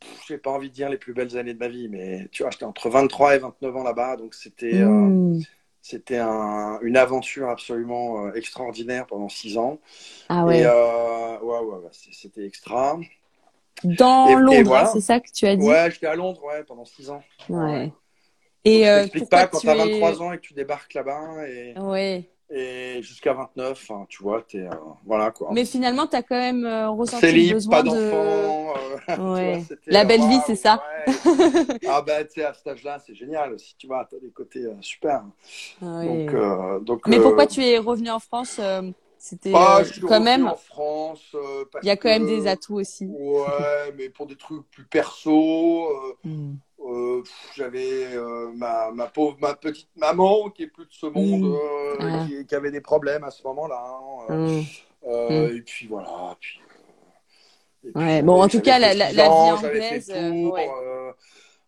pff, 0.00 0.26
j'ai 0.28 0.38
pas 0.38 0.50
envie 0.50 0.68
de 0.68 0.74
dire 0.74 0.88
les 0.88 0.98
plus 0.98 1.14
belles 1.14 1.36
années 1.36 1.54
de 1.54 1.58
ma 1.58 1.68
vie, 1.68 1.88
mais 1.88 2.28
tu 2.32 2.42
vois, 2.42 2.50
j'étais 2.50 2.64
entre 2.64 2.90
23 2.90 3.34
et 3.34 3.38
29 3.38 3.76
ans 3.76 3.82
là-bas, 3.82 4.16
donc 4.16 4.34
c'était, 4.34 4.82
Hmm. 4.84 5.40
c'était 5.80 6.18
un- 6.18 6.78
une 6.82 6.96
aventure 6.96 7.48
absolument 7.48 8.32
extraordinaire 8.34 9.06
pendant 9.06 9.28
six 9.28 9.58
ans. 9.58 9.80
Ah 10.28 10.44
ouais. 10.46 10.60
Et 10.60 10.66
ouais, 10.66 11.38
ouais, 11.42 11.76
ouais, 11.76 11.88
c'est- 11.92 12.12
c'était 12.12 12.46
extra. 12.46 12.98
Dans 13.84 14.28
et- 14.28 14.34
Londres, 14.40 14.62
voilà. 14.64 14.88
hein, 14.88 14.90
c'est 14.92 15.00
ça 15.00 15.20
que 15.20 15.30
tu 15.32 15.46
as 15.46 15.56
dit 15.56 15.66
Ouais, 15.66 15.90
j'étais 15.90 16.06
à 16.06 16.14
Londres, 16.14 16.42
ouais, 16.44 16.62
pendant 16.64 16.84
six 16.84 17.10
ans. 17.10 17.22
Ouais. 17.48 17.92
Et 18.64 18.80
Et 18.80 18.84
je 18.84 18.88
euh, 18.88 18.98
t'explique 19.00 19.22
pourquoi 19.24 19.38
pas 19.38 19.46
quand 19.48 19.58
tu 19.58 19.68
es... 19.68 19.74
23 20.00 20.22
ans 20.22 20.32
et 20.32 20.36
que 20.36 20.42
tu 20.42 20.54
débarques 20.54 20.94
là-bas 20.94 21.48
et, 21.48 21.74
Ouais. 21.78 22.30
et 22.48 23.02
jusqu'à 23.02 23.32
29, 23.32 23.70
enfin, 23.72 24.06
tu 24.08 24.22
vois, 24.22 24.42
t'es, 24.42 24.58
euh, 24.58 24.70
voilà 25.04 25.32
quoi. 25.32 25.48
Mais 25.52 25.64
finalement, 25.64 26.06
tu 26.06 26.14
as 26.14 26.22
quand 26.22 26.36
même 26.38 26.64
euh, 26.64 26.88
ressenti 26.90 27.26
le 27.26 27.32
libre, 27.32 27.54
besoin 27.54 27.70
pas 27.72 27.82
de... 27.82 27.90
euh, 27.92 28.62
tu 29.16 29.20
Ouais. 29.20 29.62
La 29.86 30.04
belle 30.04 30.20
vie, 30.20 30.38
c'est 30.46 30.54
ça. 30.54 30.80
ouais. 31.08 31.12
ah 31.88 32.02
ben, 32.02 32.24
tu 32.24 32.34
sais, 32.34 32.44
à 32.44 32.54
cet 32.54 32.68
âge-là, 32.68 33.00
c'est 33.04 33.16
génial 33.16 33.52
aussi, 33.54 33.74
tu 33.76 33.88
vois, 33.88 34.06
t'as 34.08 34.18
des 34.20 34.30
côtés 34.30 34.64
super. 34.80 35.24
Ouais. 35.80 36.06
Donc, 36.26 36.34
euh, 36.34 36.78
donc, 36.78 37.08
Mais 37.08 37.18
pourquoi 37.18 37.46
tu 37.48 37.64
es 37.64 37.78
revenu 37.78 38.10
en 38.10 38.20
France 38.20 38.60
C'était 39.24 39.52
ah, 39.54 39.78
euh, 39.82 39.84
quand 40.08 40.20
même, 40.20 40.48
en 40.48 40.56
France. 40.56 41.22
euh, 41.36 41.64
il 41.84 41.86
y 41.86 41.90
a 41.90 41.96
quand 41.96 42.08
même 42.08 42.26
des 42.26 42.48
atouts 42.48 42.80
aussi. 42.80 43.06
Ouais, 43.06 43.92
mais 43.96 44.08
pour 44.10 44.26
des 44.26 44.34
trucs 44.34 44.68
plus 44.72 44.84
perso. 44.84 45.86
euh, 45.88 46.16
Hmm. 46.24 46.54
euh, 46.84 47.22
j'avais 47.54 48.16
euh, 48.16 48.50
ma, 48.56 48.90
ma 48.90 49.06
pauvre, 49.06 49.36
ma 49.40 49.54
petite 49.54 49.90
maman 49.96 50.50
qui 50.50 50.64
est 50.64 50.66
plus 50.66 50.86
de 50.86 50.92
ce 50.92 51.06
monde, 51.06 51.40
Mm. 51.40 51.54
euh, 51.54 51.96
Ah. 52.00 52.26
qui, 52.26 52.46
qui 52.46 52.54
avait 52.56 52.72
des 52.72 52.80
problèmes 52.80 53.22
à 53.22 53.30
ce 53.30 53.44
moment-là. 53.44 53.80
hein, 53.80 54.36
Hmm. 55.08 55.46
Et 55.56 55.62
puis 55.62 55.86
voilà. 55.86 56.36
Puis, 56.40 56.58
et 57.84 57.92
puis, 57.92 58.02
Ouais, 58.02 58.22
bon, 58.22 58.42
en 58.42 58.48
tout 58.48 58.60
cas, 58.60 58.80
la- 58.80 58.92
la- 58.92 59.10
six 59.10 59.16
la 59.16 59.22
vie 59.28 59.30
anglaise, 59.52 60.08
ouais. 60.10 60.68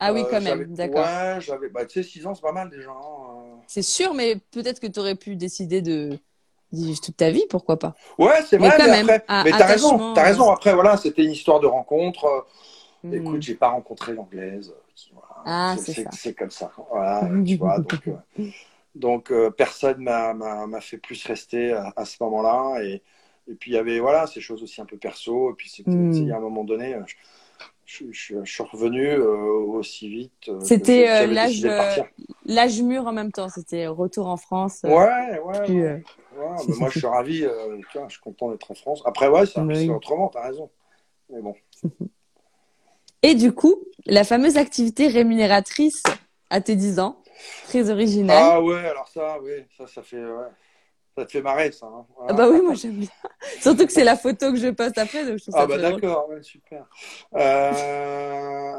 Ah 0.00 0.12
oui, 0.12 0.24
quand 0.28 0.40
même, 0.40 0.74
d'accord. 0.74 1.04
Ouais, 1.04 1.40
j'avais, 1.40 1.68
bah, 1.68 1.86
tu 1.86 2.02
sais, 2.02 2.08
6 2.08 2.26
ans, 2.26 2.34
c'est 2.34 2.42
pas 2.42 2.50
mal 2.50 2.68
déjà. 2.68 2.90
hein, 2.90 3.60
C'est 3.68 3.82
sûr, 3.82 4.12
mais 4.12 4.36
peut-être 4.50 4.80
que 4.80 4.88
tu 4.88 4.98
aurais 4.98 5.14
pu 5.14 5.36
décider 5.36 5.82
de 5.82 6.18
toute 7.00 7.16
ta 7.16 7.30
vie, 7.30 7.44
pourquoi 7.50 7.78
pas 7.78 7.94
euh. 8.18 8.24
Ouais, 8.24 8.42
c'est 8.48 8.58
Mais 8.58 8.70
vrai, 8.70 8.72
quand 8.72 8.84
mais 8.84 8.90
même, 8.90 9.12
après, 9.12 9.26
mais 9.42 9.54
t'as 9.56 9.66
raison, 9.66 10.04
t'as 10.12 10.22
euh, 10.22 10.24
raison. 10.24 10.50
Après, 10.50 10.74
voilà, 10.74 10.96
c'était 10.96 11.24
une 11.24 11.32
histoire 11.32 11.60
de 11.60 11.66
rencontre. 11.66 12.24
euh, 12.26 12.40
Hmm. 13.02 13.10
Écoute, 13.16 13.42
j'ai 13.42 13.54
pas 13.56 13.68
rencontré 13.70 14.14
l'anglaise. 14.14 14.70
euh, 14.70 14.80
voilà, 15.12 15.46
Ah, 15.46 15.76
c'est, 15.76 15.94
c'est 15.94 16.04
ça. 16.04 16.10
c'est 16.12 16.34
comme 16.34 16.50
ça. 16.50 16.72
Voilà, 16.90 17.30
tu 17.44 17.58
vois. 17.58 17.80
Donc, 17.80 18.08
euh, 18.08 18.16
donc 18.94 19.32
euh, 19.32 19.50
personne 19.50 19.98
m'a, 20.02 20.34
fait 20.80 20.98
plus 20.98 21.24
rester 21.26 21.72
à, 21.72 21.92
à 21.96 22.04
ce 22.04 22.16
moment-là. 22.22 22.82
Et, 22.84 23.02
et 23.48 23.54
puis 23.54 23.72
il 23.72 23.74
y 23.74 23.78
avait 23.78 24.00
voilà 24.00 24.26
ces 24.26 24.40
choses 24.40 24.62
aussi 24.62 24.80
un 24.80 24.86
peu 24.86 24.98
perso. 24.98 25.52
Et 25.52 25.54
puis 25.54 25.70
Mm. 25.86 26.10
sais, 26.18 26.24
il 26.24 26.28
y 26.28 26.32
a 26.32 26.36
un 26.38 26.40
moment 26.40 26.64
donné, 26.64 26.94
euh, 26.94 27.02
je, 27.06 27.14
je- 27.86 28.12
je- 28.12 28.44
je 28.44 28.52
suis 28.52 28.62
revenu 28.64 29.06
euh, 29.08 29.26
aussi 29.36 30.08
vite. 30.08 30.48
euh, 30.48 30.60
C'était, 30.66 31.08
euh, 31.10 31.26
l'âge, 31.26 31.64
euh, 31.64 32.02
mûr 32.82 33.06
en 33.06 33.12
même 33.12 33.32
temps, 33.32 33.48
c'était 33.48 33.86
retour 33.86 34.26
en 34.28 34.36
France. 34.36 34.84
euh, 34.84 34.90
Ouais, 34.90 35.38
ouais. 35.40 36.04
Mais 36.68 36.76
moi, 36.76 36.88
je 36.90 36.98
suis 36.98 37.06
ravi. 37.06 37.44
euh, 37.44 37.78
tu 37.90 37.98
vois, 37.98 38.08
je 38.08 38.14
suis 38.14 38.22
content 38.22 38.50
d'être 38.50 38.70
en 38.70 38.74
France. 38.74 39.02
Après, 39.04 39.28
ouais, 39.28 39.46
ça 39.46 39.62
Oui. 39.62 39.86
c'est 39.86 39.90
autrement. 39.90 40.28
T'as 40.28 40.42
raison. 40.42 40.70
Mais 41.30 41.40
bon. 41.40 41.54
Et 43.22 43.34
du 43.34 43.52
coup, 43.52 43.76
la 44.06 44.24
fameuse 44.24 44.56
activité 44.56 45.08
rémunératrice 45.08 46.02
à 46.50 46.60
tes 46.60 46.76
10 46.76 46.98
ans, 47.00 47.22
très 47.64 47.90
originale. 47.90 48.36
Ah 48.38 48.62
ouais, 48.62 48.86
alors 48.86 49.08
ça, 49.08 49.38
oui, 49.42 49.64
ça, 49.76 49.86
ça 49.86 50.02
fait, 50.02 50.22
ouais. 50.22 50.48
Ça 51.16 51.24
te 51.24 51.30
fait 51.30 51.42
marrer, 51.42 51.70
ça. 51.70 51.86
hein. 51.86 52.04
Voilà. 52.16 52.32
Ah 52.32 52.36
bah 52.36 52.48
oui, 52.50 52.60
moi 52.60 52.74
j'aime 52.74 52.96
bien. 52.98 53.08
Surtout 53.60 53.86
que 53.86 53.92
c'est 53.92 54.04
la 54.04 54.16
photo 54.16 54.50
que 54.50 54.56
je 54.58 54.68
poste 54.68 54.98
après, 54.98 55.24
donc 55.24 55.38
je 55.38 55.42
trouve 55.44 55.54
ça 55.54 55.60
Ah 55.62 55.66
bah 55.66 55.78
d'accord, 55.78 56.28
ouais, 56.28 56.42
super. 56.42 56.86
Euh, 57.34 58.72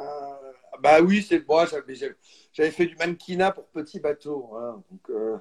Bah 0.82 1.02
oui, 1.02 1.26
c'est 1.28 1.48
moi, 1.48 1.66
j'avais, 1.66 2.72
fait 2.72 2.86
du 2.86 2.96
mannequinat 2.98 3.52
pour 3.52 3.66
petits 3.68 4.00
bateaux. 4.00 4.52
hein. 4.58 4.84
Donc, 4.92 5.10
euh, 5.10 5.38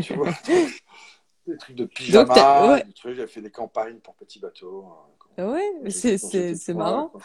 tu 0.00 0.14
vois, 0.14 0.30
des 1.46 1.56
trucs 1.56 1.76
de 1.76 1.84
Donc, 1.84 1.92
pyjama, 1.94 2.68
ouais. 2.74 2.84
des 2.84 2.92
trucs, 2.92 3.14
j'avais 3.16 3.28
fait 3.28 3.40
des 3.40 3.50
campagnes 3.50 3.98
pour 3.98 4.14
petits 4.14 4.38
bateaux. 4.40 4.84
hein. 4.88 5.06
Ouais, 5.38 5.70
Quand 5.84 5.90
c'est, 5.90 6.74
marrant. 6.74 7.08
quoi. 7.08 7.22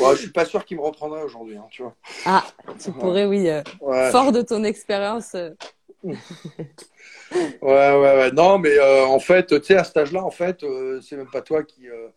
Ouais, 0.00 0.14
je 0.16 0.20
suis 0.22 0.30
pas 0.32 0.44
sûr 0.44 0.64
qu'il 0.64 0.76
me 0.76 0.82
reprendrait 0.82 1.22
aujourd'hui, 1.22 1.56
hein, 1.56 1.66
tu 1.70 1.82
vois. 1.82 1.94
Ah, 2.26 2.44
tu 2.78 2.92
pourrais, 2.92 3.24
oui, 3.24 3.48
euh, 3.48 3.62
Ouais. 3.80 4.10
fort 4.10 4.30
de 4.32 4.42
ton 4.42 4.62
expérience. 4.64 5.34
euh, 5.34 5.50
Ouais, 6.12 7.52
ouais, 7.62 7.96
ouais. 7.98 8.32
Non, 8.32 8.58
mais 8.58 8.76
euh, 8.78 9.04
en 9.06 9.18
fait, 9.18 9.46
tu 9.46 9.64
sais, 9.66 9.76
à 9.76 9.84
cet 9.84 9.96
âge-là, 9.96 10.22
en 10.24 10.30
fait, 10.30 10.62
euh, 10.62 11.00
c'est 11.00 11.16
même 11.16 11.30
pas 11.30 11.40
toi 11.42 11.62
qui, 11.64 11.88
euh, 11.88 12.08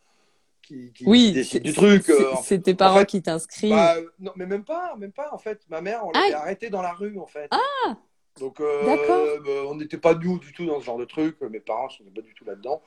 qui, 0.62 0.92
qui 0.94 1.06
Oui, 1.08 1.32
décide 1.32 1.64
du 1.64 1.74
truc. 1.74 2.04
c'est- 2.06 2.12
euh, 2.14 2.34
c'est 2.44 2.60
tes 2.62 2.76
parents 2.76 3.00
fait, 3.00 3.06
qui 3.06 3.22
t'inscrivent. 3.22 3.72
Bah, 3.74 3.96
non, 4.20 4.32
mais 4.36 4.46
même 4.46 4.66
pas, 4.66 4.96
même 4.98 5.12
pas. 5.14 5.30
En 5.32 5.38
fait, 5.38 5.62
ma 5.70 5.80
mère, 5.82 6.02
on 6.06 6.12
l'avait 6.12 6.34
Ah. 6.34 6.42
arrêtée 6.42 6.70
dans 6.70 6.82
la 6.82 6.92
rue, 6.94 7.18
en 7.20 7.26
fait. 7.28 7.48
Ah. 7.52 7.96
Donc, 8.40 8.60
euh, 8.62 9.40
bah, 9.40 9.52
on 9.68 9.76
n'était 9.76 9.98
pas 9.98 10.14
nous 10.14 10.40
du 10.40 10.54
tout 10.54 10.66
dans 10.66 10.80
ce 10.80 10.86
genre 10.86 10.98
de 10.98 11.06
truc. 11.06 11.40
Mes 11.42 11.60
parents 11.60 11.88
ne 11.88 11.92
sont 11.92 12.04
pas 12.16 12.22
du 12.22 12.34
tout 12.34 12.46
là-dedans. 12.46 12.82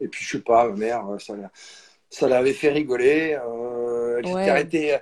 Et 0.00 0.08
puis, 0.08 0.24
je 0.24 0.32
sais 0.38 0.42
pas, 0.42 0.68
ma 0.68 0.74
mère, 0.76 1.08
euh, 1.08 1.18
ça, 1.18 1.36
l'a- 1.36 1.50
ça 2.10 2.28
l'avait 2.28 2.52
fait 2.52 2.70
rigoler. 2.70 3.38
Euh, 3.46 4.18
elle 4.18 4.26
Ouais. 4.26 4.32
s'était 4.32 4.50
arrêtée 4.50 4.96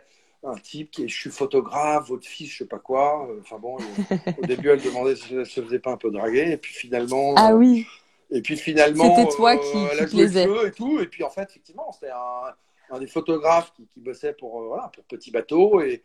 un 0.47 0.55
type 0.57 0.91
qui 0.91 1.05
est, 1.05 1.09
je 1.09 1.19
suis 1.19 1.31
photographe, 1.31 2.09
votre 2.09 2.27
fils, 2.27 2.51
je 2.53 2.59
sais 2.59 2.67
pas 2.67 2.79
quoi. 2.79 3.27
Euh, 3.31 3.39
Enfin 3.41 3.59
bon, 3.59 3.77
au 4.39 4.47
début, 4.47 4.69
elle 4.71 4.83
demandait 4.83 5.17
si 5.17 5.35
elle 5.35 5.47
se 5.47 5.63
faisait 5.63 5.79
pas 5.79 5.93
un 5.93 5.97
peu 5.97 6.11
draguer. 6.11 6.51
Et 6.53 6.57
puis 6.59 6.75
finalement, 6.75 7.35
Ah 7.37 7.53
euh, 7.53 7.57
oui, 7.57 7.87
et 8.31 8.43
puis 8.43 8.57
finalement, 8.57 9.17
C'était 9.17 9.35
toi 9.37 9.55
euh, 9.55 9.89
qui- 9.89 10.07
qui 10.07 10.17
plaisait. 10.17 10.47
et 10.67 10.71
tout. 10.73 11.01
Et 11.01 11.07
puis 11.07 11.25
en 11.25 11.31
fait, 11.31 11.49
effectivement, 11.51 11.91
c'était 11.93 12.13
un, 12.13 12.95
un 12.95 12.99
des 12.99 13.07
photographes 13.07 13.73
qui, 13.75 13.87
qui 13.87 14.01
bossait 14.01 14.35
pour, 14.35 14.61
euh, 14.61 14.67
voilà, 14.69 14.91
pour 14.95 15.05
Petit 15.05 15.31
Bateau 15.31 15.81
et, 15.81 16.03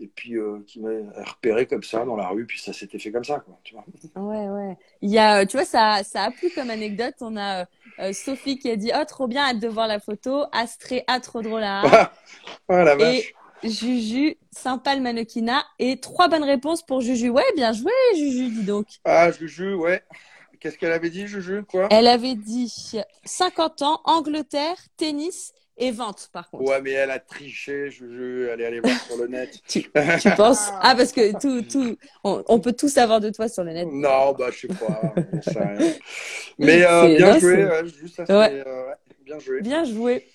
et 0.00 0.06
puis 0.06 0.36
euh, 0.36 0.60
qui 0.66 0.80
m'a 0.80 0.90
repéré 1.24 1.66
comme 1.66 1.82
ça 1.82 2.04
dans 2.04 2.16
la 2.16 2.28
rue. 2.28 2.46
Puis 2.46 2.60
ça 2.60 2.72
s'était 2.72 2.98
fait 2.98 3.10
comme 3.10 3.24
ça, 3.24 3.40
quoi. 3.40 3.58
Tu 3.64 3.74
vois. 3.74 3.84
ouais, 4.16 4.48
ouais. 4.48 4.76
Il 5.02 5.10
y 5.10 5.18
a, 5.18 5.44
tu 5.46 5.56
vois, 5.56 5.66
ça, 5.66 6.02
ça 6.04 6.24
a 6.24 6.30
plu 6.30 6.50
comme 6.54 6.70
anecdote. 6.70 7.14
On 7.20 7.36
a 7.36 7.62
euh, 7.62 7.64
euh, 7.98 8.12
Sophie 8.12 8.58
qui 8.58 8.70
a 8.70 8.76
dit, 8.76 8.92
oh, 8.94 9.04
trop 9.06 9.26
bien, 9.26 9.42
hâte 9.42 9.60
de 9.60 9.68
voir 9.68 9.88
la 9.88 10.00
photo. 10.00 10.44
Astré, 10.52 11.04
ah, 11.06 11.20
trop 11.20 11.42
drôle 11.42 11.64
à 11.64 11.82
Ah, 11.84 12.12
ah, 12.68 12.84
la 12.84 12.96
vache. 12.96 13.34
Et 13.62 13.68
Juju, 13.68 14.36
sympa 14.52 14.94
le 14.94 15.02
mannequinat. 15.02 15.64
Et 15.78 15.98
trois 15.98 16.28
bonnes 16.28 16.44
réponses 16.44 16.84
pour 16.84 17.00
Juju. 17.00 17.30
Ouais, 17.30 17.44
bien 17.56 17.72
joué, 17.72 17.92
Juju, 18.14 18.50
dis 18.50 18.64
donc. 18.64 18.86
Ah, 19.04 19.30
Juju, 19.32 19.74
ouais. 19.74 20.02
Qu'est-ce 20.60 20.78
qu'elle 20.78 20.92
avait 20.92 21.10
dit, 21.10 21.26
Juju 21.26 21.64
Quoi? 21.64 21.88
Elle 21.90 22.06
avait 22.08 22.34
dit 22.34 22.72
50 23.24 23.82
ans, 23.82 24.00
Angleterre, 24.04 24.76
tennis 24.96 25.52
et 25.78 25.90
vente, 25.90 26.28
par 26.32 26.50
contre. 26.50 26.64
Ouais, 26.64 26.80
mais 26.82 26.90
elle 26.92 27.10
a 27.10 27.18
triché, 27.18 27.90
Juju. 27.90 28.48
Elle 28.50 28.60
est 28.60 28.66
allée 28.66 28.80
voir 28.80 28.98
sur 29.00 29.16
le 29.16 29.26
net. 29.28 29.50
Tu, 29.68 29.82
tu 29.82 30.30
penses? 30.36 30.70
Ah, 30.80 30.94
parce 30.96 31.12
que 31.12 31.32
tout, 31.40 31.62
tout, 31.62 31.96
on, 32.24 32.42
on 32.48 32.60
peut 32.60 32.72
tout 32.72 32.88
savoir 32.88 33.20
de 33.20 33.30
toi 33.30 33.48
sur 33.48 33.64
le 33.64 33.72
net. 33.72 33.88
Non, 33.90 34.32
bah, 34.32 34.50
je 34.50 34.66
sais 34.66 34.68
pas. 34.68 35.12
rien. 35.46 35.92
Mais 36.58 36.84
euh, 36.84 37.16
bien 37.16 37.34
non, 37.34 37.38
joué, 37.38 37.64
ouais, 37.64 37.82
Ouais. 38.28 38.64
euh, 38.66 38.86
ouais, 38.88 38.94
bien 39.24 39.38
joué. 39.38 39.60
Bien 39.62 39.84
joué. 39.84 40.26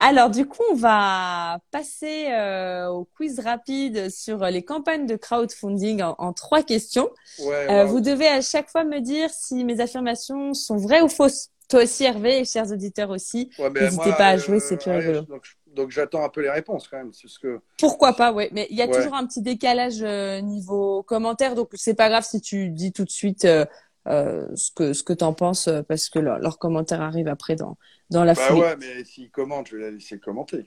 Alors, 0.00 0.30
du 0.30 0.46
coup, 0.46 0.62
on 0.70 0.74
va 0.74 1.58
passer 1.70 2.28
euh, 2.32 2.88
au 2.88 3.04
quiz 3.04 3.40
rapide 3.40 4.10
sur 4.10 4.38
les 4.46 4.62
campagnes 4.64 5.06
de 5.06 5.16
crowdfunding 5.16 6.02
en, 6.02 6.14
en 6.18 6.32
trois 6.32 6.62
questions. 6.62 7.10
Euh. 7.40 7.84
Vous 7.84 8.00
devez 8.00 8.26
à 8.26 8.40
chaque 8.40 8.70
fois 8.70 8.84
me 8.84 9.00
dire 9.00 9.30
si 9.30 9.64
mes 9.64 9.80
affirmations 9.80 10.54
sont 10.54 10.76
vraies 10.78 11.02
ou 11.02 11.08
fausses. 11.08 11.50
Toi 11.70 11.84
aussi, 11.84 12.04
Hervé, 12.04 12.40
et 12.40 12.44
chers 12.44 12.70
auditeurs 12.70 13.10
aussi. 13.10 13.50
Ouais, 13.58 13.70
mais 13.70 13.80
N'hésitez 13.82 14.10
pas 14.12 14.26
à 14.26 14.34
euh, 14.34 14.38
jouer, 14.38 14.60
c'est 14.60 14.76
plus 14.76 14.90
allez, 14.90 15.06
rigolo. 15.06 15.22
Donc, 15.26 15.44
donc 15.74 15.90
j'attends 15.90 16.24
un 16.24 16.28
peu 16.28 16.40
les 16.42 16.50
réponses 16.50 16.88
quand 16.88 16.98
même. 16.98 17.12
Parce 17.22 17.38
que... 17.38 17.60
Pourquoi 17.78 18.12
pas, 18.14 18.32
ouais. 18.32 18.50
Mais 18.52 18.66
il 18.70 18.76
y 18.76 18.82
a 18.82 18.86
Ouais. 18.88 18.96
toujours 18.96 19.14
un 19.14 19.24
petit 19.26 19.40
décalage 19.40 20.02
euh, 20.02 20.40
niveau 20.40 21.02
commentaire, 21.04 21.54
donc 21.54 21.70
c'est 21.74 21.94
pas 21.94 22.08
grave 22.08 22.24
si 22.24 22.40
tu 22.40 22.70
dis 22.70 22.92
tout 22.92 23.04
de 23.04 23.10
suite 23.10 23.44
euh, 23.44 23.64
euh, 24.08 24.46
ce 24.56 24.70
que 24.72 24.92
ce 24.92 25.02
que 25.04 25.12
t'en 25.12 25.32
penses, 25.32 25.68
euh, 25.68 25.82
parce 25.82 26.08
que 26.08 26.18
leur, 26.18 26.38
leur 26.40 26.58
commentaire 26.58 27.00
arrive 27.02 27.28
après 27.28 27.54
dans 27.54 27.76
dans 28.10 28.24
la 28.24 28.34
Bah 28.34 28.40
foulée. 28.42 28.60
ouais, 28.62 28.76
mais 28.76 29.04
s'il 29.04 29.30
commente, 29.30 29.68
je 29.68 29.76
vais 29.76 29.82
la 29.84 29.90
laisser 29.92 30.18
commenter. 30.18 30.66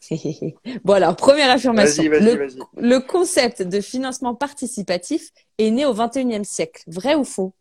bon 0.84 0.92
alors, 0.92 1.16
première 1.16 1.50
affirmation. 1.50 2.02
Vas-y, 2.04 2.20
vas-y, 2.20 2.34
le, 2.36 2.46
vas-y. 2.46 2.58
le 2.76 2.98
concept 3.00 3.62
de 3.62 3.80
financement 3.80 4.34
participatif 4.34 5.30
est 5.58 5.70
né 5.70 5.86
au 5.86 5.94
21e 5.94 6.44
siècle. 6.44 6.82
Vrai 6.86 7.14
ou 7.14 7.24
faux? 7.24 7.52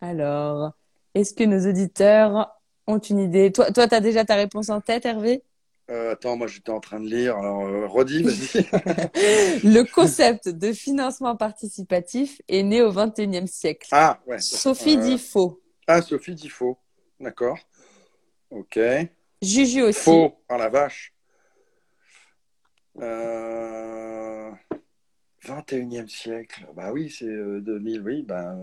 Alors, 0.00 0.72
est-ce 1.14 1.34
que 1.34 1.44
nos 1.44 1.68
auditeurs 1.68 2.54
ont 2.86 2.98
une 2.98 3.18
idée? 3.18 3.52
Toi, 3.52 3.70
toi, 3.72 3.86
t'as 3.88 4.00
déjà 4.00 4.24
ta 4.24 4.34
réponse 4.34 4.68
en 4.70 4.80
tête, 4.80 5.04
Hervé? 5.06 5.42
Euh, 5.90 6.12
attends, 6.12 6.36
moi 6.36 6.46
j'étais 6.48 6.70
en 6.70 6.80
train 6.80 7.00
de 7.00 7.06
lire. 7.08 7.36
Alors, 7.38 7.64
euh, 7.66 7.86
redis, 7.86 8.22
vas-y. 8.22 8.62
Le 9.64 9.82
concept 9.90 10.48
de 10.50 10.72
financement 10.74 11.34
participatif 11.34 12.42
est 12.48 12.62
né 12.62 12.82
au 12.82 12.92
21e 12.92 13.46
siècle. 13.46 13.88
ah, 13.92 14.18
ouais. 14.26 14.38
Sophie 14.38 14.98
Euh, 14.98 15.00
dit 15.00 15.18
faux. 15.18 15.62
Ah, 15.86 16.02
Sophie 16.02 16.34
dit 16.34 16.50
faux. 16.50 16.76
D'accord. 17.18 17.58
Ok. 18.50 18.78
Juju 19.40 19.82
aussi. 19.82 20.00
Faux. 20.00 20.34
Ah 20.48 20.58
la 20.58 20.68
vache. 20.68 21.14
Euh... 23.00 24.50
21e 25.46 26.08
siècle. 26.08 26.66
Bah 26.74 26.90
oui, 26.92 27.08
c'est 27.10 27.24
euh, 27.24 27.60
2000, 27.60 28.02
oui. 28.02 28.22
Bah... 28.22 28.54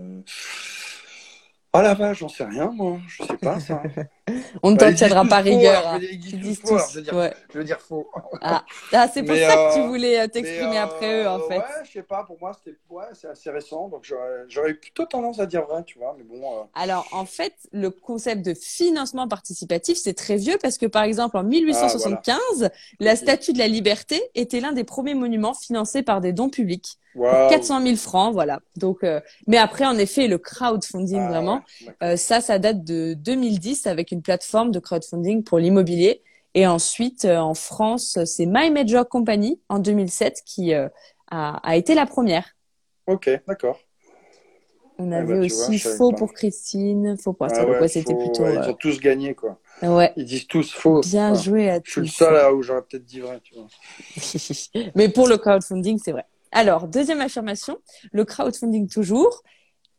euh, 1.75 1.79
Ah 1.79 1.81
la 1.83 1.93
vache, 1.93 2.19
j'en 2.19 2.29
sais 2.29 2.43
rien, 2.45 2.71
moi. 2.71 2.97
Je 3.07 3.23
sais 3.23 3.37
pas 3.37 3.59
ça. 3.59 3.81
On 4.63 4.71
ne 4.71 4.77
Bah, 4.77 4.89
t'en 4.89 4.95
tiendra 4.95 5.23
pas 5.25 5.37
rigueur. 5.39 5.87
hein. 5.87 5.99
ils 6.01 6.39
disent 6.39 6.61
tous 6.61 6.79
je 6.91 6.95
veux 6.97 7.01
dire- 7.03 7.13
ouais. 7.15 7.33
Je 7.53 7.57
veux 7.59 7.63
dire 7.63 7.79
faux. 7.79 8.07
Ah, 8.41 8.63
Ah, 8.91 9.07
c'est 9.13 9.23
pour 9.23 9.33
Mais, 9.35 9.47
ça 9.47 9.55
que 9.55 9.73
tu 9.75 9.79
euh, 9.81 9.87
voulais 9.87 10.19
euh, 10.19 10.27
t'exprimer 10.27 10.69
Mais, 10.71 10.77
après 10.77 11.23
eux, 11.23 11.27
en 11.27 11.39
euh, 11.39 11.47
fait. 11.47 11.57
Ouais, 11.57 11.63
je 11.85 11.91
sais 11.91 12.03
pas, 12.03 12.23
pour 12.23 12.39
moi, 12.39 12.51
c'était 12.53 12.77
ouais, 12.89 13.03
c'est 13.13 13.27
assez 13.27 13.49
récent, 13.51 13.89
donc 13.89 14.11
j'aurais 14.47 14.73
plutôt 14.73 15.05
tendance 15.05 15.39
à 15.39 15.45
dire 15.45 15.65
vrai, 15.65 15.83
tu 15.83 15.99
vois, 15.99 16.15
mais 16.17 16.23
bon. 16.23 16.41
euh, 16.43 16.63
Alors, 16.73 17.07
en 17.11 17.25
fait, 17.25 17.53
le 17.71 17.89
concept 17.91 18.43
de 18.45 18.53
financement 18.53 19.27
participatif, 19.27 19.97
c'est 19.97 20.13
très 20.13 20.37
vieux 20.37 20.57
parce 20.61 20.77
que, 20.77 20.85
par 20.85 21.03
exemple, 21.03 21.37
en 21.37 21.43
1875, 21.43 22.69
la 22.99 23.13
Ok. 23.13 23.17
Statue 23.17 23.53
de 23.53 23.59
la 23.59 23.67
Liberté 23.67 24.21
était 24.35 24.59
l'un 24.59 24.71
des 24.71 24.83
premiers 24.83 25.13
monuments 25.15 25.53
financés 25.53 26.03
par 26.03 26.21
des 26.21 26.33
dons 26.33 26.49
publics. 26.49 26.97
Pour 27.29 27.45
waouh. 27.45 27.45
400 27.45 27.79
000 27.81 27.97
francs, 27.97 28.33
voilà. 28.33 28.59
Donc, 28.75 29.03
euh, 29.03 29.19
mais 29.47 29.57
après, 29.57 29.85
en 29.85 29.97
effet, 29.97 30.27
le 30.27 30.37
crowdfunding, 30.37 31.17
Ah, 31.19 31.27
vraiment, 31.27 31.63
ouais, 31.81 31.95
euh, 32.03 32.17
ça, 32.17 32.41
ça 32.41 32.59
date 32.59 32.83
de 32.83 33.13
2010 33.15 33.87
avec 33.87 34.11
une 34.11 34.21
plateforme 34.21 34.71
de 34.71 34.79
crowdfunding 34.79 35.43
pour 35.43 35.59
l'immobilier. 35.59 36.21
Et 36.53 36.67
ensuite, 36.67 37.25
euh, 37.25 37.37
en 37.37 37.53
France, 37.53 38.19
c'est 38.25 38.45
My 38.45 38.69
Major 38.69 39.07
Company 39.07 39.59
en 39.69 39.79
2007 39.79 40.41
qui 40.45 40.73
euh, 40.73 40.87
a, 41.31 41.57
a 41.67 41.75
été 41.75 41.95
la 41.95 42.05
première. 42.05 42.55
Ok, 43.07 43.29
d'accord. 43.47 43.79
On 44.97 45.11
Ah 45.11 45.21
avait 45.21 45.33
bah, 45.33 45.35
vois, 45.47 45.67
aussi 45.67 45.79
faux 45.79 46.11
pour 46.13 46.33
Christine, 46.33 47.17
faux 47.17 47.33
pour 47.33 47.47
Ah 47.47 47.65
ouais, 47.67 47.87
c'était 47.87 48.15
plutôt. 48.15 48.43
ouais, 48.43 48.57
euh, 48.57 48.63
Ils 48.63 48.69
ont 48.69 48.73
tous 48.75 48.99
gagné, 48.99 49.35
quoi. 49.35 49.59
Ouais, 49.81 50.13
Ils 50.15 50.25
disent 50.25 50.47
tous 50.47 50.71
faux. 50.73 51.01
bien 51.01 51.33
joué 51.33 51.69
à 51.69 51.79
Je 51.83 51.91
suis 51.91 52.01
le 52.01 52.07
tous. 52.07 52.13
seul 52.17 52.33
là 52.33 52.53
où 52.53 52.61
j'aurais 52.61 52.81
peut-être 52.81 53.05
dit 53.05 53.19
vrai, 53.19 53.39
tu 53.41 53.55
vois. 53.55 53.67
Mais 54.95 55.09
pour 55.09 55.27
le 55.27 55.37
crowdfunding, 55.37 55.99
c'est 56.03 56.11
vrai. 56.11 56.25
Alors, 56.55 56.87
deuxième 56.87 57.19
affirmation, 57.19 57.77
le 58.13 58.23
crowdfunding 58.23 58.87
toujours 58.87 59.43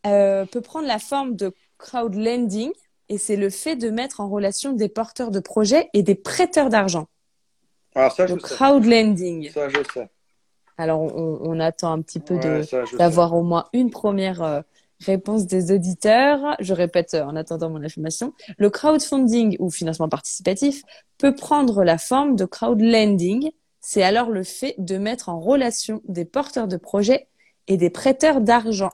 euh, 0.07 0.47
peut 0.47 0.63
prendre 0.63 0.87
la 0.89 0.99
forme 0.99 1.37
de 1.37 1.53
crowdlending 1.77 2.73
et 3.11 3.19
c'est 3.19 3.37
le 3.37 3.51
fait 3.51 3.77
de 3.77 3.91
mettre 3.91 4.21
en 4.21 4.29
relation 4.29 4.73
des 4.73 4.89
porteurs 4.89 5.31
de 5.31 5.39
projets 5.39 5.91
et 5.93 6.03
des 6.03 6.15
prêteurs 6.15 6.71
d'argent. 6.71 7.09
Alors 7.95 8.13
ça, 8.13 8.27
je 8.27 8.35
Le 8.35 8.41
sais. 8.41 8.55
crowdlending. 8.55 9.51
Ça, 9.51 9.69
je 9.69 9.79
sais. 9.93 10.09
Alors, 10.79 11.01
on, 11.03 11.39
on 11.43 11.61
attend 11.61 11.93
un 11.93 12.01
petit 12.01 12.21
peu 12.21 12.35
Ouais, 12.35 12.41
de 12.63 12.97
d'avoir 12.97 13.35
au 13.35 13.43
moins 13.43 13.67
une 13.75 13.91
première 13.91 14.43
euh, 14.43 14.61
réponse 15.01 15.47
des 15.47 15.73
auditeurs. 15.73 16.57
Je 16.61 16.73
répète 16.73 17.13
euh, 17.15 17.23
en 17.25 17.37
attendant 17.37 17.69
mon 17.69 17.83
affirmation. 17.83 18.33
Le 18.57 18.71
crowdfunding 18.71 19.57
ou 19.59 19.71
financement 19.71 20.09
participatif 20.09 20.83
peut 21.19 21.35
prendre 21.35 21.85
la 21.85 21.99
forme 21.99 22.35
de 22.35 22.47
crowdlending. 22.47 23.51
C'est 23.81 24.03
alors 24.03 24.31
le 24.31 24.43
fait 24.43 24.75
de 24.79 24.99
mettre 24.99 25.29
en 25.29 25.39
relation 25.41 26.03
des 26.09 26.25
porteurs 26.25 26.69
de 26.69 26.77
projets 26.77 27.29
et 27.69 27.77
des 27.77 27.91
prêteurs 27.91 28.41
d'argent. 28.41 28.91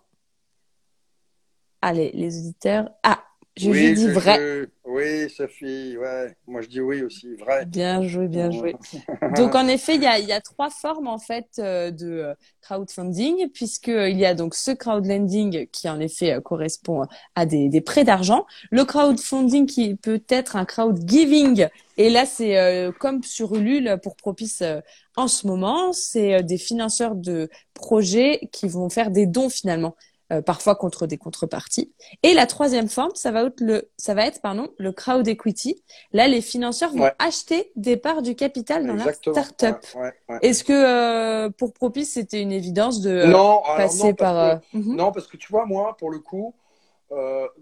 Allez, 1.81 2.11
les 2.15 2.39
auditeurs. 2.39 2.91
Ah, 3.03 3.25
je 3.57 3.71
oui, 3.71 3.89
lui 3.89 3.95
dis 3.95 4.09
vrai. 4.09 4.39
je- 4.39 4.82
Oui, 4.93 5.31
Sophie, 5.31 5.97
ouais. 5.97 6.35
Moi, 6.47 6.61
je 6.61 6.69
dis 6.69 6.81
oui 6.81 7.03
aussi, 7.03 7.35
vrai. 7.37 7.65
Bien 7.65 8.03
joué, 8.03 8.29
bien 8.29 8.51
joué. 8.51 8.77
Donc 9.37 9.55
en 9.55 9.67
effet, 9.67 9.95
il 9.95 10.03
y 10.03 10.07
a, 10.07 10.19
il 10.19 10.27
y 10.29 10.33
a 10.33 10.41
trois 10.43 10.69
formes 10.69 11.09
en 11.09 11.19
fait 11.19 11.47
euh, 11.59 11.91
de 11.91 12.07
euh, 12.07 12.35
crowdfunding, 12.61 13.49
puisqu'il 13.55 14.19
y 14.19 14.27
a 14.27 14.35
donc 14.35 14.55
ce 14.55 14.71
crowdlending 14.71 15.67
qui 15.69 15.89
en 15.89 15.99
effet 15.99 16.35
euh, 16.35 16.41
correspond 16.43 17.07
à 17.35 17.47
des, 17.47 17.71
des 17.71 17.81
prêts 17.81 18.05
d'argent, 18.05 18.45
le 18.71 18.85
crowdfunding 18.85 19.65
qui 19.67 19.95
peut 19.95 20.23
être 20.29 20.57
un 20.57 20.67
crowdgiving, 20.67 21.69
et 21.97 22.11
là 22.11 22.27
c'est 22.27 22.59
euh, 22.59 22.93
comme 22.93 23.23
sur 23.23 23.55
Ulule 23.55 23.99
pour 24.03 24.17
Propice 24.17 24.63
euh, 24.63 24.81
en 25.17 25.29
ce 25.29 25.47
moment, 25.47 25.93
c'est 25.93 26.35
euh, 26.35 26.43
des 26.43 26.59
financeurs 26.59 27.15
de 27.15 27.49
projets 27.75 28.49
qui 28.53 28.69
vont 28.69 28.89
faire 28.89 29.11
des 29.11 29.27
dons 29.27 29.51
finalement. 29.51 29.95
Euh, 30.33 30.41
parfois 30.43 30.75
contre 30.75 31.07
des 31.07 31.19
contreparties. 31.19 31.93
Et 32.23 32.33
la 32.35 32.47
troisième 32.47 32.89
forme, 32.89 33.15
ça 33.15 33.31
va 33.31 33.43
être 33.45 33.61
le, 33.61 33.91
ça 33.99 34.15
va 34.15 34.27
être 34.27 34.41
pardon, 34.41 34.69
le 34.79 34.91
crowd 34.93 35.29
equity. 35.29 35.83
Là, 36.13 36.27
les 36.27 36.41
financeurs 36.41 36.91
vont 36.93 37.03
Ouais. 37.03 37.15
acheter 37.19 37.71
des 37.77 37.97
parts 37.97 38.23
du 38.23 38.35
capital 38.35 38.87
dans 38.87 38.95
Exactement. 38.95 39.37
leur 39.37 39.45
start-up. 39.45 39.85
Ouais. 39.95 40.39
Est-ce 40.43 40.65
que 40.65 40.73
euh, 40.73 41.51
pour 41.51 41.73
Propice, 41.73 42.13
c'était 42.15 42.41
une 42.41 42.53
évidence 42.53 43.01
de 43.03 43.11
euh, 43.11 43.27
non, 43.27 43.61
passer 43.77 44.09
non, 44.09 44.15
par... 44.15 44.61
que- 44.61 44.79
mhm. 44.79 44.97
Non, 44.97 45.13
parce 45.13 45.27
que 45.27 45.37
tu 45.37 45.49
vois, 45.53 45.67
moi, 45.67 45.97
pour 45.99 46.11
le 46.11 46.19
coup, 46.19 46.55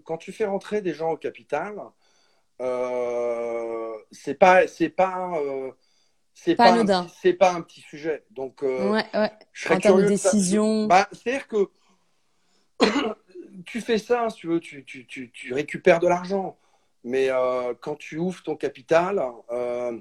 quand 0.05 0.17
tu 0.17 0.31
fais 0.31 0.45
rentrer 0.45 0.81
des 0.81 0.93
gens 0.93 1.11
au 1.11 1.17
capital, 1.17 1.73
c'est 4.11 4.35
pas, 4.35 4.67
c'est 4.67 4.89
pas, 4.89 5.31
c'est 6.33 6.55
Pas 6.55 6.71
pas, 6.71 6.79
un 6.79 7.33
pas 7.39 7.51
un 7.53 7.61
petit 7.61 7.81
sujet. 7.81 8.23
Donc, 8.31 8.63
euh, 8.63 8.91
Ouais, 8.91 9.05
ouais. 9.13 9.31
je 9.51 9.63
serais 9.63 9.75
En 9.75 9.77
de 9.77 9.81
curieux 9.83 10.17
ça- 10.17 10.31
décision. 10.31 10.85
Bah, 10.87 11.07
c'est-à-dire 11.11 11.47
que 11.47 11.69
tu 13.65 13.81
fais 13.81 13.97
ça, 13.97 14.29
si 14.29 14.37
tu 14.37 14.47
veux, 14.47 14.59
tu, 14.59 14.83
tu, 14.85 15.05
tu, 15.05 15.31
tu 15.31 15.53
récupères 15.53 15.99
de 15.99 16.07
l'argent. 16.07 16.57
Mais 17.03 17.29
euh, 17.29 17.73
quand 17.79 17.95
tu 17.95 18.17
ouvres 18.17 18.43
ton 18.43 18.55
capital, 18.55 19.23
euh, 19.51 19.97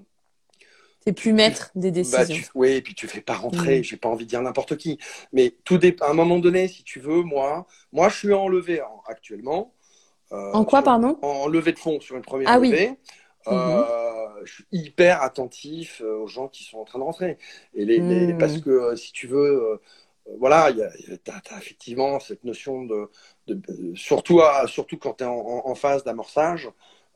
T'es 1.05 1.15
plus 1.15 1.33
maître 1.33 1.71
des 1.75 1.91
bah, 1.91 1.95
décisions. 1.95 2.37
tu, 2.37 2.45
oui, 2.55 2.73
et 2.73 2.83
puis 2.83 2.95
tu 2.95 3.09
fais 3.09 3.23
pas 3.23 3.33
rentrer, 3.35 3.81
Mm. 3.81 3.85
j'ai 3.85 3.97
pas 3.97 4.11
envie 4.11 4.27
de 4.27 4.31
dire 4.31 4.43
n'importe 4.43 4.77
qui. 4.77 4.99
Mais 5.33 5.55
tout 5.65 5.79
dé- 5.79 5.97
à 6.03 6.11
un 6.11 6.13
moment 6.15 6.39
donné, 6.39 6.69
si 6.69 6.85
tu 6.85 7.01
veux, 7.01 7.23
moi, 7.23 7.67
moi 7.91 8.11
je 8.11 8.17
suis 8.19 8.35
en 8.35 8.49
levée 8.49 8.81
hein, 8.81 9.01
actuellement. 9.07 9.73
Euh, 10.33 10.53
En 10.53 10.65
quoi, 10.67 10.81
sur- 10.81 10.85
pardon? 10.85 11.19
En 11.23 11.49
levée 11.49 11.73
de 11.73 11.79
fonds 11.79 12.01
sur 12.01 12.17
une 12.17 12.23
première 12.23 12.51
Ah 12.51 12.59
oui. 12.61 12.71
Levée. 12.71 12.93
Euh, 13.49 13.83
Je 14.45 14.53
suis 14.55 14.65
hyper 14.73 15.23
attentif 15.23 16.01
aux 16.03 16.27
gens 16.27 16.49
qui 16.49 16.65
sont 16.65 16.79
en 16.79 16.85
train 16.85 16.99
de 16.99 17.05
rentrer. 17.05 17.37
Et 17.75 17.85
les, 17.85 17.99
les- 17.99 18.33
Mm. 18.35 18.39
parce 18.39 18.59
que 18.59 18.95
si 18.97 19.13
tu 19.13 19.27
veux, 19.27 19.81
voilà, 20.39 20.71
il 20.71 20.79
y 20.79 20.83
a, 20.83 20.91
il 20.99 21.11
y 21.11 21.13
a- 21.13 21.19
t'as, 21.19 21.41
t'as 21.41 21.59
effectivement 21.59 22.21
cette 22.21 22.45
notion 22.45 22.85
de, 22.85 23.11
surtout, 23.95 24.41
à- 24.41 24.67
surtout 24.67 24.99
quand 24.99 25.15
tu 25.15 25.25
es 25.25 25.27
en, 25.27 25.75
phase 25.75 26.05
d'amorçage, 26.05 26.71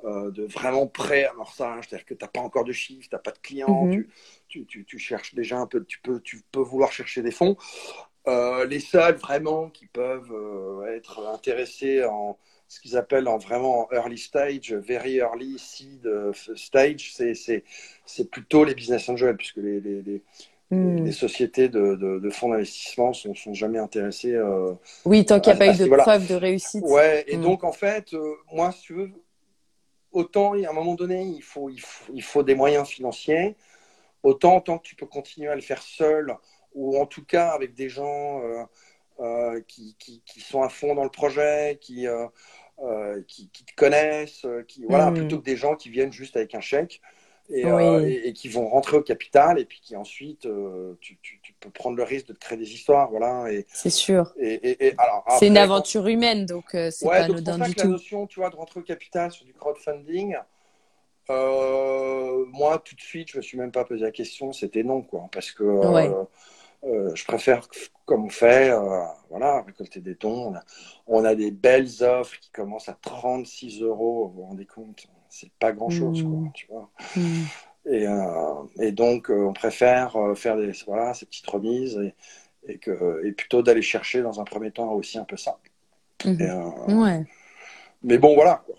euh, 0.05 0.31
de 0.31 0.45
vraiment 0.45 0.87
pré-amorçage, 0.87 1.87
c'est-à-dire 1.89 2.07
que 2.07 2.15
tu 2.15 2.25
n'as 2.25 2.29
pas 2.29 2.41
encore 2.41 2.65
de 2.65 2.73
chiffre, 2.73 3.09
tu 3.09 3.15
n'as 3.15 3.21
pas 3.21 3.31
de 3.31 3.39
clients, 3.39 3.87
Mhm. 3.87 3.93
tu, 3.93 4.09
tu, 4.49 4.67
tu, 4.67 4.85
tu 4.85 4.99
cherches 4.99 5.35
déjà 5.35 5.59
un 5.59 5.67
peu, 5.67 5.85
tu 5.85 6.01
peux, 6.01 6.21
tu 6.21 6.43
peux 6.53 6.61
vouloir 6.61 6.93
chercher 6.93 7.23
des 7.23 7.31
fonds. 7.31 7.57
Euh, 8.27 8.65
les 8.67 8.81
seuls 8.81 9.17
vraiment 9.17 9.69
qui 9.71 9.87
peuvent 9.87 10.33
euh, 10.33 10.97
être 10.97 11.27
intéressés 11.27 12.05
en 12.05 12.39
ce 12.69 12.81
qu'ils 12.81 12.97
appellent 12.97 13.29
en 13.29 13.37
vraiment 13.39 13.81
en 13.87 13.89
early 13.93 14.19
stage, 14.19 14.73
very 14.73 15.17
early 15.19 15.59
seed 15.59 16.09
stage, 16.57 17.13
c'est, 17.15 18.31
plutôt 18.31 18.65
les 18.65 18.75
business 18.75 19.09
angels, 19.09 19.37
puisque 19.37 19.59
les, 19.59 19.81
les, 19.81 20.03
les, 20.03 20.23
Hmm. 20.75 21.05
les 21.05 21.13
sociétés 21.13 21.69
de, 21.69 21.95
de, 21.95 22.19
de 22.19 22.31
fonds 22.31 22.49
d'investissement 22.51 23.13
sont, 23.13 23.35
sont 23.35 23.55
jamais 23.55 23.79
intéressées. 23.79 24.35
euh, 24.35 24.73
Oui, 25.05 25.25
tant 25.25 25.41
qu'il 25.41 25.53
n'y 25.53 25.57
a 25.57 25.59
pas 25.59 25.73
eu 25.73 25.77
de 25.77 25.83
niveau-là. 25.85 26.03
preuve 26.03 26.27
de 26.29 26.35
réussite. 26.35 26.85
Ouais, 26.85 27.25
et 27.29 27.37
Mm. 27.37 27.43
donc 27.43 27.65
en 27.65 27.73
fait, 27.73 28.13
euh, 28.15 28.35
moi, 28.53 28.73
si 28.73 28.83
tu 28.83 28.95
veux, 28.95 29.11
autant 30.13 30.53
à 30.55 30.71
un 30.71 30.73
moment 30.73 30.95
donné, 30.95 31.23
il 31.23 31.43
faut, 31.43 31.71
il 31.71 31.81
faut, 31.81 32.13
il 32.15 32.23
faut 32.23 32.43
des 32.43 32.55
moyens 32.55 32.89
financiers, 32.89 33.57
autant 34.23 34.61
tant 34.61 34.79
que 34.79 34.87
tu 34.87 34.95
peux 34.97 35.07
continuer 35.07 35.49
à 35.49 35.55
le 35.55 35.61
faire 35.61 35.83
seul, 35.83 36.35
ou 36.75 36.99
en 36.99 37.07
tout 37.07 37.25
cas 37.25 37.49
avec 37.51 37.75
des 37.75 37.89
gens 37.89 38.41
euh, 39.21 39.61
qui, 39.69 39.97
qui, 39.99 40.23
qui 40.27 40.41
sont 40.41 40.63
à 40.63 40.69
fond 40.69 40.95
dans 40.95 41.05
le 41.05 41.11
projet, 41.11 41.79
qui, 41.81 42.07
qui, 43.29 43.49
qui, 43.51 43.65
te 43.65 43.75
connaissent, 43.77 44.47
qui, 44.69 44.85
voilà, 44.85 45.11
Mm. 45.11 45.15
plutôt 45.15 45.39
que 45.39 45.45
des 45.45 45.57
gens 45.57 45.77
qui 45.77 45.89
viennent 45.91 46.13
juste 46.13 46.37
avec 46.37 46.55
un 46.55 46.61
chèque 46.61 47.01
et, 47.51 47.65
Oui. 47.67 47.73
euh, 47.83 48.09
et, 48.09 48.29
et 48.29 48.33
qui 48.33 48.49
vont 48.49 48.69
rentrer 48.69 48.97
au 48.97 49.03
capital 49.03 49.59
et 49.59 49.65
puis 49.65 49.81
qui 49.83 49.97
ensuite, 49.97 50.47
euh, 50.47 50.95
tu, 51.01 51.19
tu, 51.23 51.41
tu 51.43 51.53
peux 51.55 51.71
prendre 51.71 51.97
le 51.97 52.03
risque 52.03 52.27
de 52.29 52.33
te 52.33 52.39
créer 52.39 52.59
des 52.59 52.73
histoires. 52.73 53.11
Voilà, 53.11 53.53
et, 53.53 53.67
C'est 53.73 53.91
sûr. 53.91 54.33
et, 54.39 54.79
C'est 55.39 55.49
une 55.49 55.57
aventure 55.59 56.07
humaine, 56.07 56.47
donc 56.47 56.75
euh, 56.75 56.91
c'est 56.91 57.07
Ouais, 57.07 57.19
pas 57.19 57.23
anodin 57.25 57.59
du 57.59 57.75
que 57.75 57.81
la 57.81 57.85
tout. 57.85 57.93
notion, 57.93 58.27
tu 58.27 58.41
vois, 58.41 58.51
de 58.51 58.57
rentrer 58.57 58.81
au 58.81 58.83
capital 58.83 59.31
sur 59.31 59.45
du 59.45 59.53
crowdfunding, 59.53 60.37
euh, 61.31 62.45
moi, 62.53 62.79
tout 62.79 62.95
de 62.95 63.01
suite, 63.01 63.31
je 63.31 63.39
me 63.39 63.43
suis 63.43 63.57
même 63.59 63.73
pas 63.73 63.85
posé 63.85 64.03
la 64.03 64.11
question, 64.11 64.53
c'était 64.53 64.83
non, 64.83 65.03
quoi, 65.03 65.29
parce 65.33 65.51
que 65.53 65.63
Ouais. 65.63 66.11
je 67.15 67.25
préfère, 67.25 67.67
comme 68.05 68.25
on 68.27 68.31
fait, 68.31 68.73
voilà, 69.31 69.63
récolter 69.63 70.01
des 70.01 70.15
dons. 70.15 70.51
On 70.51 70.55
a, 70.55 70.63
on 71.07 71.25
a 71.25 71.35
des 71.35 71.51
belles 71.51 72.03
offres 72.03 72.39
qui 72.41 72.51
commencent 72.51 72.89
à 72.89 72.99
36 73.01 73.81
euros, 73.83 74.29
vous 74.29 74.43
vous 74.43 74.47
rendez 74.49 74.67
compte, 74.67 75.07
c'est 75.35 75.51
pas 75.59 75.73
grand-chose, 75.73 76.23
quoi, 76.23 76.39
tu 76.55 76.67
vois. 76.69 76.89
Mm. 77.17 77.43
Et, 77.87 78.07
euh, 78.07 78.63
et 78.79 78.93
donc, 78.93 79.31
euh, 79.31 79.47
on 79.47 79.53
préfère 79.53 80.17
euh, 80.17 80.35
faire 80.37 80.57
des, 80.57 80.71
voilà, 80.87 81.13
ces 81.13 81.27
petites 81.27 81.47
remises 81.47 81.99
et, 81.99 82.15
et, 82.73 82.79
que, 82.79 83.21
et 83.27 83.33
plutôt 83.33 83.63
d'aller 83.63 83.83
chercher 83.83 84.23
dans 84.23 84.41
un 84.41 84.45
premier 84.45 84.71
temps 84.71 84.93
aussi 84.93 85.19
un 85.19 85.25
peu 85.25 85.37
ça. 85.37 85.59
Et, 86.25 86.29
euh, 86.41 86.71
Ouais. 86.87 87.25
mais 88.05 88.19
bon, 88.19 88.35
voilà. 88.35 88.63
quoi. 88.65 88.77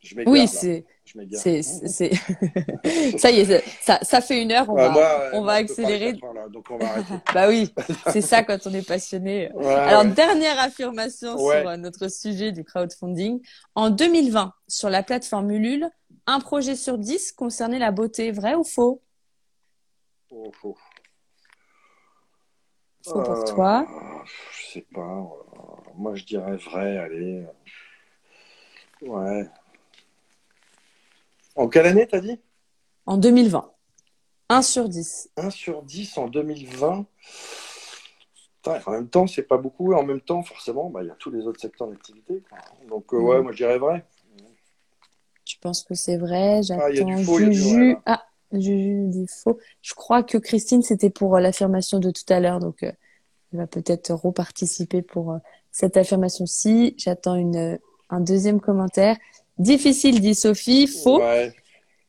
Je 0.00 0.14
Oui, 0.24 0.46
c'est, 0.46 0.84
Je 1.12 1.18
m'égare. 1.18 1.40
c'est, 1.42 1.62
c'est, 1.62 2.10
ça 3.18 3.30
y 3.30 3.40
est, 3.40 3.64
ça, 3.82 3.98
ça 4.02 4.20
fait 4.22 4.40
une 4.42 4.50
heure, 4.52 4.66
on 4.68 4.74
Ouais, 4.74 4.88
va, 4.88 5.30
on 5.34 5.42
va 5.42 5.52
accélérer. 5.54 6.12
quatre 6.12 6.24
heures, 6.24 6.32
là, 6.34 6.48
donc 6.48 6.64
on 6.70 6.78
va 6.78 6.86
arrêter. 6.88 7.14
Bah 7.34 7.48
oui, 7.48 7.74
c'est 8.10 8.22
ça 8.22 8.42
quand 8.42 8.66
on 8.66 8.72
est 8.72 8.86
passionné. 8.86 9.50
Ouais, 9.54 9.66
Alors, 9.66 10.04
ouais. 10.04 10.10
dernière 10.12 10.58
affirmation 10.58 11.34
Ouais. 11.36 11.60
sur 11.60 11.68
euh, 11.68 11.76
notre 11.76 12.08
sujet 12.08 12.52
du 12.52 12.64
crowdfunding. 12.64 13.40
En 13.74 13.90
2020, 13.90 14.54
sur 14.68 14.88
la 14.88 15.02
plateforme 15.02 15.50
Ulule, 15.50 15.88
un 16.26 16.40
projet 16.40 16.76
sur 16.76 16.96
dix 16.98 17.32
concernait 17.32 17.78
la 17.78 17.90
beauté. 17.90 18.30
Vrai 18.32 18.54
ou 18.54 18.64
faux? 18.64 19.02
Oh, 20.30 20.50
oh. 20.64 20.76
Faux 23.04 23.20
pour 23.22 23.38
Euh, 23.38 23.44
toi. 23.52 23.86
Je 24.52 24.72
sais 24.72 24.86
pas. 24.94 25.00
euh, 25.00 25.90
Moi, 25.96 26.14
je 26.14 26.24
dirais 26.24 26.56
vrai, 26.56 26.96
allez. 26.98 27.44
Ouais. 29.02 29.46
En 31.56 31.68
quelle 31.68 31.86
année, 31.86 32.06
t'as 32.06 32.20
dit? 32.20 32.40
En 33.06 33.16
2020. 33.16 33.70
1 34.48 34.62
sur 34.62 34.88
10. 34.88 35.30
1 35.36 35.50
sur 35.50 35.82
10 35.82 36.18
en 36.18 36.28
2020. 36.28 37.06
Putain, 38.56 38.80
en 38.86 38.90
même 38.92 39.08
temps, 39.08 39.26
c'est 39.26 39.42
pas 39.42 39.56
beaucoup. 39.58 39.92
Et 39.92 39.96
en 39.96 40.04
même 40.04 40.20
temps, 40.20 40.42
forcément, 40.42 40.90
bah, 40.90 41.02
il 41.02 41.08
y 41.08 41.10
a 41.10 41.14
tous 41.14 41.30
les 41.30 41.46
autres 41.46 41.60
secteurs 41.60 41.88
d'activité. 41.88 42.42
Donc, 42.88 43.12
euh, 43.12 43.18
ouais, 43.18 43.42
moi, 43.42 43.52
je 43.52 43.56
dirais 43.58 43.78
vrai. 43.78 44.04
Tu 45.44 45.58
penses 45.58 45.82
que 45.82 45.94
c'est 45.94 46.16
vrai? 46.16 46.60
Ah, 46.70 46.90
il 46.90 46.96
y 46.96 47.00
a 47.00 47.06
J'attends 47.06 47.16
du 47.16 47.24
faux, 47.24 47.38
du 47.38 47.52
Juju. 47.52 47.96
Ah, 48.06 48.24
Juju 48.52 49.08
dit 49.08 49.26
faux. 49.26 49.58
Je 49.80 49.94
crois 49.94 50.22
que 50.22 50.38
Christine, 50.38 50.82
c'était 50.82 51.10
pour 51.10 51.36
euh, 51.36 51.40
l'affirmation 51.40 51.98
de 51.98 52.10
tout 52.10 52.24
à 52.28 52.40
l'heure. 52.40 52.60
Donc, 52.60 52.82
euh, 52.82 52.92
elle 53.52 53.58
va 53.58 53.66
peut-être 53.66 54.12
reparticiper 54.12 55.02
pour 55.02 55.32
euh, 55.32 55.38
cette 55.70 55.96
affirmation-ci. 55.96 56.94
J'attends 56.98 57.34
une, 57.34 57.78
un 58.10 58.20
deuxième 58.20 58.60
commentaire. 58.60 59.16
Difficile, 59.58 60.20
dit 60.20 60.34
Sophie. 60.34 60.86
Faux. 60.86 61.20
Ouais, 61.20 61.52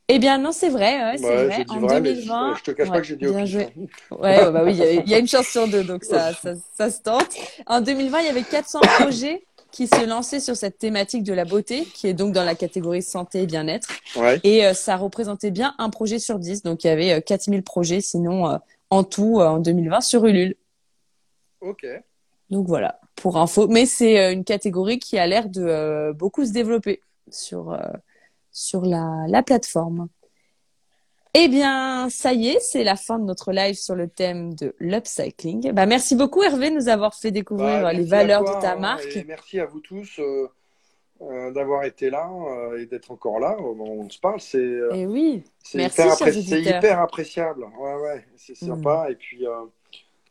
Eh 0.08 0.18
bien, 0.18 0.38
non, 0.38 0.52
c'est 0.52 0.68
vrai. 0.68 1.16
C'est 1.16 1.24
ouais, 1.24 1.44
vrai. 1.46 1.64
En 1.68 1.80
vrai, 1.80 2.00
mais 2.00 2.14
2020. 2.14 2.52
je, 2.54 2.58
je 2.58 2.64
te 2.64 2.70
cache 2.72 2.88
pas 2.88 2.94
Ouais, 2.94 3.00
que 3.00 3.06
j'ai 3.06 3.16
dit 3.16 3.26
au 3.26 3.30
bien 3.32 3.44
pif. 3.44 3.52
joué. 3.52 3.68
Ouais, 4.10 4.18
ouais, 4.20 4.50
bah 4.52 4.62
oui, 4.64 4.72
il 4.72 4.76
y 4.78 4.82
a- 4.82 4.92
il 4.92 5.08
y, 5.08 5.14
a 5.14 5.18
une 5.18 5.28
chance 5.28 5.46
sur 5.48 5.66
deux, 5.68 5.82
donc 5.84 6.04
ça, 6.04 6.32
ça, 6.34 6.54
ça 6.76 6.90
se 6.90 7.00
tente. 7.00 7.28
En 7.66 7.80
2020, 7.80 8.20
il 8.20 8.26
y 8.26 8.28
avait 8.28 8.42
400 8.42 8.80
projets 9.00 9.44
qui 9.70 9.86
se 9.88 10.04
lançaient 10.06 10.40
sur 10.40 10.56
cette 10.56 10.78
thématique 10.78 11.22
de 11.24 11.32
la 11.32 11.44
beauté, 11.44 11.84
qui 11.84 12.06
est 12.06 12.14
donc 12.14 12.32
dans 12.32 12.44
la 12.44 12.54
catégorie 12.54 13.02
santé 13.02 13.42
et 13.42 13.46
bien-être. 13.46 13.88
Ouais. 14.16 14.40
Et 14.44 14.64
euh, 14.66 14.74
ça 14.74 14.96
représentait 14.96 15.50
bien 15.50 15.74
un 15.78 15.90
projet 15.90 16.18
sur 16.18 16.38
10. 16.38 16.62
Donc, 16.62 16.84
il 16.84 16.88
y 16.88 16.90
avait 16.90 17.12
euh, 17.12 17.20
4000 17.20 17.62
projets, 17.62 18.00
sinon, 18.00 18.48
euh, 18.50 18.56
en 18.90 19.04
tout, 19.04 19.40
euh, 19.40 19.46
en 19.46 19.58
2020, 19.58 20.00
sur 20.00 20.26
Ulule. 20.26 20.54
Ok. 21.60 21.86
Donc, 22.50 22.66
voilà, 22.68 23.00
pour 23.16 23.36
info. 23.38 23.66
Mais 23.68 23.86
c'est 23.86 24.32
une 24.32 24.44
catégorie 24.44 24.98
qui 24.98 25.18
a 25.18 25.26
l'air 25.26 25.48
de 25.48 26.12
beaucoup 26.12 26.44
se 26.44 26.52
développer 26.52 27.00
sur, 27.30 27.72
euh, 27.72 27.78
sur 28.52 28.82
la, 28.82 29.24
la 29.28 29.42
plateforme. 29.42 30.08
Eh 31.36 31.48
bien, 31.48 32.08
ça 32.10 32.32
y 32.32 32.48
est, 32.48 32.60
c'est 32.60 32.84
la 32.84 32.94
fin 32.94 33.18
de 33.18 33.24
notre 33.24 33.50
live 33.50 33.74
sur 33.74 33.96
le 33.96 34.08
thème 34.08 34.54
de 34.54 34.74
l'upcycling. 34.78 35.72
Bah, 35.72 35.84
merci 35.84 36.14
beaucoup, 36.14 36.42
Hervé, 36.44 36.70
de 36.70 36.76
nous 36.76 36.88
avoir 36.88 37.14
fait 37.14 37.32
découvrir 37.32 37.82
Bah, 37.82 37.88
euh, 37.88 37.92
les 37.92 38.04
valeurs 38.04 38.44
toi, 38.44 38.54
de 38.56 38.60
ta 38.60 38.72
hein, 38.74 38.78
marque. 38.78 39.16
et 39.16 39.24
merci 39.24 39.58
à 39.58 39.66
vous 39.66 39.80
tous 39.80 40.20
euh, 40.20 40.48
euh, 41.22 41.50
d'avoir 41.50 41.82
été 41.84 42.08
là 42.08 42.30
euh, 42.30 42.80
et 42.80 42.86
d'être 42.86 43.10
encore 43.10 43.40
là. 43.40 43.58
au 43.58 43.74
moment 43.74 43.94
où 43.94 44.02
On 44.04 44.10
se 44.10 44.20
parle, 44.20 44.40
c'est 44.40 44.78
Et 44.92 45.06
oui, 45.06 45.42
hyper, 45.74 46.06
appré- 46.06 46.38
hyper 46.78 47.00
appréciable. 47.00 47.64
Ouais, 47.80 47.94
ouais, 47.96 48.24
c'est 48.36 48.52
Mm. 48.62 48.66
sympa. 48.68 49.06
Et 49.10 49.16
puis 49.16 49.44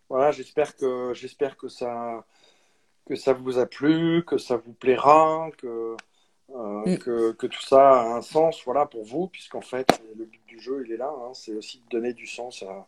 voilà, 0.08 0.32
j'espère 0.32 0.74
que 0.78 1.12
j'espère 1.14 1.58
que 1.58 1.68
ça 1.68 2.24
que 3.06 3.16
ça 3.18 3.34
vous 3.34 3.58
a 3.58 3.66
plu, 3.66 4.24
que 4.26 4.38
ça 4.38 4.56
vous 4.56 4.72
plaira, 4.72 5.50
que 5.58 5.98
euh, 6.52 6.86
Mm. 6.86 6.98
que, 6.98 7.32
que 7.34 7.48
tout 7.48 7.62
ça 7.62 8.02
a 8.02 8.06
un 8.18 8.22
sens, 8.22 8.62
voilà, 8.66 8.86
pour 8.86 9.04
vous, 9.06 9.28
puisqu'en 9.28 9.62
fait, 9.62 9.88
le 10.18 10.26
but 10.26 10.42
du 10.48 10.60
jeu, 10.60 10.84
il 10.86 10.92
est 10.94 10.98
là. 10.98 11.10
hein, 11.10 11.32
c'est 11.34 11.54
aussi 11.54 11.80
de 11.80 11.90
donner 11.90 12.14
du 12.14 12.28
sens 12.28 12.64
à 12.64 12.88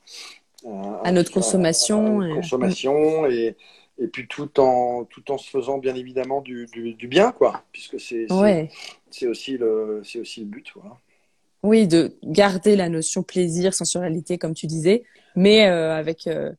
À 1.04 1.12
notre 1.12 1.32
consommation, 1.32 2.20
à 2.20 2.24
et- 2.26 2.28
notre 2.28 2.36
consommation 2.36 3.26
et 3.28 3.56
et 3.98 4.08
puis 4.08 4.28
tout 4.28 4.60
en 4.60 5.06
tout 5.06 5.32
en 5.32 5.38
se 5.38 5.50
faisant 5.50 5.78
bien 5.78 5.96
évidemment 5.96 6.42
du, 6.42 6.66
du, 6.74 6.94
du 6.96 7.08
bien 7.08 7.32
quoi 7.32 7.64
puisque 7.72 7.98
c'est 7.98 8.30
Ouais. 8.30 8.70
aussi 9.26 9.58
le 9.58 10.02
aussi 10.20 10.40
le 10.42 10.46
but 10.48 10.68
voilà 10.76 10.98
Oui, 11.64 11.88
de 11.88 12.18
garder 12.24 12.76
la 12.76 12.90
notion 12.90 13.24
plaisir, 13.24 13.74
sensualité, 13.74 14.38
comme 14.38 14.54
tu 14.54 14.68
disais, 14.68 15.04
mais 15.36 15.68
euh, 15.68 15.96
avec 15.96 16.28
euh, 16.28 16.52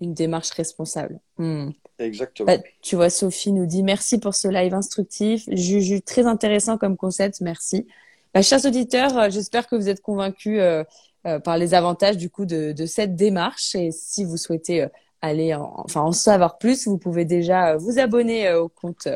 une 0.00 0.12
démarche 0.14 0.50
responsable. 0.50 1.18
Hmm. 1.38 1.70
Exactement 1.98 2.46
Bah, 2.46 2.62
tu 2.82 2.96
vois, 2.96 3.10
Sophie 3.10 3.52
nous 3.52 3.66
dit 3.66 3.82
merci 3.82 4.18
pour 4.18 4.34
ce 4.34 4.48
live 4.48 4.74
instructif. 4.74 5.44
Juju, 5.50 6.02
très 6.02 6.26
intéressant 6.26 6.78
comme 6.78 6.96
concept, 6.96 7.40
merci. 7.40 7.86
Bah, 8.34 8.42
chers 8.42 8.64
auditeurs, 8.64 9.16
euh, 9.18 9.30
j'espère 9.30 9.66
que 9.66 9.76
vous 9.76 9.88
êtes 9.88 10.00
convaincus 10.00 10.58
euh, 10.60 10.84
euh, 11.26 11.38
par 11.38 11.58
les 11.58 11.74
avantages 11.74 12.16
du 12.16 12.30
coup 12.30 12.46
de, 12.46 12.72
de 12.72 12.86
cette 12.86 13.14
démarche. 13.14 13.74
Et 13.74 13.90
si 13.92 14.24
vous 14.24 14.36
souhaitez 14.36 14.82
euh, 14.82 14.88
aller 15.20 15.54
en, 15.54 15.72
enfin 15.76 16.00
en 16.00 16.10
savoir 16.12 16.58
plus, 16.58 16.88
vous 16.88 16.98
pouvez 16.98 17.24
déjà 17.24 17.72
euh, 17.72 17.76
vous 17.76 17.98
abonner 18.00 18.48
euh, 18.48 18.62
au 18.62 18.68
compte 18.68 19.06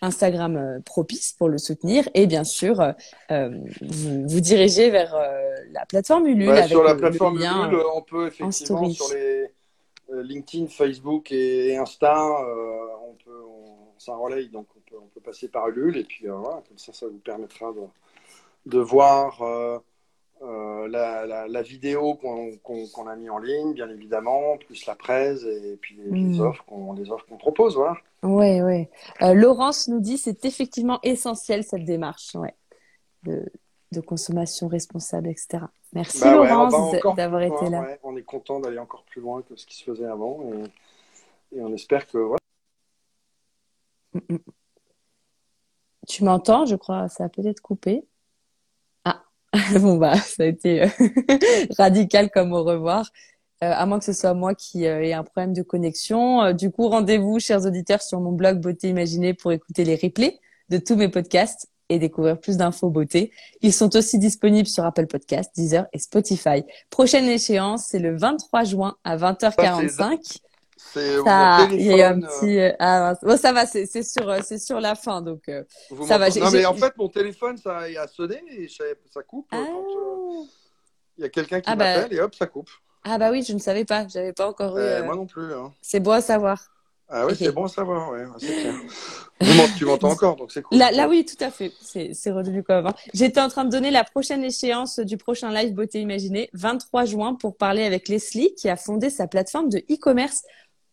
Instagram 0.00 0.80
Propice 0.84 1.34
pour 1.38 1.48
le 1.48 1.58
soutenir 1.58 2.08
et 2.14 2.26
bien 2.26 2.44
sûr 2.44 2.94
vous, 3.30 4.26
vous 4.26 4.40
diriger 4.40 4.90
vers 4.90 5.14
euh, 5.14 5.54
la 5.72 5.86
plateforme 5.86 6.26
Ulule 6.26 6.50
avec 6.50 6.66
sur 6.68 6.82
la 6.82 6.94
le- 6.94 6.98
plateforme 6.98 7.36
le 7.36 7.42
lien. 7.44 7.68
Ulule, 7.68 7.82
on 7.94 8.02
peut 8.02 8.26
effectivement 8.26 8.90
sur 8.90 9.14
les 9.14 9.46
LinkedIn 10.20 10.66
Facebook 10.68 11.32
et, 11.32 11.76
Insta 11.76 12.14
euh, 12.26 12.86
on 13.08 13.14
peut 13.24 13.42
on, 13.48 13.98
ça 13.98 14.14
relaye 14.14 14.48
donc 14.50 14.66
on 14.76 14.80
peut 14.90 14.96
on 15.02 15.06
peut 15.06 15.20
passer 15.20 15.48
par 15.48 15.68
Ulule 15.68 15.96
et 15.96 16.04
puis 16.04 16.28
euh, 16.28 16.34
voilà 16.34 16.62
comme 16.68 16.78
ça 16.78 16.92
ça 16.92 17.06
vous 17.06 17.18
permettra 17.18 17.72
de 17.72 17.80
de 18.66 18.78
voir 18.78 19.40
euh, 19.42 19.78
euh, 20.42 20.88
la, 20.88 21.24
la, 21.24 21.46
la 21.46 21.62
vidéo 21.62 22.14
qu'on 22.14 23.06
a 23.06 23.16
mis 23.16 23.30
en 23.30 23.38
ligne, 23.38 23.74
bien 23.74 23.88
évidemment, 23.88 24.56
plus 24.56 24.86
la 24.86 24.96
presse 24.96 25.44
et 25.44 25.78
puis 25.80 25.96
les, 25.96 26.10
les 26.10 26.38
Mm. 26.38 26.40
offres 26.40 26.64
qu'on 26.66 27.36
propose, 27.38 27.76
voilà. 27.76 27.96
Ouais. 28.24 28.90
Euh, 29.22 29.34
Laurence 29.34 29.86
nous 29.88 30.00
dit 30.00 30.18
c'est 30.18 30.44
effectivement 30.44 30.98
essentiel 31.04 31.62
cette 31.62 31.84
démarche, 31.84 32.34
ouais, 32.34 32.54
de, 33.24 33.44
de 33.92 34.00
consommation 34.00 34.68
responsable, 34.68 35.28
etc. 35.28 35.64
Merci 35.92 36.20
Bah 36.20 36.40
ouais, 36.40 36.48
Laurence 36.48 36.94
d'avoir 37.16 37.42
été 37.42 37.68
là. 37.70 37.82
ouais. 37.82 38.00
On 38.02 38.16
est 38.16 38.22
content 38.22 38.60
d'aller 38.60 38.78
encore 38.78 39.04
plus 39.04 39.20
loin 39.20 39.42
que 39.42 39.56
ce 39.56 39.66
qui 39.66 39.76
se 39.76 39.84
faisait 39.84 40.06
avant 40.06 40.40
et, 40.52 41.56
et 41.56 41.60
on 41.60 41.72
espère 41.72 42.06
que 42.06 42.18
voilà. 42.18 42.38
Mm, 44.14 44.34
mm. 44.34 44.38
Tu 46.08 46.24
m'entends, 46.24 46.66
je 46.66 46.74
crois, 46.76 47.08
ça 47.08 47.24
a 47.24 47.28
peut-être 47.28 47.60
coupé. 47.60 48.04
Ah, 49.04 49.22
bon 49.80 49.96
bah, 49.98 50.16
ça 50.16 50.42
a 50.42 50.46
été 50.46 50.82
euh, 50.82 50.88
radical 51.78 52.30
comme 52.30 52.52
au 52.52 52.64
revoir. 52.64 53.10
Euh, 53.62 53.70
à 53.72 53.86
moins 53.86 54.00
que 54.00 54.04
ce 54.04 54.12
soit 54.12 54.34
moi 54.34 54.56
qui 54.56 54.86
euh, 54.86 55.02
ai 55.02 55.12
un 55.12 55.22
problème 55.22 55.52
de 55.52 55.62
connexion. 55.62 56.42
Euh, 56.42 56.52
du 56.52 56.72
coup, 56.72 56.88
rendez-vous, 56.88 57.38
chers 57.38 57.64
auditeurs, 57.64 58.02
sur 58.02 58.20
mon 58.20 58.32
blog 58.32 58.60
Beauté 58.60 58.88
Imaginée 58.88 59.34
pour 59.34 59.52
écouter 59.52 59.84
les 59.84 59.94
replays 59.94 60.40
de 60.68 60.78
tous 60.78 60.96
mes 60.96 61.08
podcasts 61.08 61.68
et 61.94 61.98
découvrir 61.98 62.38
plus 62.40 62.56
d'infos 62.56 62.90
beauté. 62.90 63.32
Ils 63.60 63.72
sont 63.72 63.94
aussi 63.96 64.18
disponibles 64.18 64.68
sur 64.68 64.84
Apple 64.84 65.06
Podcasts, 65.06 65.54
Deezer 65.54 65.86
et 65.92 65.98
Spotify. 65.98 66.64
Prochaine 66.90 67.26
échéance, 67.26 67.86
c'est 67.88 67.98
le 67.98 68.16
23 68.16 68.64
juin 68.64 68.96
à 69.04 69.16
20h45. 69.16 70.38
C'est 70.94 71.16
Ça, 71.22 71.68
il 71.70 71.82
y 71.82 72.02
a 72.02 72.10
un 72.10 72.20
euh, 72.20 72.26
petit, 72.26 72.58
euh, 72.58 72.72
ah, 72.78 73.14
bon, 73.22 73.38
ça 73.38 73.52
va, 73.52 73.66
c'est 73.66 73.86
sur, 74.02 74.28
euh, 74.28 74.40
c'est 74.44 74.58
sur 74.58 74.80
la 74.80 74.94
fin, 74.94 75.22
donc. 75.22 75.48
euh, 75.48 75.62
ça 76.06 76.18
va, 76.18 76.28
Non 76.28 76.50
mais 76.50 76.66
en 76.66 76.74
fait 76.74 76.92
mon 76.98 77.08
téléphone 77.08 77.56
ça 77.56 77.78
a 77.78 78.08
sonné 78.08 78.42
et 78.50 78.68
ça, 78.68 79.22
coupe 79.22 79.46
Ah. 79.52 79.64
quand 79.72 80.46
il 81.18 81.22
y 81.22 81.24
a 81.24 81.28
quelqu'un 81.28 81.60
qui 81.60 81.70
Ah 81.70 81.76
bah, 81.76 81.96
m'appelle 81.96 82.16
et 82.16 82.20
hop 82.20 82.34
ça 82.34 82.46
coupe. 82.46 82.68
ah 83.04 83.16
bah 83.16 83.30
oui, 83.30 83.42
je 83.46 83.52
ne 83.52 83.58
savais 83.58 83.84
pas, 83.84 84.06
j'avais 84.08 84.32
pas 84.32 84.48
encore 84.48 84.76
eu. 84.76 84.80
Euh, 84.80 85.00
euh, 85.00 85.04
Moi 85.04 85.14
non 85.14 85.26
plus. 85.26 85.54
hein. 85.54 85.72
C'est 85.82 86.00
beau 86.00 86.10
à 86.10 86.20
savoir. 86.20 86.58
Ah 87.08 87.26
oui, 87.26 87.34
c'est 87.36 87.52
bon 87.52 87.64
à 87.64 87.68
savoir, 87.68 88.10
ouais, 88.10 88.24
c'est 88.38 88.46
clair. 88.46 88.74
tu 89.78 89.84
m'entends 89.84 90.10
encore, 90.10 90.36
donc 90.36 90.50
c'est 90.50 90.62
cool. 90.62 90.78
Là, 90.78 90.90
là, 90.92 91.08
oui, 91.08 91.24
tout 91.24 91.42
à 91.44 91.50
fait. 91.50 91.72
C'est 91.80 92.30
redevenu 92.30 92.62
comme 92.62 92.76
avant. 92.76 92.94
J'étais 93.12 93.40
en 93.40 93.48
train 93.48 93.64
de 93.64 93.70
donner 93.70 93.90
la 93.90 94.04
prochaine 94.04 94.42
échéance 94.42 94.98
du 94.98 95.16
prochain 95.18 95.52
live 95.52 95.74
Beauté 95.74 96.00
Imaginée, 96.00 96.48
23 96.54 97.04
juin, 97.04 97.34
pour 97.34 97.56
parler 97.56 97.84
avec 97.84 98.08
Leslie, 98.08 98.54
qui 98.54 98.68
a 98.68 98.76
fondé 98.76 99.10
sa 99.10 99.26
plateforme 99.26 99.68
de 99.68 99.78
e-commerce 99.90 100.42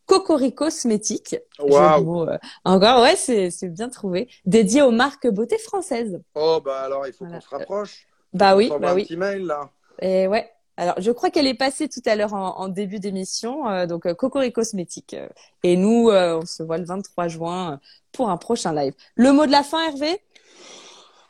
Cocorico 0.09 0.65
Cosmétique. 0.65 1.37
Wow. 1.59 2.27
Euh, 2.27 2.37
encore, 2.65 3.03
ouais, 3.03 3.15
c'est 3.15 3.69
bien 3.69 3.89
trouvé. 3.89 4.27
Dédié 4.45 4.81
aux 4.81 4.91
marques 4.91 5.27
beauté 5.27 5.57
françaises. 5.57 6.19
Oh, 6.35 6.59
bah 6.63 6.81
alors, 6.81 7.05
il 7.07 7.13
faut 7.13 7.25
qu'on 7.25 7.39
se 7.39 7.49
rapproche. 7.49 8.07
Bah 8.33 8.55
oui, 8.55 8.71
bah 8.81 8.91
un 8.91 8.95
oui. 8.95 9.03
petit 9.03 9.17
mail, 9.17 9.45
là. 9.45 9.69
Et 10.01 10.27
ouais, 10.27 10.49
alors, 10.79 10.95
je 10.97 11.11
crois 11.11 11.29
qu'elle 11.29 11.45
est 11.45 11.55
passée 11.55 11.89
tout 11.89 12.01
à 12.05 12.15
l'heure 12.15 12.33
en, 12.33 12.69
début 12.69 12.99
d'émission, 12.99 13.67
euh, 13.67 13.85
donc 13.85 14.05
euh, 14.05 14.13
Cocorico 14.13 14.61
Cosmétique. 14.61 15.13
Et 15.61 15.75
nous, 15.75 16.09
euh, 16.09 16.39
on 16.41 16.45
se 16.45 16.63
voit 16.63 16.77
le 16.77 16.85
23 16.85 17.27
juin 17.27 17.81
pour 18.13 18.29
un 18.29 18.37
prochain 18.37 18.73
live. 18.73 18.93
Le 19.15 19.33
mot 19.33 19.45
de 19.45 19.51
la 19.51 19.63
fin, 19.63 19.85
Hervé? 19.89 20.21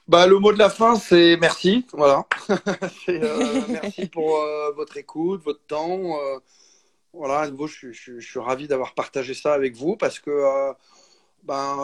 Bah, 0.07 0.27
le 0.27 0.37
mot 0.37 0.53
de 0.53 0.59
la 0.59 0.69
fin, 0.69 0.97
c'est 0.97 1.35
merci. 1.37 1.87
Voilà. 1.93 2.27
merci 3.69 4.05
pour 4.05 4.39
votre 4.75 4.97
écoute, 4.97 5.41
votre 5.43 5.65
temps. 5.65 6.19
voilà, 7.11 7.49
je, 7.65 7.91
je, 7.91 8.19
suis 8.19 8.39
ravi 8.39 8.67
d'avoir 8.67 8.93
partagé 8.93 9.33
ça 9.33 9.55
avec 9.55 9.75
vous 9.75 9.97
parce 9.97 10.19
que, 10.19 10.71
ben, 11.41 11.75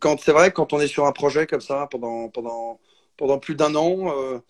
quand 0.00 0.18
c'est 0.18 0.32
vrai, 0.32 0.50
quand 0.50 0.72
on 0.72 0.80
est 0.80 0.88
sur 0.88 1.04
un 1.04 1.12
projet 1.12 1.46
comme 1.46 1.60
ça 1.60 1.86
pendant 1.90 2.30
pendant 2.30 2.80
pendant 3.18 3.38
plus 3.38 3.54
d'un 3.54 3.74
an 3.74 4.40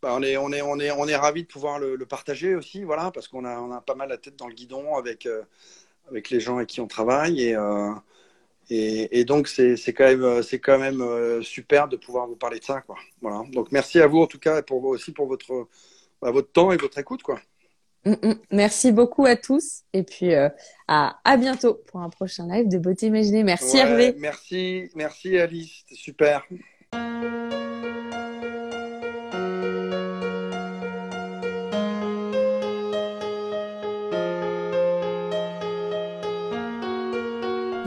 bah, 0.00 0.14
on 0.14 0.22
est 0.22 0.36
on 0.36 0.52
est 0.52 0.62
on 0.62 0.78
est 0.78 0.90
on 0.92 1.08
est 1.08 1.16
ravi 1.16 1.42
de 1.42 1.48
pouvoir 1.48 1.78
le, 1.80 1.98
partager 2.06 2.54
aussi 2.54 2.84
voilà 2.84 3.10
parce 3.10 3.26
qu'on 3.26 3.44
a 3.44 3.58
on 3.58 3.72
a 3.72 3.80
pas 3.80 3.96
mal 3.96 4.08
la 4.08 4.16
tête 4.16 4.36
dans 4.36 4.46
le 4.46 4.54
guidon 4.54 4.94
avec 4.96 5.26
euh, 5.26 5.42
avec 6.08 6.30
les 6.30 6.38
gens 6.38 6.56
avec 6.56 6.68
qui 6.68 6.80
on 6.80 6.86
travaille 6.86 7.42
et 7.42 7.56
euh, 7.56 7.92
et, 8.70 9.24
donc 9.24 9.48
c'est 9.48 9.76
quand 9.94 10.04
même 10.04 10.42
c'est 10.42 10.58
quand 10.58 10.78
même 10.78 11.00
euh, 11.00 11.42
super 11.42 11.88
de 11.88 11.96
pouvoir 11.96 12.26
vous 12.26 12.36
parler 12.36 12.58
de 12.58 12.64
ça 12.64 12.82
quoi. 12.82 12.96
Voilà. 13.22 13.42
Donc 13.50 13.72
merci 13.72 13.98
à 13.98 14.06
vous 14.06 14.18
en 14.18 14.26
tout 14.26 14.38
cas 14.38 14.60
pour 14.62 14.84
aussi 14.84 15.10
pour 15.12 15.26
votre 15.26 15.68
bah, 16.20 16.30
votre 16.30 16.52
temps 16.52 16.70
et 16.70 16.76
votre 16.76 16.98
écoute 16.98 17.22
quoi. 17.22 17.40
Mm, 18.04 18.12
mm. 18.22 18.34
merci 18.52 18.92
beaucoup 18.92 19.24
à 19.24 19.36
tous 19.36 19.84
et 19.94 20.02
puis 20.02 20.34
à, 20.34 20.54
à 20.86 21.36
bientôt 21.38 21.80
pour 21.86 22.00
un 22.02 22.10
prochain 22.10 22.46
live 22.46 22.68
de 22.68 22.78
beauté 22.78 23.06
imaginée. 23.06 23.42
Merci 23.42 23.78
Hervé. 23.78 24.14
merci 24.18 24.90
merci 24.94 25.38
Alice 25.38 25.82
c'était 25.88 26.00
super 26.00 26.46